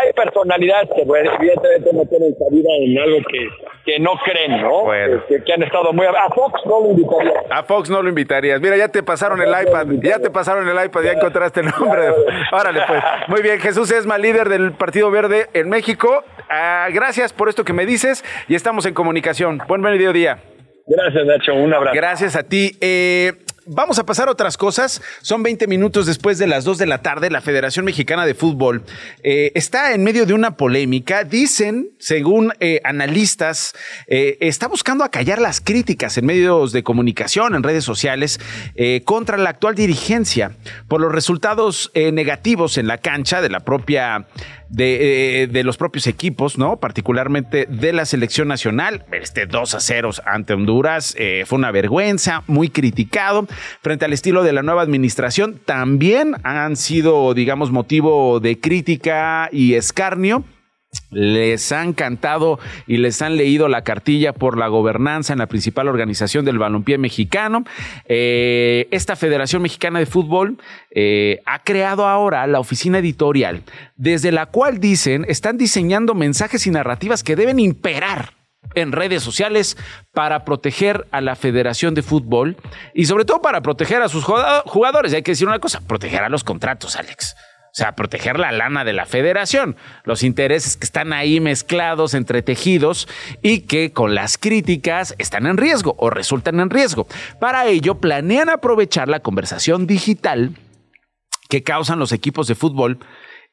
hay 0.00 0.12
personalidades 0.12 0.90
que 0.94 1.04
pues, 1.06 1.26
evidentemente 1.38 1.90
no 1.92 2.04
tienen 2.04 2.34
salida 2.38 2.68
en 2.80 2.98
algo 2.98 3.18
que, 3.30 3.48
que 3.84 3.98
no 3.98 4.12
creen, 4.22 4.60
¿no? 4.60 4.84
Bueno. 4.84 5.22
Que, 5.26 5.52
han 5.52 5.62
estado 5.62 5.92
muy... 5.94 6.06
A 6.06 6.28
Fox 6.34 6.60
no 6.66 6.80
lo 6.80 6.90
invitarías. 6.90 7.44
A 7.50 7.62
Fox 7.62 7.88
no 7.88 8.02
lo 8.02 8.08
invitarías. 8.10 8.60
Mira, 8.60 8.76
ya 8.76 8.88
te 8.88 9.02
pasaron 9.02 9.40
el 9.40 9.48
iPad. 9.48 9.86
Ya 10.02 10.18
te 10.18 10.30
pasaron 10.30 10.68
el 10.68 10.84
iPad, 10.84 11.02
ya 11.02 11.12
encontraste 11.12 11.60
el 11.60 11.66
nombre. 11.66 12.10
Órale, 12.52 12.82
pues. 12.86 13.02
Muy 13.28 13.42
bien, 13.42 13.58
Jesús 13.60 13.90
Esma, 13.90 14.18
líder 14.18 14.50
del 14.50 14.72
Partido 14.72 15.10
Verde 15.10 15.46
en 15.54 15.70
México. 15.70 16.24
Ah, 16.60 16.88
gracias 16.92 17.32
por 17.32 17.48
esto 17.48 17.64
que 17.64 17.72
me 17.72 17.86
dices 17.86 18.24
y 18.48 18.56
estamos 18.56 18.84
en 18.84 18.92
comunicación. 18.92 19.62
Buen 19.68 19.80
mediodía. 19.80 20.40
Gracias, 20.88 21.24
Nacho. 21.24 21.54
Un 21.54 21.72
abrazo. 21.72 21.94
Gracias 21.94 22.34
a 22.34 22.42
ti. 22.42 22.76
Eh, 22.80 23.32
vamos 23.68 23.98
a 23.98 24.06
pasar 24.06 24.28
a 24.28 24.32
otras 24.32 24.56
cosas. 24.56 25.02
Son 25.20 25.42
20 25.42 25.66
minutos 25.66 26.06
después 26.06 26.38
de 26.38 26.46
las 26.46 26.64
2 26.64 26.78
de 26.78 26.86
la 26.86 27.02
tarde. 27.02 27.30
La 27.30 27.40
Federación 27.40 27.84
Mexicana 27.84 28.26
de 28.26 28.34
Fútbol 28.34 28.82
eh, 29.22 29.52
está 29.54 29.92
en 29.92 30.02
medio 30.02 30.26
de 30.26 30.34
una 30.34 30.56
polémica. 30.56 31.24
Dicen, 31.24 31.90
según 31.98 32.52
eh, 32.60 32.80
analistas, 32.84 33.74
eh, 34.06 34.38
está 34.40 34.66
buscando 34.68 35.04
acallar 35.04 35.40
las 35.40 35.60
críticas 35.60 36.16
en 36.18 36.26
medios 36.26 36.72
de 36.72 36.82
comunicación, 36.82 37.54
en 37.54 37.62
redes 37.62 37.84
sociales, 37.84 38.40
contra 39.04 39.36
la 39.36 39.50
actual 39.50 39.74
dirigencia 39.74 40.52
por 40.88 41.00
los 41.00 41.12
resultados 41.12 41.90
negativos 41.94 42.78
en 42.78 42.86
la 42.86 42.98
cancha 42.98 43.42
de 43.42 43.50
la 43.50 43.60
propia 43.60 44.26
de, 44.68 45.48
de, 45.50 45.64
los 45.64 45.76
propios 45.76 46.06
equipos, 46.06 46.58
¿no? 46.58 46.76
Particularmente 46.76 47.66
de 47.66 47.92
la 47.92 48.04
selección 48.04 48.48
nacional. 48.48 49.04
Este 49.12 49.46
2 49.46 49.74
a 49.74 49.80
0 49.80 50.10
ante 50.26 50.54
Honduras 50.54 51.16
fue 51.46 51.58
una 51.58 51.70
vergüenza, 51.70 52.42
muy 52.46 52.68
criticado 52.68 53.46
frente 53.80 54.04
al 54.04 54.12
estilo 54.12 54.42
de 54.42 54.52
la 54.52 54.62
nueva 54.62 54.82
administración 54.82 55.60
también 55.64 56.36
han 56.42 56.76
sido, 56.76 57.34
digamos, 57.34 57.70
motivo 57.70 58.40
de 58.40 58.58
crítica 58.58 59.48
y 59.52 59.74
escarnio 59.74 60.44
les 61.10 61.72
han 61.72 61.92
cantado 61.92 62.58
y 62.86 62.98
les 62.98 63.22
han 63.22 63.36
leído 63.36 63.68
la 63.68 63.82
cartilla 63.82 64.32
por 64.32 64.58
la 64.58 64.68
gobernanza 64.68 65.32
en 65.32 65.38
la 65.38 65.46
principal 65.46 65.88
organización 65.88 66.44
del 66.44 66.58
balompié 66.58 66.98
mexicano. 66.98 67.64
Eh, 68.06 68.88
esta 68.90 69.16
Federación 69.16 69.62
Mexicana 69.62 69.98
de 69.98 70.06
Fútbol 70.06 70.58
eh, 70.90 71.40
ha 71.46 71.62
creado 71.62 72.06
ahora 72.06 72.46
la 72.46 72.60
oficina 72.60 72.98
editorial, 72.98 73.62
desde 73.96 74.32
la 74.32 74.46
cual 74.46 74.80
dicen 74.80 75.24
están 75.28 75.56
diseñando 75.58 76.14
mensajes 76.14 76.66
y 76.66 76.70
narrativas 76.70 77.22
que 77.22 77.36
deben 77.36 77.58
imperar 77.58 78.32
en 78.74 78.92
redes 78.92 79.22
sociales 79.22 79.76
para 80.12 80.44
proteger 80.44 81.06
a 81.10 81.20
la 81.20 81.36
Federación 81.36 81.94
de 81.94 82.02
Fútbol 82.02 82.56
y 82.94 83.06
sobre 83.06 83.24
todo 83.24 83.40
para 83.40 83.62
proteger 83.62 84.02
a 84.02 84.08
sus 84.08 84.24
jugadores. 84.24 85.14
Hay 85.14 85.22
que 85.22 85.32
decir 85.32 85.48
una 85.48 85.58
cosa, 85.58 85.80
proteger 85.80 86.22
a 86.22 86.28
los 86.28 86.44
contratos, 86.44 86.96
Alex. 86.96 87.34
O 87.68 87.74
sea, 87.78 87.94
proteger 87.94 88.38
la 88.38 88.50
lana 88.50 88.84
de 88.84 88.92
la 88.92 89.06
federación, 89.06 89.76
los 90.04 90.22
intereses 90.22 90.76
que 90.76 90.84
están 90.84 91.12
ahí 91.12 91.38
mezclados, 91.38 92.14
entretejidos 92.14 93.08
y 93.42 93.60
que 93.60 93.92
con 93.92 94.14
las 94.14 94.38
críticas 94.38 95.14
están 95.18 95.46
en 95.46 95.58
riesgo 95.58 95.94
o 95.98 96.10
resultan 96.10 96.60
en 96.60 96.70
riesgo. 96.70 97.06
Para 97.38 97.66
ello, 97.66 97.96
planean 97.96 98.48
aprovechar 98.48 99.08
la 99.08 99.20
conversación 99.20 99.86
digital 99.86 100.56
que 101.48 101.62
causan 101.62 101.98
los 101.98 102.12
equipos 102.12 102.46
de 102.46 102.54
fútbol 102.54 102.98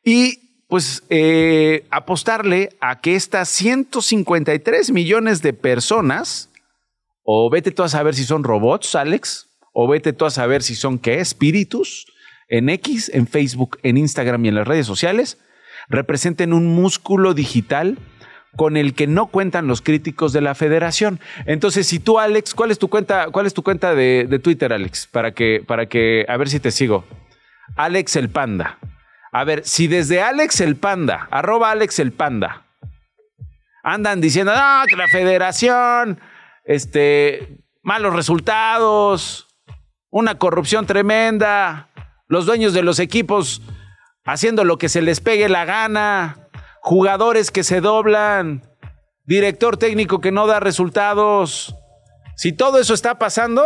y 0.03 0.45
pues 0.67 1.03
eh, 1.09 1.85
apostarle 1.91 2.69
a 2.79 2.99
que 2.99 3.15
estas 3.15 3.49
153 3.49 4.91
millones 4.91 5.41
de 5.41 5.53
personas, 5.53 6.49
o 7.23 7.49
vete 7.49 7.71
tú 7.71 7.83
a 7.83 7.89
saber 7.89 8.15
si 8.15 8.23
son 8.23 8.43
robots, 8.43 8.95
Alex, 8.95 9.49
o 9.73 9.87
vete 9.87 10.13
tú 10.13 10.25
a 10.25 10.31
saber 10.31 10.63
si 10.63 10.75
son 10.75 10.97
qué, 10.97 11.19
espíritus, 11.19 12.07
en 12.47 12.69
X, 12.69 13.11
en 13.13 13.27
Facebook, 13.27 13.77
en 13.83 13.97
Instagram 13.97 14.45
y 14.45 14.49
en 14.49 14.55
las 14.55 14.67
redes 14.67 14.85
sociales, 14.85 15.39
representen 15.89 16.53
un 16.53 16.67
músculo 16.67 17.33
digital 17.33 17.97
con 18.55 18.77
el 18.77 18.93
que 18.93 19.07
no 19.07 19.27
cuentan 19.27 19.67
los 19.67 19.81
críticos 19.81 20.31
de 20.33 20.41
la 20.41 20.55
federación. 20.55 21.19
Entonces, 21.45 21.87
si 21.87 21.99
tú, 21.99 22.19
Alex, 22.19 22.53
¿cuál 22.53 22.71
es 22.71 22.79
tu 22.79 22.87
cuenta, 22.87 23.27
cuál 23.31 23.45
es 23.45 23.53
tu 23.53 23.63
cuenta 23.63 23.93
de, 23.95 24.39
Twitter, 24.41 24.71
Alex? 24.71 25.07
Para 25.07 25.31
que, 25.31 25.63
para 25.65 25.87
que, 25.87 26.25
a 26.27 26.37
ver 26.37 26.49
si 26.49 26.59
te 26.59 26.71
sigo. 26.71 27.05
Alex 27.75 28.15
el 28.15 28.29
Panda. 28.29 28.77
A 29.31 29.43
ver, 29.43 29.65
si 29.65 29.87
desde 29.87 30.21
Alex 30.21 30.61
el 30.61 30.77
Panda, 30.77 31.27
arroba 31.31 31.71
Alex 31.71 31.99
el 31.99 32.13
Panda, 32.13 32.65
andan 33.83 34.21
diciendo, 34.21 34.53
no, 34.55 34.85
que 34.87 34.95
la 34.95 35.09
federación, 35.09 36.19
este, 36.63 37.57
malos 37.83 38.15
resultados, 38.15 39.47
una 40.09 40.35
corrupción 40.35 40.85
tremenda, 40.85 41.89
los 42.27 42.45
dueños 42.45 42.73
de 42.73 42.83
los 42.83 42.99
equipos 42.99 43.61
haciendo 44.25 44.63
lo 44.63 44.77
que 44.77 44.89
se 44.89 45.01
les 45.01 45.19
pegue 45.21 45.47
la 45.49 45.65
gana, 45.65 46.49
jugadores 46.81 47.51
que 47.51 47.63
se 47.63 47.81
doblan, 47.81 48.63
director 49.25 49.77
técnico 49.77 50.21
que 50.21 50.31
no 50.31 50.47
da 50.47 50.59
resultados. 50.59 51.75
Si 52.35 52.51
todo 52.51 52.79
eso 52.79 52.93
está 52.93 53.17
pasando, 53.17 53.65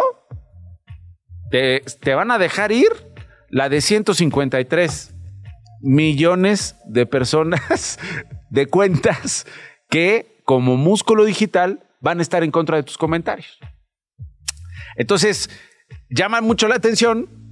te, 1.49 1.82
van 2.14 2.32
a 2.32 2.38
dejar 2.38 2.72
ir 2.72 2.89
la 3.49 3.70
de 3.70 3.82
153 3.82 5.16
millones 5.82 6.76
de 6.86 7.05
personas, 7.05 7.99
de 8.49 8.68
cuentas, 8.68 9.47
que 9.89 10.41
como 10.45 10.78
músculo 10.78 11.26
digital 11.26 11.88
van 12.01 12.20
a 12.20 12.22
estar 12.22 12.43
en 12.43 12.51
contra 12.51 12.78
de 12.78 12.84
tus 12.84 12.97
comentarios. 12.97 13.60
Entonces, 14.95 15.49
llama 16.10 16.41
mucho 16.41 16.68
la 16.68 16.76
atención, 16.76 17.49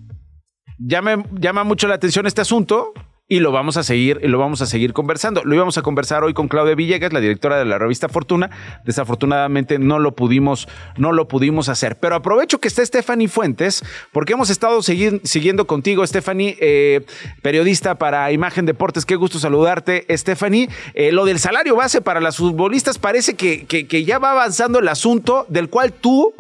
llama, 0.78 1.23
llama 1.39 1.63
mucho 1.63 1.88
la 1.88 1.95
atención 1.95 2.25
este 2.28 2.41
asunto 2.41 2.93
y 3.30 3.39
lo 3.41 3.51
vamos 3.51 3.75
a 3.75 3.84
seguir 3.84 4.21
y 4.23 4.28
lo 4.28 4.39
vamos 4.39 4.61
a 4.61 4.65
seguir 4.65 4.93
conversando. 4.93 5.43
Lo 5.43 5.53
íbamos 5.53 5.78
a 5.78 5.82
conversar 5.82 6.23
hoy 6.23 6.34
con 6.34 6.47
Claudia 6.47 6.75
Villegas, 6.75 7.11
la 7.11 7.19
directora 7.19 7.57
de 7.57 7.65
la 7.65 7.78
revista 7.78 8.07
Fortuna. 8.07 8.49
Desafortunadamente 8.86 9.80
no 9.80 9.99
lo 9.99 10.15
pudimos 10.15 10.69
no 10.95 11.11
lo 11.11 11.28
pudimos 11.28 11.67
hacer, 11.67 11.99
pero 11.99 12.15
aprovecho 12.15 12.59
que 12.59 12.69
está 12.69 12.86
Stephanie 12.86 13.28
Fuentes 13.28 13.84
porque 14.13 14.34
hemos 14.34 14.49
estado 14.49 14.82
siguiendo 14.82 15.67
contigo, 15.67 16.07
Stephanie, 16.07 16.57
eh, 16.61 17.05
periodista 17.41 17.95
para 17.95 18.32
Imagen 18.32 18.65
Deportes. 18.65 19.05
Qué 19.05 19.17
gusto 19.17 19.39
saludarte, 19.39 20.05
Stephanie. 20.15 20.69
Eh, 20.93 21.11
lo 21.11 21.25
del 21.25 21.39
salario 21.39 21.75
base 21.75 21.99
para 21.99 22.21
las 22.21 22.38
futbolistas 22.38 22.97
parece 22.97 23.36
que, 23.36 23.65
que 23.65 24.05
ya 24.05 24.19
va 24.19 24.32
avanzando 24.32 24.80
el 24.80 24.88
asunto 24.88 25.45
del 25.49 25.69
cual 25.69 25.91
tú 25.91 26.34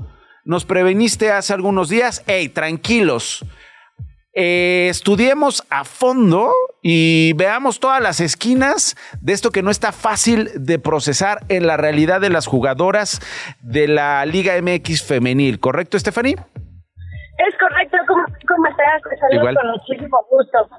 nos 0.45 0.63
preveniste 0.63 1.31
hace 1.31 1.51
algunos 1.51 1.89
días. 1.89 2.23
Hey, 2.27 2.47
tranquilos 2.47 3.45
eh, 4.39 4.89
estudiemos 4.89 5.65
a 5.71 5.83
fondo 5.83 6.51
y 6.83 7.33
veamos 7.33 7.79
todas 7.79 7.99
las 7.99 8.19
esquinas 8.19 8.95
de 9.19 9.33
esto 9.33 9.49
que 9.49 9.63
no 9.63 9.71
está 9.71 9.91
fácil 9.91 10.51
de 10.53 10.77
procesar 10.77 11.39
en 11.49 11.65
la 11.65 11.75
realidad 11.75 12.21
de 12.21 12.29
las 12.29 12.45
jugadoras 12.45 13.19
de 13.61 13.87
la 13.87 14.23
Liga 14.27 14.53
MX 14.61 15.07
femenil. 15.07 15.59
¿Correcto, 15.59 15.97
Stephanie? 15.97 16.35
Es 16.35 17.55
correcto. 17.57 17.97
¿Cómo, 18.07 18.67
estás? 18.67 19.01
Te 19.09 19.17
saludo 19.17 19.59
con 19.59 19.71
muchísimo 19.71 20.23
gusto. 20.29 20.69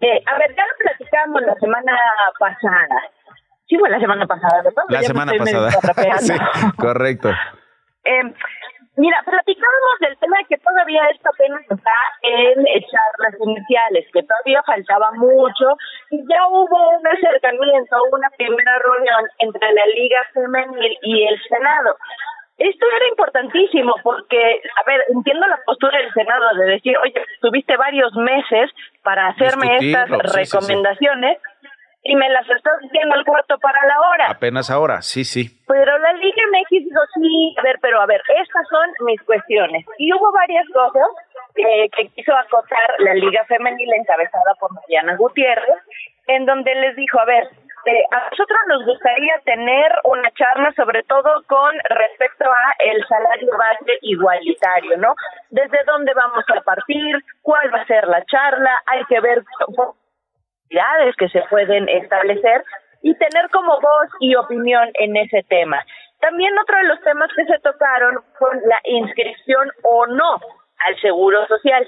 Eh, 0.00 0.24
a 0.24 0.38
ver, 0.38 0.56
ya 0.56 0.62
lo 0.64 0.74
platicamos 0.78 1.42
la 1.42 1.54
semana 1.56 1.92
pasada. 2.38 2.96
Sí, 3.68 3.76
fue 3.76 3.90
la 3.90 4.00
semana 4.00 4.26
pasada, 4.26 4.62
¿verdad? 4.64 4.84
La 4.88 5.02
semana 5.02 5.32
pasada. 5.36 5.70
sí, 6.18 6.32
correcto. 6.78 7.28
Eh, 8.04 8.34
Mira, 8.96 9.22
platicábamos 9.24 9.98
del 10.00 10.18
tema 10.18 10.36
de 10.38 10.44
que 10.44 10.58
todavía 10.58 11.00
esto 11.08 11.30
apenas 11.32 11.62
está 11.62 11.96
en 12.22 12.62
charlas 12.64 13.40
iniciales, 13.40 14.06
que 14.12 14.22
todavía 14.22 14.62
faltaba 14.64 15.12
mucho, 15.12 15.76
y 16.10 16.18
ya 16.28 16.46
hubo 16.48 16.98
un 16.98 17.06
acercamiento, 17.06 17.96
una 18.12 18.28
primera 18.36 18.78
reunión 18.78 19.24
entre 19.38 19.72
la 19.72 19.86
Liga 19.86 20.20
Femenil 20.34 20.98
y 21.02 21.26
el 21.26 21.42
Senado. 21.48 21.96
Esto 22.58 22.86
era 22.94 23.08
importantísimo 23.08 23.94
porque, 24.02 24.60
a 24.76 24.84
ver, 24.86 25.04
entiendo 25.08 25.46
la 25.46 25.58
postura 25.64 25.98
del 25.98 26.12
Senado 26.12 26.54
de 26.54 26.64
decir, 26.66 26.96
oye, 26.98 27.24
tuviste 27.40 27.76
varios 27.78 28.14
meses 28.14 28.70
para 29.02 29.28
hacerme 29.28 29.78
estas 29.80 30.10
recomendaciones 30.10 31.38
y 32.04 32.16
me 32.16 32.28
las 32.30 32.48
estás 32.48 32.80
diciendo 32.80 33.14
al 33.14 33.24
cuarto 33.24 33.58
para 33.58 33.86
la 33.86 34.00
hora. 34.00 34.30
Apenas 34.30 34.70
ahora, 34.70 35.02
sí, 35.02 35.24
sí. 35.24 35.62
Pero 35.66 35.98
la 35.98 36.12
Liga 36.14 36.42
MX 36.50 36.70
dijo, 36.70 37.00
sí, 37.14 37.54
a 37.58 37.62
ver, 37.62 37.78
pero 37.80 38.00
a 38.00 38.06
ver, 38.06 38.20
estas 38.28 38.66
son 38.68 39.06
mis 39.06 39.22
cuestiones. 39.22 39.86
Y 39.98 40.12
hubo 40.12 40.32
varias 40.32 40.66
cosas 40.70 41.08
que 41.54 42.08
quiso 42.14 42.34
acotar 42.34 42.94
la 42.98 43.14
Liga 43.14 43.44
Femenil 43.44 43.92
encabezada 43.94 44.54
por 44.58 44.72
Mariana 44.72 45.16
Gutiérrez, 45.16 45.78
en 46.26 46.46
donde 46.46 46.74
les 46.74 46.96
dijo, 46.96 47.20
a 47.20 47.24
ver, 47.24 47.48
eh, 47.84 48.04
a 48.12 48.30
nosotros 48.30 48.58
nos 48.68 48.86
gustaría 48.86 49.38
tener 49.44 49.92
una 50.04 50.30
charla 50.32 50.72
sobre 50.76 51.02
todo 51.02 51.42
con 51.48 51.74
respecto 51.88 52.44
a 52.48 52.74
el 52.78 53.04
salario 53.08 53.50
base 53.58 53.98
igualitario, 54.02 54.96
¿no? 54.98 55.14
¿Desde 55.50 55.78
dónde 55.84 56.14
vamos 56.14 56.44
a 56.56 56.60
partir? 56.60 57.16
¿Cuál 57.42 57.74
va 57.74 57.80
a 57.80 57.86
ser 57.86 58.06
la 58.06 58.24
charla? 58.26 58.82
Hay 58.86 59.04
que 59.06 59.20
ver 59.20 59.42
que 61.18 61.28
se 61.28 61.42
pueden 61.50 61.88
establecer 61.88 62.64
y 63.02 63.14
tener 63.14 63.50
como 63.50 63.80
voz 63.80 64.08
y 64.20 64.34
opinión 64.36 64.88
en 64.94 65.16
ese 65.16 65.42
tema. 65.48 65.84
También 66.20 66.56
otro 66.58 66.76
de 66.78 66.84
los 66.84 67.00
temas 67.02 67.30
que 67.36 67.44
se 67.44 67.58
tocaron 67.60 68.18
fue 68.38 68.48
la 68.66 68.80
inscripción 68.84 69.70
o 69.82 70.06
no 70.06 70.40
al 70.86 71.00
seguro 71.00 71.46
social. 71.46 71.86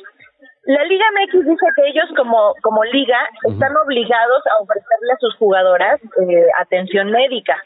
La 0.64 0.84
Liga 0.84 1.04
MX 1.12 1.46
dice 1.46 1.66
que 1.76 1.88
ellos 1.88 2.10
como, 2.16 2.54
como 2.62 2.84
liga 2.84 3.18
están 3.48 3.76
obligados 3.76 4.42
a 4.46 4.62
ofrecerle 4.62 5.12
a 5.12 5.18
sus 5.18 5.36
jugadoras 5.36 6.00
eh, 6.02 6.46
atención 6.58 7.10
médica 7.10 7.56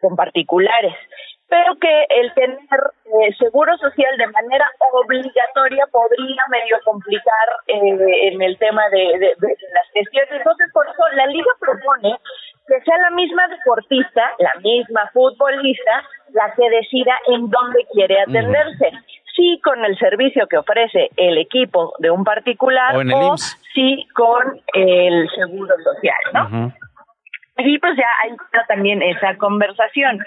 con 0.00 0.16
particulares 0.16 0.94
pero 1.50 1.74
que 1.80 2.06
el 2.08 2.32
tener 2.34 2.80
eh, 3.06 3.34
seguro 3.36 3.76
social 3.78 4.16
de 4.16 4.28
manera 4.28 4.64
obligatoria 4.92 5.84
podría 5.90 6.42
medio 6.48 6.78
complicar 6.84 7.48
eh, 7.66 8.28
en 8.32 8.40
el 8.40 8.56
tema 8.58 8.88
de, 8.90 9.34
las 9.40 9.86
gestiones. 9.92 10.30
Entonces, 10.30 10.68
por 10.72 10.86
eso 10.86 11.02
la 11.16 11.26
liga 11.26 11.50
propone 11.58 12.16
que 12.68 12.80
sea 12.82 12.98
la 12.98 13.10
misma 13.10 13.48
deportista, 13.48 14.22
la 14.38 14.54
misma 14.62 15.10
futbolista, 15.12 16.04
la 16.32 16.54
que 16.54 16.70
decida 16.70 17.18
en 17.26 17.50
dónde 17.50 17.84
quiere 17.92 18.20
atenderse. 18.20 18.92
Sí 19.34 19.60
con 19.64 19.84
el 19.84 19.98
servicio 19.98 20.46
que 20.46 20.58
ofrece 20.58 21.10
el 21.16 21.38
equipo 21.38 21.94
de 21.98 22.10
un 22.10 22.22
particular 22.22 22.94
o, 22.96 23.36
sí 23.74 24.06
con 24.14 24.60
el 24.74 25.28
seguro 25.30 25.74
social, 25.82 26.20
¿no? 26.32 26.72
Y 27.64 27.78
pues 27.78 27.96
ya 27.96 28.08
hay 28.22 28.36
también 28.68 29.02
esa 29.02 29.36
conversación. 29.36 30.20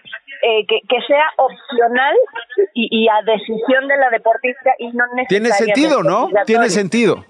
Eh, 0.46 0.66
que, 0.68 0.82
que, 0.90 1.00
sea 1.08 1.24
opcional 1.38 2.16
y, 2.74 3.08
a 3.08 3.22
decisión 3.24 3.88
de 3.88 3.96
la 3.96 4.10
deportista 4.10 4.72
y 4.78 4.92
no 4.92 5.06
necesariamente. 5.16 5.28
Tiene 5.30 5.50
sentido, 5.52 6.04
¿no? 6.04 6.28
Tiene 6.46 6.70
sentido. 6.70 7.26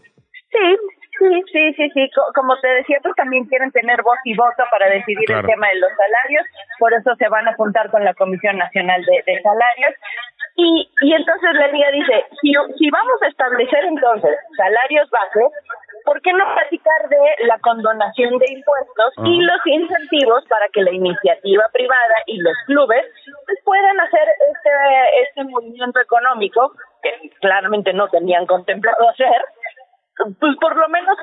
Sí, 0.49 0.78
sí, 1.20 1.43
sí, 1.51 1.74
sí, 1.74 1.89
sí. 1.93 2.10
Como 2.34 2.58
te 2.60 2.68
decía, 2.70 2.97
pues 3.04 3.14
también 3.16 3.45
quieren 3.45 3.72
tener 3.72 4.01
voz 4.01 4.18
y 4.24 4.36
voto 4.36 4.64
para 4.72 4.89
decidir 4.89 5.30
el 5.32 5.45
tema 5.45 5.68
de 5.70 5.76
los 5.76 5.91
salarios, 5.91 6.45
por 6.80 6.93
eso 6.93 7.16
se 7.16 7.30
van 7.30 7.47
a 7.47 7.54
juntar 7.54 7.91
con 7.91 8.04
la 8.04 8.16
Comisión 8.16 8.58
Nacional 8.58 9.06
de, 9.06 9.32
de 9.32 9.41
Salarios. 9.43 9.93
Y, 10.56 10.89
y 11.01 11.14
entonces 11.14 11.54
la 11.54 11.68
liga 11.68 11.91
dice, 11.91 12.26
si, 12.41 12.54
si 12.78 12.89
vamos 12.89 13.22
a 13.22 13.28
establecer 13.28 13.86
entonces 13.86 14.38
salarios 14.58 15.10
bajos, 15.12 15.51
¿por 16.06 16.22
qué 16.22 16.32
no 16.34 16.45
platicar 16.54 17.10
de 17.10 17.45
la 17.47 17.60
condonación 17.60 18.38
de 18.38 18.45
impuestos 18.51 19.14
y 19.26 19.41
los 19.41 19.66
incentivos 19.66 20.45
para 20.47 20.68
que 20.70 20.82
la 20.82 20.91
iniciativa 20.91 21.64
privada 21.72 22.16
y 22.28 22.38
los 22.39 22.56
clubes 22.66 23.06
pues, 23.45 23.60
puedan 23.64 23.99
hacer 23.99 24.28
este, 24.49 24.70
este 25.28 25.43
movimiento 25.45 25.99
económico 25.99 26.74
que 27.01 27.30
claramente 27.41 27.93
no 27.93 28.08
tenían 28.10 28.45
contemplado 28.45 29.10
hacer, 29.10 29.41
pues 30.39 30.56
por 30.60 30.76
lo 30.76 30.88
menos 30.89 31.18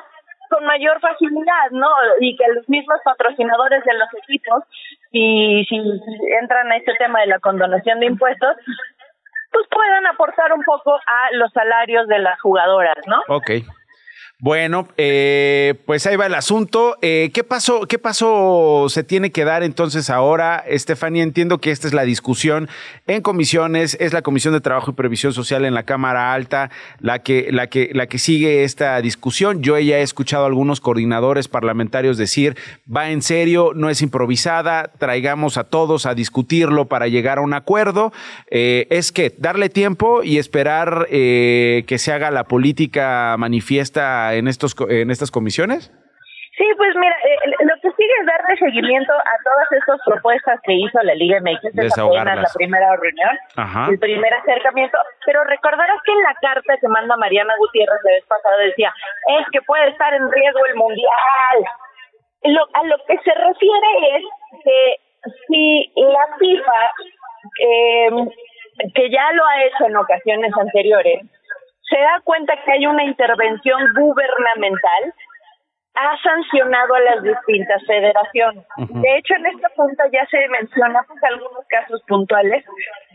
con 0.51 0.65
mayor 0.65 1.01
facilidad, 1.01 1.71
¿no? 1.71 1.89
Y 2.19 2.37
que 2.37 2.45
los 2.53 2.69
mismos 2.69 2.99
patrocinadores 3.05 3.85
de 3.85 3.95
los 3.95 4.09
equipos, 4.15 4.65
y 5.13 5.65
si 5.69 5.77
entran 6.41 6.73
a 6.73 6.77
este 6.77 6.93
tema 6.95 7.21
de 7.21 7.29
la 7.29 7.39
condonación 7.39 8.01
de 8.01 8.07
impuestos, 8.07 8.57
pues 9.53 9.67
puedan 9.71 10.07
aportar 10.07 10.53
un 10.53 10.63
poco 10.65 10.95
a 10.95 11.31
los 11.33 11.53
salarios 11.53 12.09
de 12.09 12.19
las 12.19 12.41
jugadoras, 12.41 12.97
¿no? 13.07 13.21
Ok. 13.29 13.51
Bueno, 14.43 14.89
eh, 14.97 15.75
pues 15.85 16.07
ahí 16.07 16.17
va 16.17 16.25
el 16.25 16.35
asunto. 16.35 16.97
Eh, 17.03 17.31
¿Qué 17.35 17.45
pasó? 17.45 17.83
¿Qué 17.83 17.99
pasó 17.99 18.87
se 18.89 19.05
tiene 19.05 19.33
que 19.33 19.45
dar 19.45 19.63
entonces 19.63 20.09
ahora, 20.09 20.65
Estefanía? 20.67 21.23
Entiendo 21.23 21.59
que 21.59 21.71
esta 21.71 21.87
es 21.87 21.93
la 21.93 22.05
discusión 22.05 22.71
en 23.07 23.21
comisiones, 23.21 23.99
es 24.01 24.15
la 24.15 24.23
Comisión 24.23 24.55
de 24.55 24.63
Trabajo 24.63 24.93
y 24.93 24.95
Previsión 24.95 25.35
Social 25.35 25.67
en 25.67 25.75
la 25.75 25.83
Cámara 25.83 26.33
Alta 26.33 26.71
la 27.01 27.19
que, 27.19 27.49
la 27.53 27.67
que, 27.67 27.91
la 27.93 28.07
que 28.07 28.19
sigue 28.19 28.65
esta 28.65 28.99
discusión. 29.03 29.61
Yo 29.61 29.79
ya 29.79 29.99
he 29.99 30.03
escuchado 30.03 30.45
a 30.45 30.47
algunos 30.47 30.81
coordinadores 30.81 31.47
parlamentarios 31.47 32.17
decir, 32.17 32.57
va 32.91 33.11
en 33.11 33.21
serio, 33.21 33.73
no 33.75 33.91
es 33.91 34.01
improvisada, 34.01 34.91
traigamos 34.97 35.59
a 35.59 35.65
todos 35.65 36.07
a 36.07 36.15
discutirlo 36.15 36.87
para 36.87 37.09
llegar 37.09 37.37
a 37.37 37.43
un 37.43 37.53
acuerdo. 37.53 38.11
Eh, 38.51 38.87
es 38.89 39.13
que 39.13 39.35
darle 39.37 39.69
tiempo 39.69 40.23
y 40.23 40.39
esperar 40.39 41.09
que 41.11 41.97
se 41.99 42.13
haga 42.13 42.31
la 42.31 42.45
política 42.45 43.37
manifiesta 43.39 44.30
en, 44.35 44.49
estos, 44.49 44.75
en 44.89 45.11
estas 45.11 45.31
comisiones? 45.31 45.93
Sí, 46.61 46.67
pues 46.77 46.95
mira, 46.97 47.17
eh, 47.25 47.65
lo 47.65 47.75
que 47.81 47.89
sigue 47.97 48.15
es 48.21 48.27
darle 48.27 48.57
seguimiento 48.59 49.13
a 49.15 49.35
todas 49.45 49.73
estas 49.73 49.99
propuestas 50.05 50.61
que 50.65 50.75
hizo 50.75 51.01
la 51.03 51.15
Liga 51.15 51.41
MX. 51.41 51.73
Es 51.73 51.97
apenas 51.97 52.37
la 52.37 52.51
primera 52.53 52.97
reunión, 52.97 53.89
el 53.89 53.99
primer 53.99 54.35
acercamiento. 54.35 54.99
Pero 55.25 55.43
recordarás 55.45 55.97
que 56.05 56.13
en 56.13 56.23
la 56.23 56.35
carta 56.43 56.77
que 56.79 56.89
manda 56.89 57.17
Mariana 57.17 57.55
Gutiérrez 57.57 58.01
la 58.05 58.13
vez 58.13 58.27
pasada 58.27 58.59
decía, 58.59 58.93
es 59.41 59.47
que 59.53 59.63
puede 59.63 59.89
estar 59.89 60.13
en 60.13 60.31
riesgo 60.31 60.67
el 60.67 60.75
Mundial. 60.75 61.57
Lo, 62.43 62.67
a 62.75 62.83
lo 62.85 62.97
que 63.07 63.17
se 63.25 63.33
refiere 63.33 63.91
es 64.17 64.25
que 64.63 64.97
si 65.49 65.93
la 65.97 66.37
FIFA, 66.39 66.81
eh, 67.63 68.11
que 68.95 69.11
ya 69.11 69.33
lo 69.33 69.47
ha 69.47 69.65
hecho 69.65 69.87
en 69.87 69.97
ocasiones 69.97 70.53
anteriores, 70.59 71.23
se 71.91 71.99
da 71.99 72.21
cuenta 72.25 72.55
que 72.65 72.73
hay 72.73 72.87
una 72.87 73.05
intervención 73.05 73.81
gubernamental, 73.95 75.15
ha 75.95 76.17
sancionado 76.23 76.95
a 76.95 77.01
las 77.01 77.23
distintas 77.23 77.85
federaciones. 77.85 78.65
De 78.79 79.19
hecho, 79.19 79.35
en 79.35 79.47
este 79.47 79.69
punto 79.75 80.03
ya 80.13 80.25
se 80.27 80.49
menciona 80.49 81.03
pues, 81.07 81.23
algunos 81.25 81.67
casos 81.69 82.01
puntuales 82.07 82.65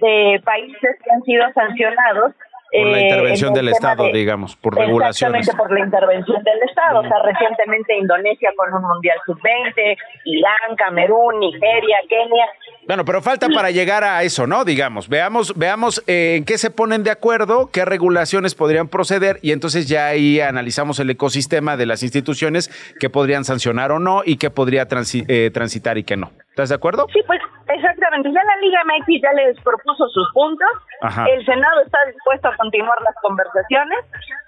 de 0.02 0.42
países 0.44 1.00
que 1.04 1.12
han 1.12 1.24
sido 1.24 1.52
sancionados 1.54 2.34
por 2.78 2.88
la 2.88 3.00
eh, 3.00 3.04
intervención 3.04 3.54
del 3.54 3.70
Estado, 3.70 4.12
digamos, 4.12 4.56
por 4.56 4.76
regulaciones. 4.76 5.42
Exactamente, 5.48 5.58
por 5.58 5.72
la 5.80 5.86
intervención 5.86 6.44
del 6.44 6.62
Estado. 6.70 7.00
O 7.00 7.04
sea, 7.04 7.18
recientemente 7.24 7.98
Indonesia 7.98 8.50
con 8.56 8.74
un 8.74 8.82
Mundial 8.82 9.18
Sub-20, 9.26 9.98
Irán, 10.26 10.76
Camerún, 10.78 11.40
Nigeria, 11.40 11.98
Kenia. 12.10 12.46
Bueno, 12.88 13.04
pero 13.06 13.22
falta 13.22 13.48
para 13.50 13.72
llegar 13.72 14.04
a 14.04 14.22
eso, 14.24 14.46
¿no? 14.46 14.64
Digamos, 14.64 15.10
veamos, 15.10 15.58
veamos 15.58 16.04
eh, 16.08 16.36
en 16.38 16.46
qué 16.46 16.58
se 16.58 16.70
ponen 16.70 17.04
de 17.04 17.12
acuerdo, 17.12 17.70
qué 17.72 17.84
regulaciones 17.86 18.54
podrían 18.54 18.88
proceder 18.88 19.40
y 19.42 19.52
entonces 19.54 19.88
ya 19.88 20.08
ahí 20.08 20.40
analizamos 20.40 21.00
el 21.00 21.10
ecosistema 21.10 21.78
de 21.78 21.86
las 21.88 22.04
instituciones 22.04 22.70
que 23.00 23.10
podrían 23.10 23.44
sancionar 23.44 23.92
o 23.92 24.00
no 24.00 24.22
y 24.24 24.38
qué 24.38 24.50
podría 24.52 24.88
transi- 24.88 25.26
eh, 25.28 25.50
transitar 25.52 25.98
y 25.98 26.04
qué 26.04 26.16
no. 26.16 26.32
¿Estás 26.56 26.70
de 26.70 26.76
acuerdo? 26.76 27.06
Sí, 27.12 27.20
pues 27.28 27.42
exactamente. 27.68 28.32
Ya 28.32 28.40
la 28.42 28.56
Liga 28.62 28.80
MX 28.86 29.22
ya 29.22 29.34
les 29.34 29.60
propuso 29.62 30.08
sus 30.08 30.32
puntos. 30.34 30.70
Ajá. 31.02 31.26
El 31.28 31.46
Senado 31.46 31.82
está 31.86 31.98
dispuesto 32.06 32.48
a 32.48 32.56
continuar 32.56 32.98
las 33.02 33.14
conversaciones 33.22 34.00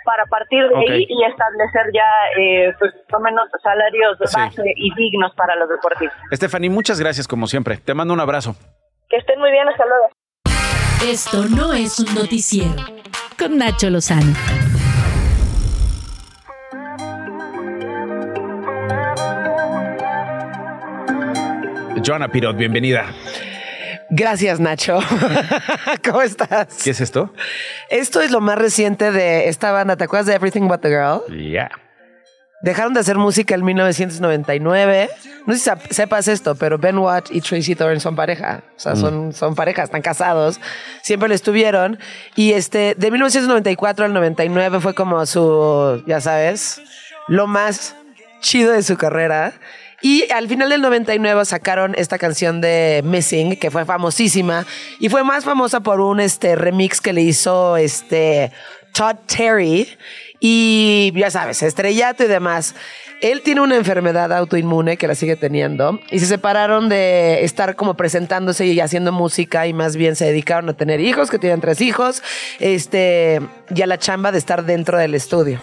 para 0.06 0.26
partir 0.28 0.70
de 0.70 0.90
ahí 0.90 1.06
y 1.10 1.24
establecer 1.26 1.92
ya, 1.94 2.08
eh, 2.40 2.74
pues, 2.80 2.94
por 3.10 3.20
lo 3.20 3.26
menos 3.26 3.50
salarios 3.62 4.18
Sí. 4.24 4.40
base 4.40 4.74
y 4.78 4.94
dignos 4.96 5.34
para 5.36 5.58
los 5.58 5.68
deportistas. 5.68 6.18
Stephanie, 6.32 6.70
muchas 6.70 6.98
gracias 6.98 7.28
como 7.28 7.46
siempre. 7.46 7.76
Te 7.76 7.94
mando 7.94 8.14
un 8.14 8.22
abrazo. 8.22 8.56
Que 9.10 9.18
estén 9.18 9.38
muy 9.42 9.52
bien, 9.52 9.68
hasta 9.68 9.84
luego. 9.86 10.08
Esto 11.04 11.44
no 11.54 11.74
es 11.74 12.00
un 12.00 12.16
noticiero. 12.16 12.72
Con 13.38 13.58
Nacho 13.58 13.90
Lozano. 13.90 14.32
Joana 22.06 22.30
Pirot, 22.30 22.56
bienvenida. 22.58 23.06
Gracias, 24.10 24.60
Nacho. 24.60 25.00
¿Cómo 26.06 26.22
estás? 26.22 26.82
¿Qué 26.84 26.92
es 26.92 27.02
esto? 27.02 27.34
Esto 27.90 28.22
es 28.22 28.32
lo 28.32 28.40
más 28.40 28.58
reciente 28.58 29.12
de 29.12 29.50
esta 29.50 29.72
banda. 29.72 29.96
¿Te 29.98 30.06
acuerdas 30.06 30.28
de 30.28 30.36
Everything 30.36 30.68
But 30.68 30.82
the 30.82 30.90
Girl? 30.90 31.22
Ya. 31.52 31.70
Dejaron 32.62 32.94
de 32.94 33.02
hacer 33.02 33.18
música 33.18 33.54
en 33.56 33.64
1999. 33.66 35.10
No 35.46 35.54
sé 35.54 35.60
si 35.88 35.94
sepas 35.94 36.28
esto, 36.28 36.56
pero 36.56 36.78
Ben 36.78 36.98
Watt 36.98 37.28
y 37.32 37.42
Tracy 37.42 37.76
Thorn 37.76 38.00
son 38.00 38.16
pareja. 38.16 38.64
O 38.76 38.80
sea, 38.80 38.94
Mm. 38.94 38.98
son, 38.98 39.34
son 39.34 39.56
pareja, 39.56 39.84
están 39.84 40.02
casados. 40.02 40.60
Siempre 41.04 41.28
lo 41.30 41.36
estuvieron. 41.36 42.00
Y 42.36 42.54
este, 42.54 42.96
de 42.98 43.12
1994 43.12 44.06
al 44.06 44.14
99 44.14 44.80
fue 44.80 44.96
como 44.96 45.26
su, 45.26 46.02
ya 46.08 46.22
sabes, 46.22 46.82
lo 47.28 47.46
más 47.48 47.96
chido 48.42 48.72
de 48.72 48.82
su 48.84 48.98
carrera. 48.98 49.54
Y 50.02 50.30
al 50.32 50.48
final 50.48 50.70
del 50.70 50.82
99 50.82 51.46
sacaron 51.46 51.96
esta 51.98 52.18
canción 52.18 52.62
de 52.62 53.02
Missing, 53.04 53.58
que 53.58 53.72
fue 53.72 53.86
famosísima. 53.86 54.66
Y 55.00 55.10
fue 55.10 55.24
más 55.24 55.44
famosa 55.44 55.80
por 55.80 56.02
un 56.02 56.20
este, 56.20 56.56
remix 56.56 57.02
que 57.02 57.14
le 57.14 57.22
hizo 57.22 57.78
este, 57.78 58.52
Todd 58.94 59.16
Terry. 59.26 59.88
Y 60.40 61.12
ya 61.16 61.32
sabes, 61.32 61.64
estrellato 61.64 62.24
y 62.24 62.28
demás. 62.28 62.76
Él 63.22 63.42
tiene 63.42 63.62
una 63.62 63.76
enfermedad 63.76 64.32
autoinmune 64.32 64.98
que 64.98 65.08
la 65.08 65.16
sigue 65.16 65.36
teniendo 65.36 66.00
y 66.12 66.20
se 66.20 66.28
separaron 66.28 66.88
de 66.88 67.44
estar 67.44 67.76
como 67.76 67.96
presentándose 67.96 68.68
y 68.68 68.80
haciendo 68.80 69.12
música 69.12 69.66
y 69.66 69.74
más 69.74 69.96
bien 69.96 70.16
se 70.16 70.26
dedicaron 70.26 70.70
a 70.70 70.74
tener 70.74 71.00
hijos, 71.00 71.32
que 71.32 71.40
tienen 71.40 71.60
tres 71.60 71.82
hijos, 71.82 72.22
este, 72.60 73.42
y 73.74 73.82
a 73.82 73.88
la 73.88 73.98
chamba 73.98 74.32
de 74.32 74.38
estar 74.38 74.66
dentro 74.66 75.00
del 75.00 75.16
estudio. 75.16 75.60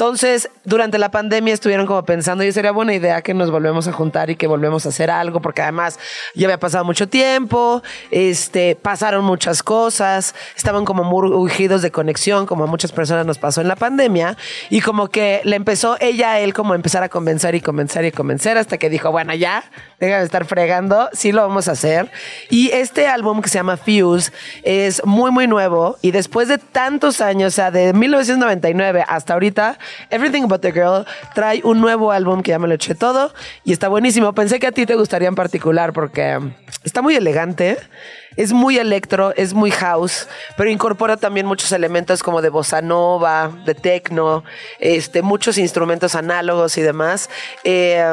Entonces, 0.00 0.48
durante 0.64 0.96
la 0.96 1.10
pandemia 1.10 1.52
estuvieron 1.52 1.84
como 1.84 2.02
pensando, 2.06 2.42
y 2.42 2.50
sería 2.52 2.72
buena 2.72 2.94
idea 2.94 3.20
que 3.20 3.34
nos 3.34 3.50
volvemos 3.50 3.86
a 3.86 3.92
juntar 3.92 4.30
y 4.30 4.36
que 4.36 4.46
volvemos 4.46 4.86
a 4.86 4.88
hacer 4.88 5.10
algo, 5.10 5.42
porque 5.42 5.60
además 5.60 5.98
ya 6.34 6.46
había 6.46 6.58
pasado 6.58 6.86
mucho 6.86 7.06
tiempo, 7.06 7.82
este, 8.10 8.76
pasaron 8.76 9.26
muchas 9.26 9.62
cosas, 9.62 10.34
estaban 10.56 10.86
como 10.86 11.04
muy 11.04 11.28
urgidos 11.28 11.82
de 11.82 11.90
conexión, 11.90 12.46
como 12.46 12.64
a 12.64 12.66
muchas 12.66 12.92
personas 12.92 13.26
nos 13.26 13.36
pasó 13.36 13.60
en 13.60 13.68
la 13.68 13.76
pandemia, 13.76 14.38
y 14.70 14.80
como 14.80 15.08
que 15.08 15.42
le 15.44 15.56
empezó 15.56 15.98
ella 16.00 16.30
a 16.32 16.40
él 16.40 16.54
como 16.54 16.72
a 16.72 16.76
empezar 16.76 17.02
a 17.02 17.10
convencer 17.10 17.54
y 17.54 17.60
convencer 17.60 18.06
y 18.06 18.10
convencer, 18.10 18.56
hasta 18.56 18.78
que 18.78 18.88
dijo, 18.88 19.10
bueno, 19.10 19.34
ya, 19.34 19.64
deja 19.98 20.20
de 20.20 20.24
estar 20.24 20.46
fregando, 20.46 21.10
sí 21.12 21.30
lo 21.30 21.42
vamos 21.42 21.68
a 21.68 21.72
hacer. 21.72 22.10
Y 22.48 22.70
este 22.70 23.06
álbum 23.06 23.42
que 23.42 23.50
se 23.50 23.58
llama 23.58 23.76
Fuse 23.76 24.32
es 24.62 25.04
muy, 25.04 25.30
muy 25.30 25.46
nuevo, 25.46 25.98
y 26.00 26.12
después 26.12 26.48
de 26.48 26.56
tantos 26.56 27.20
años, 27.20 27.52
o 27.52 27.56
sea, 27.56 27.70
de 27.70 27.92
1999 27.92 29.04
hasta 29.06 29.34
ahorita, 29.34 29.78
Everything 30.10 30.48
But 30.48 30.60
the 30.60 30.72
Girl 30.72 31.04
trae 31.34 31.60
un 31.64 31.80
nuevo 31.80 32.12
álbum 32.12 32.42
que 32.42 32.50
ya 32.50 32.58
me 32.58 32.68
lo 32.68 32.74
eché 32.74 32.94
todo 32.94 33.32
y 33.64 33.72
está 33.72 33.88
buenísimo. 33.88 34.32
Pensé 34.34 34.58
que 34.58 34.66
a 34.66 34.72
ti 34.72 34.86
te 34.86 34.94
gustaría 34.94 35.28
en 35.28 35.34
particular 35.34 35.92
porque 35.92 36.38
está 36.84 37.02
muy 37.02 37.14
elegante, 37.14 37.78
es 38.36 38.52
muy 38.52 38.78
electro, 38.78 39.34
es 39.36 39.54
muy 39.54 39.70
house, 39.70 40.28
pero 40.56 40.70
incorpora 40.70 41.16
también 41.16 41.46
muchos 41.46 41.72
elementos 41.72 42.22
como 42.22 42.42
de 42.42 42.48
bossa 42.48 42.80
nova, 42.80 43.50
de 43.64 43.74
techno, 43.74 44.44
este, 44.78 45.22
muchos 45.22 45.58
instrumentos 45.58 46.14
análogos 46.14 46.78
y 46.78 46.82
demás. 46.82 47.28
Eh, 47.64 48.04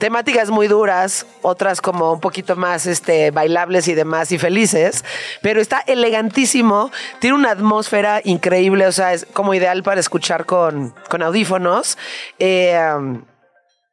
temáticas 0.00 0.50
muy 0.50 0.66
duras, 0.66 1.26
otras 1.42 1.80
como 1.80 2.12
un 2.12 2.20
poquito 2.20 2.56
más 2.56 2.86
este, 2.86 3.30
bailables 3.30 3.86
y 3.86 3.94
demás 3.94 4.32
y 4.32 4.38
felices, 4.38 5.04
pero 5.42 5.60
está 5.60 5.80
elegantísimo, 5.86 6.90
tiene 7.20 7.36
una 7.36 7.50
atmósfera 7.50 8.20
increíble, 8.24 8.86
o 8.86 8.92
sea, 8.92 9.12
es 9.12 9.26
como 9.32 9.54
ideal 9.54 9.82
para 9.82 10.00
escuchar 10.00 10.46
con, 10.46 10.94
con 11.08 11.22
audífonos. 11.22 11.98
Eh, 12.38 12.80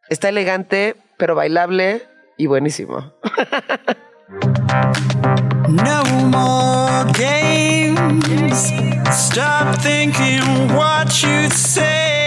está 0.10 0.30
elegante, 0.30 0.96
pero 1.18 1.36
bailable 1.36 2.08
y 2.38 2.48
buenísimo. 2.48 3.14
No 5.70 6.04
more 6.32 7.06
games. 7.14 8.72
Stop 9.12 9.76
thinking 9.82 10.74
what 10.74 11.22
you 11.22 11.50
say. 11.50 12.27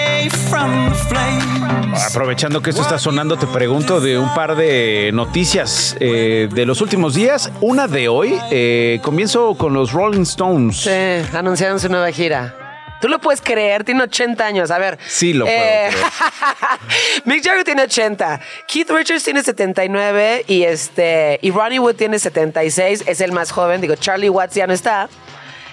Aprovechando 2.07 2.61
que 2.63 2.71
esto 2.71 2.83
está 2.83 2.99
sonando, 2.99 3.37
te 3.37 3.47
pregunto 3.47 4.01
de 4.01 4.19
un 4.19 4.33
par 4.35 4.57
de 4.57 5.11
noticias 5.13 5.97
eh, 6.01 6.49
de 6.51 6.67
los 6.67 6.81
últimos 6.81 7.15
días. 7.15 7.53
Una 7.61 7.87
de 7.87 8.09
hoy, 8.09 8.39
eh, 8.51 9.01
comienzo 9.03 9.55
con 9.55 9.75
los 9.75 9.93
Rolling 9.93 10.23
Stones. 10.23 10.79
Sí, 10.79 11.37
anunciaron 11.37 11.79
su 11.79 11.89
nueva 11.89 12.11
gira. 12.11 12.55
Tú 13.01 13.09
lo 13.09 13.19
puedes 13.19 13.41
creer, 13.41 13.85
tiene 13.85 14.03
80 14.03 14.45
años. 14.45 14.71
A 14.71 14.79
ver. 14.79 14.99
Sí, 15.07 15.33
lo 15.33 15.47
puedo 15.47 15.57
eh, 15.57 15.89
creer. 15.91 17.25
Mick 17.25 17.45
Jagger 17.45 17.65
tiene 17.65 17.83
80, 17.83 18.41
Keith 18.67 18.91
Richards 18.91 19.25
tiene 19.25 19.43
79 19.43 20.45
y 20.49 20.65
este 20.65 21.39
y 21.43 21.51
Ronnie 21.51 21.79
Wood 21.79 21.95
tiene 21.95 22.19
76, 22.19 23.05
es 23.07 23.21
el 23.21 23.33
más 23.33 23.53
joven, 23.53 23.81
digo 23.81 23.95
Charlie 23.97 24.29
Watts 24.29 24.55
ya 24.55 24.67
no 24.67 24.73
está. 24.73 25.09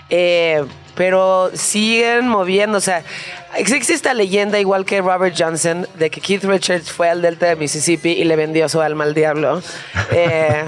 Eh, 0.10 0.64
pero 0.98 1.50
siguen 1.54 2.28
moviendo, 2.28 2.80
o 2.80 2.82
sea, 2.82 3.04
existe 3.56 3.94
esta 3.94 4.14
leyenda 4.14 4.60
igual 4.60 4.84
que 4.84 5.00
Robert 5.00 5.36
Johnson 5.38 5.88
de 5.96 6.10
que 6.10 6.20
Keith 6.20 6.44
Richards 6.44 6.92
fue 6.92 7.10
al 7.10 7.22
delta 7.22 7.46
de 7.46 7.56
Mississippi 7.56 8.10
y 8.10 8.24
le 8.26 8.36
vendió 8.36 8.68
su 8.68 8.82
alma 8.82 9.04
al 9.06 9.14
diablo. 9.14 9.62
Eh, 10.12 10.66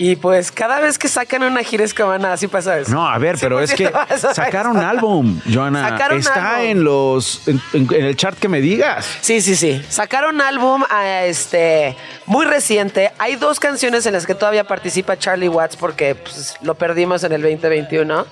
y 0.00 0.14
pues 0.14 0.52
cada 0.52 0.78
vez 0.78 0.96
que 0.96 1.08
sacan 1.08 1.42
una 1.42 1.64
gira 1.64 1.82
es 1.84 1.92
como 1.92 2.16
nada, 2.16 2.34
así 2.34 2.46
pasa 2.46 2.78
eso. 2.78 2.92
No, 2.92 3.08
a 3.08 3.18
ver, 3.18 3.36
pero 3.40 3.58
es 3.58 3.74
que 3.74 3.92
100% 3.92 4.06
eso 4.14 4.30
es. 4.30 4.36
sacaron 4.36 4.76
álbum, 4.76 5.40
Joana. 5.52 5.88
Sacaron 5.88 6.18
Está 6.20 6.54
álbum. 6.58 6.70
en 6.70 6.84
los 6.84 7.48
en, 7.48 7.60
en- 7.72 7.88
en 7.92 8.04
el 8.04 8.16
chart 8.16 8.38
que 8.38 8.46
me 8.46 8.60
digas. 8.60 9.04
Sí, 9.22 9.40
sí, 9.40 9.56
sí. 9.56 9.84
Sacaron 9.88 10.40
álbum 10.40 10.84
ah, 10.88 11.24
este, 11.24 11.96
muy 12.26 12.46
reciente. 12.46 13.10
Hay 13.18 13.34
dos 13.34 13.58
canciones 13.58 14.06
en 14.06 14.12
las 14.12 14.24
que 14.24 14.36
todavía 14.36 14.62
participa 14.68 15.18
Charlie 15.18 15.48
Watts 15.48 15.74
porque 15.74 16.14
pues, 16.14 16.54
lo 16.62 16.76
perdimos 16.76 17.24
en 17.24 17.32
el 17.32 17.42
2021. 17.42 18.24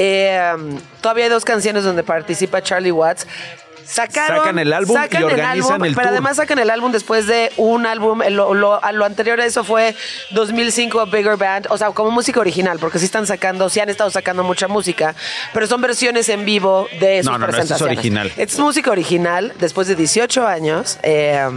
Eh, 0.00 0.78
todavía 1.00 1.24
hay 1.24 1.30
dos 1.30 1.44
canciones 1.44 1.82
donde 1.82 2.04
participa 2.04 2.62
Charlie 2.62 2.92
Watts. 2.92 3.26
Sacaron, 3.90 4.38
Sacan 4.40 4.58
el 4.58 4.72
álbum 4.72 4.96
y 4.96 5.00
sacan 5.00 5.24
organizan 5.24 5.72
álbum, 5.72 5.84
el 5.86 5.94
Pero 5.94 6.02
tour. 6.08 6.12
además 6.12 6.36
sacan 6.36 6.58
el 6.58 6.68
álbum 6.70 6.92
después 6.92 7.26
de 7.26 7.50
un 7.56 7.86
álbum. 7.86 8.20
Lo, 8.30 8.52
lo- 8.52 8.80
lo 8.92 9.04
anterior 9.04 9.40
a 9.40 9.46
eso 9.46 9.64
fue 9.64 9.94
2005 10.32 11.06
Bigger 11.06 11.36
Band. 11.36 11.66
O 11.70 11.78
sea, 11.78 11.90
como 11.92 12.10
música 12.10 12.38
original, 12.40 12.78
porque 12.78 12.98
sí 12.98 13.06
están 13.06 13.26
sacando, 13.26 13.68
sí 13.68 13.80
han 13.80 13.88
estado 13.88 14.10
sacando 14.10 14.44
mucha 14.44 14.68
música, 14.68 15.14
pero 15.54 15.66
son 15.66 15.80
versiones 15.80 16.28
en 16.28 16.44
vivo 16.44 16.86
de 17.00 17.22
sus 17.22 17.32
No, 17.32 17.38
no, 17.38 17.38
no, 17.38 17.44
esto 17.46 17.50
es 17.50 17.66
presentaciones. 17.68 17.98
original. 17.98 18.32
Es 18.36 18.58
música 18.58 18.90
original, 18.90 19.52
después 19.58 19.88
de 19.88 19.96
18 19.96 20.46
años, 20.46 20.98
eh, 21.02 21.48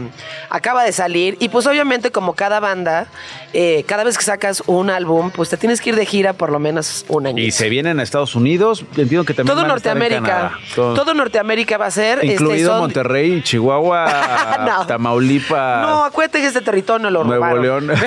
acaba 0.50 0.84
de 0.84 0.92
salir 0.94 1.38
y 1.40 1.50
pues 1.50 1.68
obviamente 1.68 2.12
como 2.12 2.34
cada 2.34 2.60
banda, 2.60 3.08
eh, 3.54 3.84
cada 3.88 4.04
vez 4.04 4.18
que 4.18 4.24
sacas 4.24 4.64
un 4.68 4.90
álbum, 4.90 5.32
pues 5.32 5.50
te 5.50 5.58
tienes 5.58 5.82
que 5.82 5.90
ir 5.90 5.96
de 5.96 6.06
gira 6.06 6.34
por 6.34 6.52
lo 6.52 6.60
menos 6.60 7.06
un 7.10 7.28
año. 7.28 7.42
Y 7.44 7.52
se 7.52 7.70
vienen 7.70 8.00
a 8.00 8.04
Estados 8.04 8.36
Unidos. 8.36 8.86
Entiendo 8.96 9.26
que 9.26 9.34
también 9.34 9.54
Todo 9.56 9.64
van 9.64 9.72
a 9.72 9.76
estar 9.76 9.94
en 9.98 10.00
Norteamérica, 10.00 10.34
Canadá. 10.38 10.60
Todo- 10.76 10.94
todo 10.94 11.14
Norteamérica 11.14 11.78
va 11.78 11.88
a 11.88 11.92
ser. 11.92 12.21
Este, 12.22 12.34
incluido 12.34 12.72
son- 12.72 12.80
Monterrey, 12.80 13.42
Chihuahua, 13.44 14.60
No. 14.66 14.88
Tamaulipas, 14.88 15.82
No, 15.82 16.06
acuérdate 16.06 16.40
que 16.42 16.48
este 16.48 16.62
territorio 16.62 17.04
no 17.04 17.10
lo 17.12 17.24
Nuevo 17.24 17.44
robaron. 17.46 17.88
León. 17.88 17.92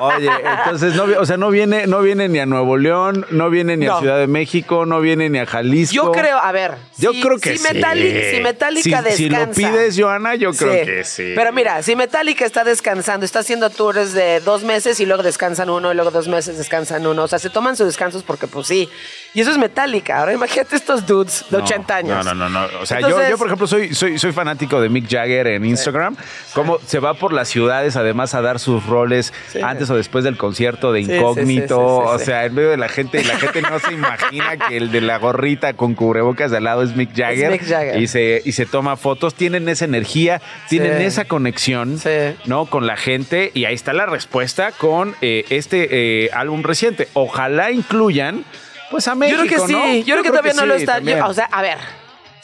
Oye, 0.00 0.30
entonces 0.64 0.94
no, 0.94 1.04
o 1.18 1.26
sea, 1.26 1.36
no 1.36 1.50
viene, 1.50 1.86
no 1.88 2.00
viene 2.00 2.28
ni 2.28 2.38
a 2.38 2.46
Nuevo 2.46 2.76
León, 2.76 3.26
no 3.30 3.50
viene 3.50 3.76
ni 3.76 3.86
a. 3.86 3.98
Ciudad 3.98 4.18
de 4.18 4.28
México, 4.28 4.86
no 4.86 5.00
viene 5.00 5.28
ni 5.28 5.38
a 5.38 5.46
Jalisco. 5.46 5.92
Yo 5.94 6.12
creo, 6.12 6.38
a 6.38 6.52
ver. 6.52 6.76
Yo 6.98 7.10
si- 7.12 7.20
creo 7.20 7.38
que 7.38 7.56
si 7.58 7.64
sí. 7.66 7.74
Metallica, 7.74 8.20
si 8.30 8.40
Metallica 8.40 9.02
Si- 9.02 9.16
si 9.16 9.28
lo 9.28 9.38
descansa. 9.38 9.54
pides, 9.72 9.96
Joana, 9.98 10.34
yo 10.36 10.52
creo 10.52 10.84
que 10.84 11.02
sí. 11.04 11.32
Pero 11.34 11.52
mira, 11.52 11.82
si 11.82 11.96
Metallica 11.96 12.44
está 12.44 12.62
descansando, 12.62 13.26
está 13.26 13.40
haciendo 13.40 13.70
tours 13.70 14.12
de 14.12 14.38
dos 14.40 14.62
meses 14.62 15.00
y 15.00 15.06
luego 15.06 15.22
descansan 15.24 15.68
uno 15.68 15.90
y 15.90 15.96
luego 15.96 16.12
dos 16.12 16.28
meses 16.28 16.56
descansan 16.58 17.04
uno. 17.06 17.24
O 17.24 17.28
sea, 17.28 17.40
se 17.40 17.50
toman 17.50 17.76
sus 17.76 17.86
descansos 17.86 18.22
porque 18.22 18.46
pues 18.46 18.68
sí. 18.68 18.88
Y 19.34 19.40
eso 19.40 19.50
es 19.50 19.58
Metallica. 19.58 20.20
Ahora 20.20 20.32
imagínate 20.32 20.76
estos 20.76 21.04
dudes 21.06 21.44
de 21.50 21.58
No, 21.58 21.64
80 21.64 21.96
años. 21.96 22.24
No, 22.24 22.34
no, 22.34 22.48
no, 22.48 22.57
no. 22.57 22.57
O 22.80 22.86
sea, 22.86 23.00
yo, 23.00 23.06
Entonces- 23.08 23.30
yo, 23.30 23.38
por 23.38 23.46
ejemplo, 23.48 23.66
soy, 23.66 23.94
soy, 23.94 24.18
soy 24.18 24.32
fanático 24.32 24.80
de 24.80 24.88
Mick 24.88 25.08
Jagger 25.10 25.46
en 25.48 25.64
Instagram. 25.64 26.16
Cómo 26.54 26.78
se 26.86 26.98
va 26.98 27.14
por 27.14 27.32
las 27.32 27.48
ciudades, 27.48 27.96
además, 27.96 28.34
a 28.34 28.42
dar 28.42 28.58
sus 28.58 28.84
roles 28.86 29.32
Sí. 29.52 29.60
antes 29.62 29.88
o 29.90 29.96
después 29.96 30.24
del 30.24 30.36
concierto 30.36 30.92
de 30.92 31.00
incógnito. 31.00 32.02
sí, 32.02 32.08
sí, 32.08 32.14
o 32.14 32.18
sea, 32.18 32.44
en 32.44 32.54
medio 32.54 32.70
de 32.70 32.76
la 32.76 32.88
gente, 32.88 33.22
la 33.24 33.36
gente 33.38 33.62
no 33.62 33.78
se 33.78 33.92
imagina 33.92 34.56
que 34.56 34.76
el 34.76 34.90
de 34.90 35.00
la 35.00 35.18
gorrita 35.18 35.72
con 35.74 35.94
cubrebocas 35.94 36.50
de 36.50 36.56
al 36.58 36.64
lado 36.64 36.82
es 36.82 36.96
Mick 36.96 37.14
Jagger. 37.16 37.50
Mick 37.52 37.66
Jagger. 37.66 38.00
Y 38.00 38.06
se, 38.08 38.42
y 38.44 38.52
se 38.52 38.66
toma 38.66 38.96
fotos. 38.96 39.34
Tienen 39.34 39.68
esa 39.68 39.84
energía, 39.84 40.40
tienen 40.68 41.00
esa 41.02 41.24
conexión, 41.26 42.00
¿no? 42.46 42.66
Con 42.66 42.86
la 42.86 42.96
gente. 42.96 43.50
Y 43.54 43.64
ahí 43.64 43.74
está 43.74 43.92
la 43.92 44.06
respuesta 44.06 44.72
con 44.72 45.14
eh, 45.20 45.44
este 45.50 46.24
eh, 46.24 46.30
álbum 46.32 46.62
reciente. 46.62 47.08
Ojalá 47.14 47.70
incluyan, 47.70 48.44
pues, 48.90 49.06
a 49.08 49.14
México, 49.14 49.42
Yo 49.42 49.46
creo 49.48 49.60
que 49.60 49.66
sí. 49.66 49.72
¿no? 49.72 49.94
Yo, 50.04 50.14
creo 50.14 50.22
que 50.22 50.28
todavía 50.30 50.54
no 50.54 50.66
lo 50.66 50.74
sí, 50.76 50.80
está. 50.82 50.94
yo- 50.94 50.96
también. 50.98 51.22
o 51.22 51.32
sea, 51.34 51.44
a 51.46 51.62
ver. 51.62 51.78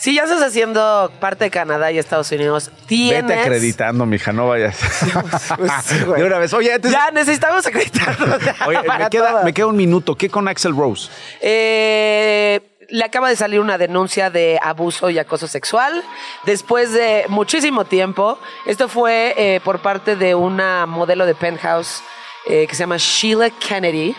Si 0.05 0.12
ya 0.12 0.24
estás 0.24 0.42
haciendo 0.42 1.11
parte 1.18 1.44
de 1.44 1.50
Canadá 1.50 1.90
y 1.90 1.96
Estados 1.96 2.30
Unidos, 2.30 2.70
tienes. 2.84 3.26
Vete 3.26 3.40
acreditando, 3.40 4.05
mija, 4.05 4.34
no 4.34 4.48
vayas. 4.48 4.76
Pues, 5.57 6.05
güey. 6.05 6.20
de 6.20 6.26
una 6.26 6.36
vez. 6.36 6.52
Oye, 6.52 6.74
antes- 6.74 6.92
Ya 6.92 7.11
necesitamos 7.11 7.64
acreditarlo. 7.64 8.38
ya, 8.44 8.55
Oye, 8.66 8.80
queda, 9.11 9.42
me 9.44 9.55
queda 9.55 9.66
un 9.68 9.78
minuto. 9.78 10.14
¿Qué 10.14 10.28
con 10.28 10.46
Axel 10.46 10.76
Rose? 10.76 11.09
Eh, 11.40 12.61
le 12.90 13.02
acaba 13.02 13.30
de 13.30 13.36
salir 13.36 13.61
una 13.61 13.78
denuncia 13.78 14.28
de 14.28 14.59
abuso 14.62 15.09
y 15.09 15.18
acoso 15.18 15.48
sexual 15.48 16.05
después 16.44 16.92
de 16.92 17.24
muchísimo 17.28 17.86
tiempo. 17.86 18.38
Esto 18.66 18.90
fue 18.90 19.32
eh, 19.38 19.61
por 19.64 19.78
parte 19.78 20.16
de 20.16 20.34
una 20.34 20.84
modelo 20.84 21.24
de 21.24 21.34
Penthouse 21.34 22.02
eh, 22.46 22.66
que 22.66 22.74
se 22.74 22.80
llama 22.80 22.96
Sheila 22.98 23.48
Kennedy. 23.48 24.14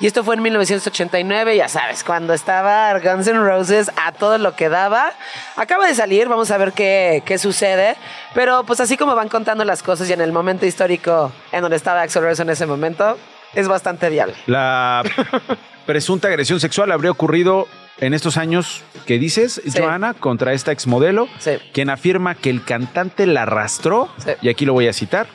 Y 0.00 0.06
esto 0.06 0.24
fue 0.24 0.34
en 0.34 0.42
1989, 0.42 1.56
ya 1.58 1.68
sabes, 1.68 2.02
cuando 2.02 2.32
estaba 2.32 2.98
Guns 2.98 3.26
N' 3.26 3.38
Roses 3.38 3.90
a 3.96 4.12
todo 4.12 4.38
lo 4.38 4.56
que 4.56 4.70
daba. 4.70 5.12
Acaba 5.56 5.86
de 5.86 5.94
salir, 5.94 6.26
vamos 6.26 6.50
a 6.50 6.56
ver 6.56 6.72
qué, 6.72 7.22
qué 7.26 7.36
sucede. 7.36 7.96
Pero 8.32 8.64
pues 8.64 8.80
así 8.80 8.96
como 8.96 9.14
van 9.14 9.28
contando 9.28 9.62
las 9.66 9.82
cosas 9.82 10.08
y 10.08 10.14
en 10.14 10.22
el 10.22 10.32
momento 10.32 10.64
histórico 10.64 11.32
en 11.52 11.60
donde 11.60 11.76
estaba 11.76 12.00
Axel 12.00 12.22
Rose 12.22 12.40
en 12.40 12.48
ese 12.48 12.64
momento, 12.64 13.18
es 13.52 13.68
bastante 13.68 14.08
viable. 14.08 14.34
La 14.46 15.02
presunta 15.86 16.28
agresión 16.28 16.60
sexual 16.60 16.92
habría 16.92 17.10
ocurrido 17.10 17.68
en 17.98 18.14
estos 18.14 18.38
años 18.38 18.82
que 19.04 19.18
dices, 19.18 19.60
Joana, 19.76 20.14
contra 20.14 20.54
esta 20.54 20.72
exmodelo, 20.72 21.28
quien 21.72 21.90
afirma 21.90 22.34
que 22.34 22.48
el 22.48 22.64
cantante 22.64 23.26
la 23.26 23.42
arrastró, 23.42 24.08
y 24.40 24.48
aquí 24.48 24.64
lo 24.64 24.72
voy 24.72 24.88
a 24.88 24.94
citar, 24.94 25.26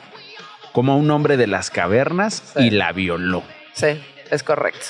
como 0.72 0.96
un 0.96 1.08
hombre 1.12 1.36
de 1.36 1.46
las 1.46 1.70
cavernas 1.70 2.52
y 2.56 2.70
la 2.70 2.92
violó. 2.92 3.44
Sí, 3.72 4.00
es 4.30 4.42
correcto. 4.42 4.86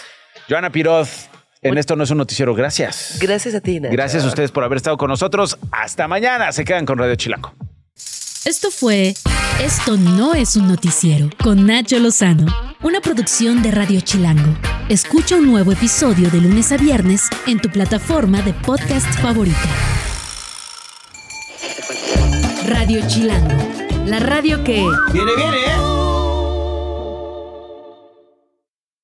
Joana 0.48 0.70
Piroz, 0.70 1.28
en 1.62 1.78
esto 1.78 1.96
no 1.96 2.04
es 2.04 2.10
un 2.10 2.18
noticiero. 2.18 2.54
Gracias. 2.54 3.18
Gracias 3.20 3.54
a 3.54 3.60
ti, 3.60 3.80
Nacho. 3.80 3.92
Gracias 3.92 4.24
a 4.24 4.28
ustedes 4.28 4.52
por 4.52 4.64
haber 4.64 4.76
estado 4.76 4.96
con 4.96 5.08
nosotros. 5.08 5.58
Hasta 5.72 6.06
mañana. 6.08 6.52
Se 6.52 6.64
quedan 6.64 6.86
con 6.86 6.98
Radio 6.98 7.16
Chilango. 7.16 7.52
Esto 8.44 8.70
fue 8.70 9.14
Esto 9.60 9.96
no 9.96 10.34
es 10.34 10.54
un 10.54 10.68
noticiero 10.68 11.30
con 11.42 11.66
Nacho 11.66 11.98
Lozano, 11.98 12.46
una 12.82 13.00
producción 13.00 13.62
de 13.62 13.72
Radio 13.72 14.00
Chilango. 14.00 14.56
Escucha 14.88 15.34
un 15.34 15.50
nuevo 15.50 15.72
episodio 15.72 16.30
de 16.30 16.40
lunes 16.40 16.70
a 16.70 16.76
viernes 16.76 17.28
en 17.48 17.58
tu 17.58 17.68
plataforma 17.70 18.42
de 18.42 18.52
podcast 18.52 19.12
favorita. 19.20 19.58
Radio 22.68 23.00
Chilango, 23.08 23.56
la 24.06 24.20
radio 24.20 24.62
que... 24.62 24.84
Viene, 25.12 25.34
viene, 25.36 25.56
¿eh? 25.56 25.95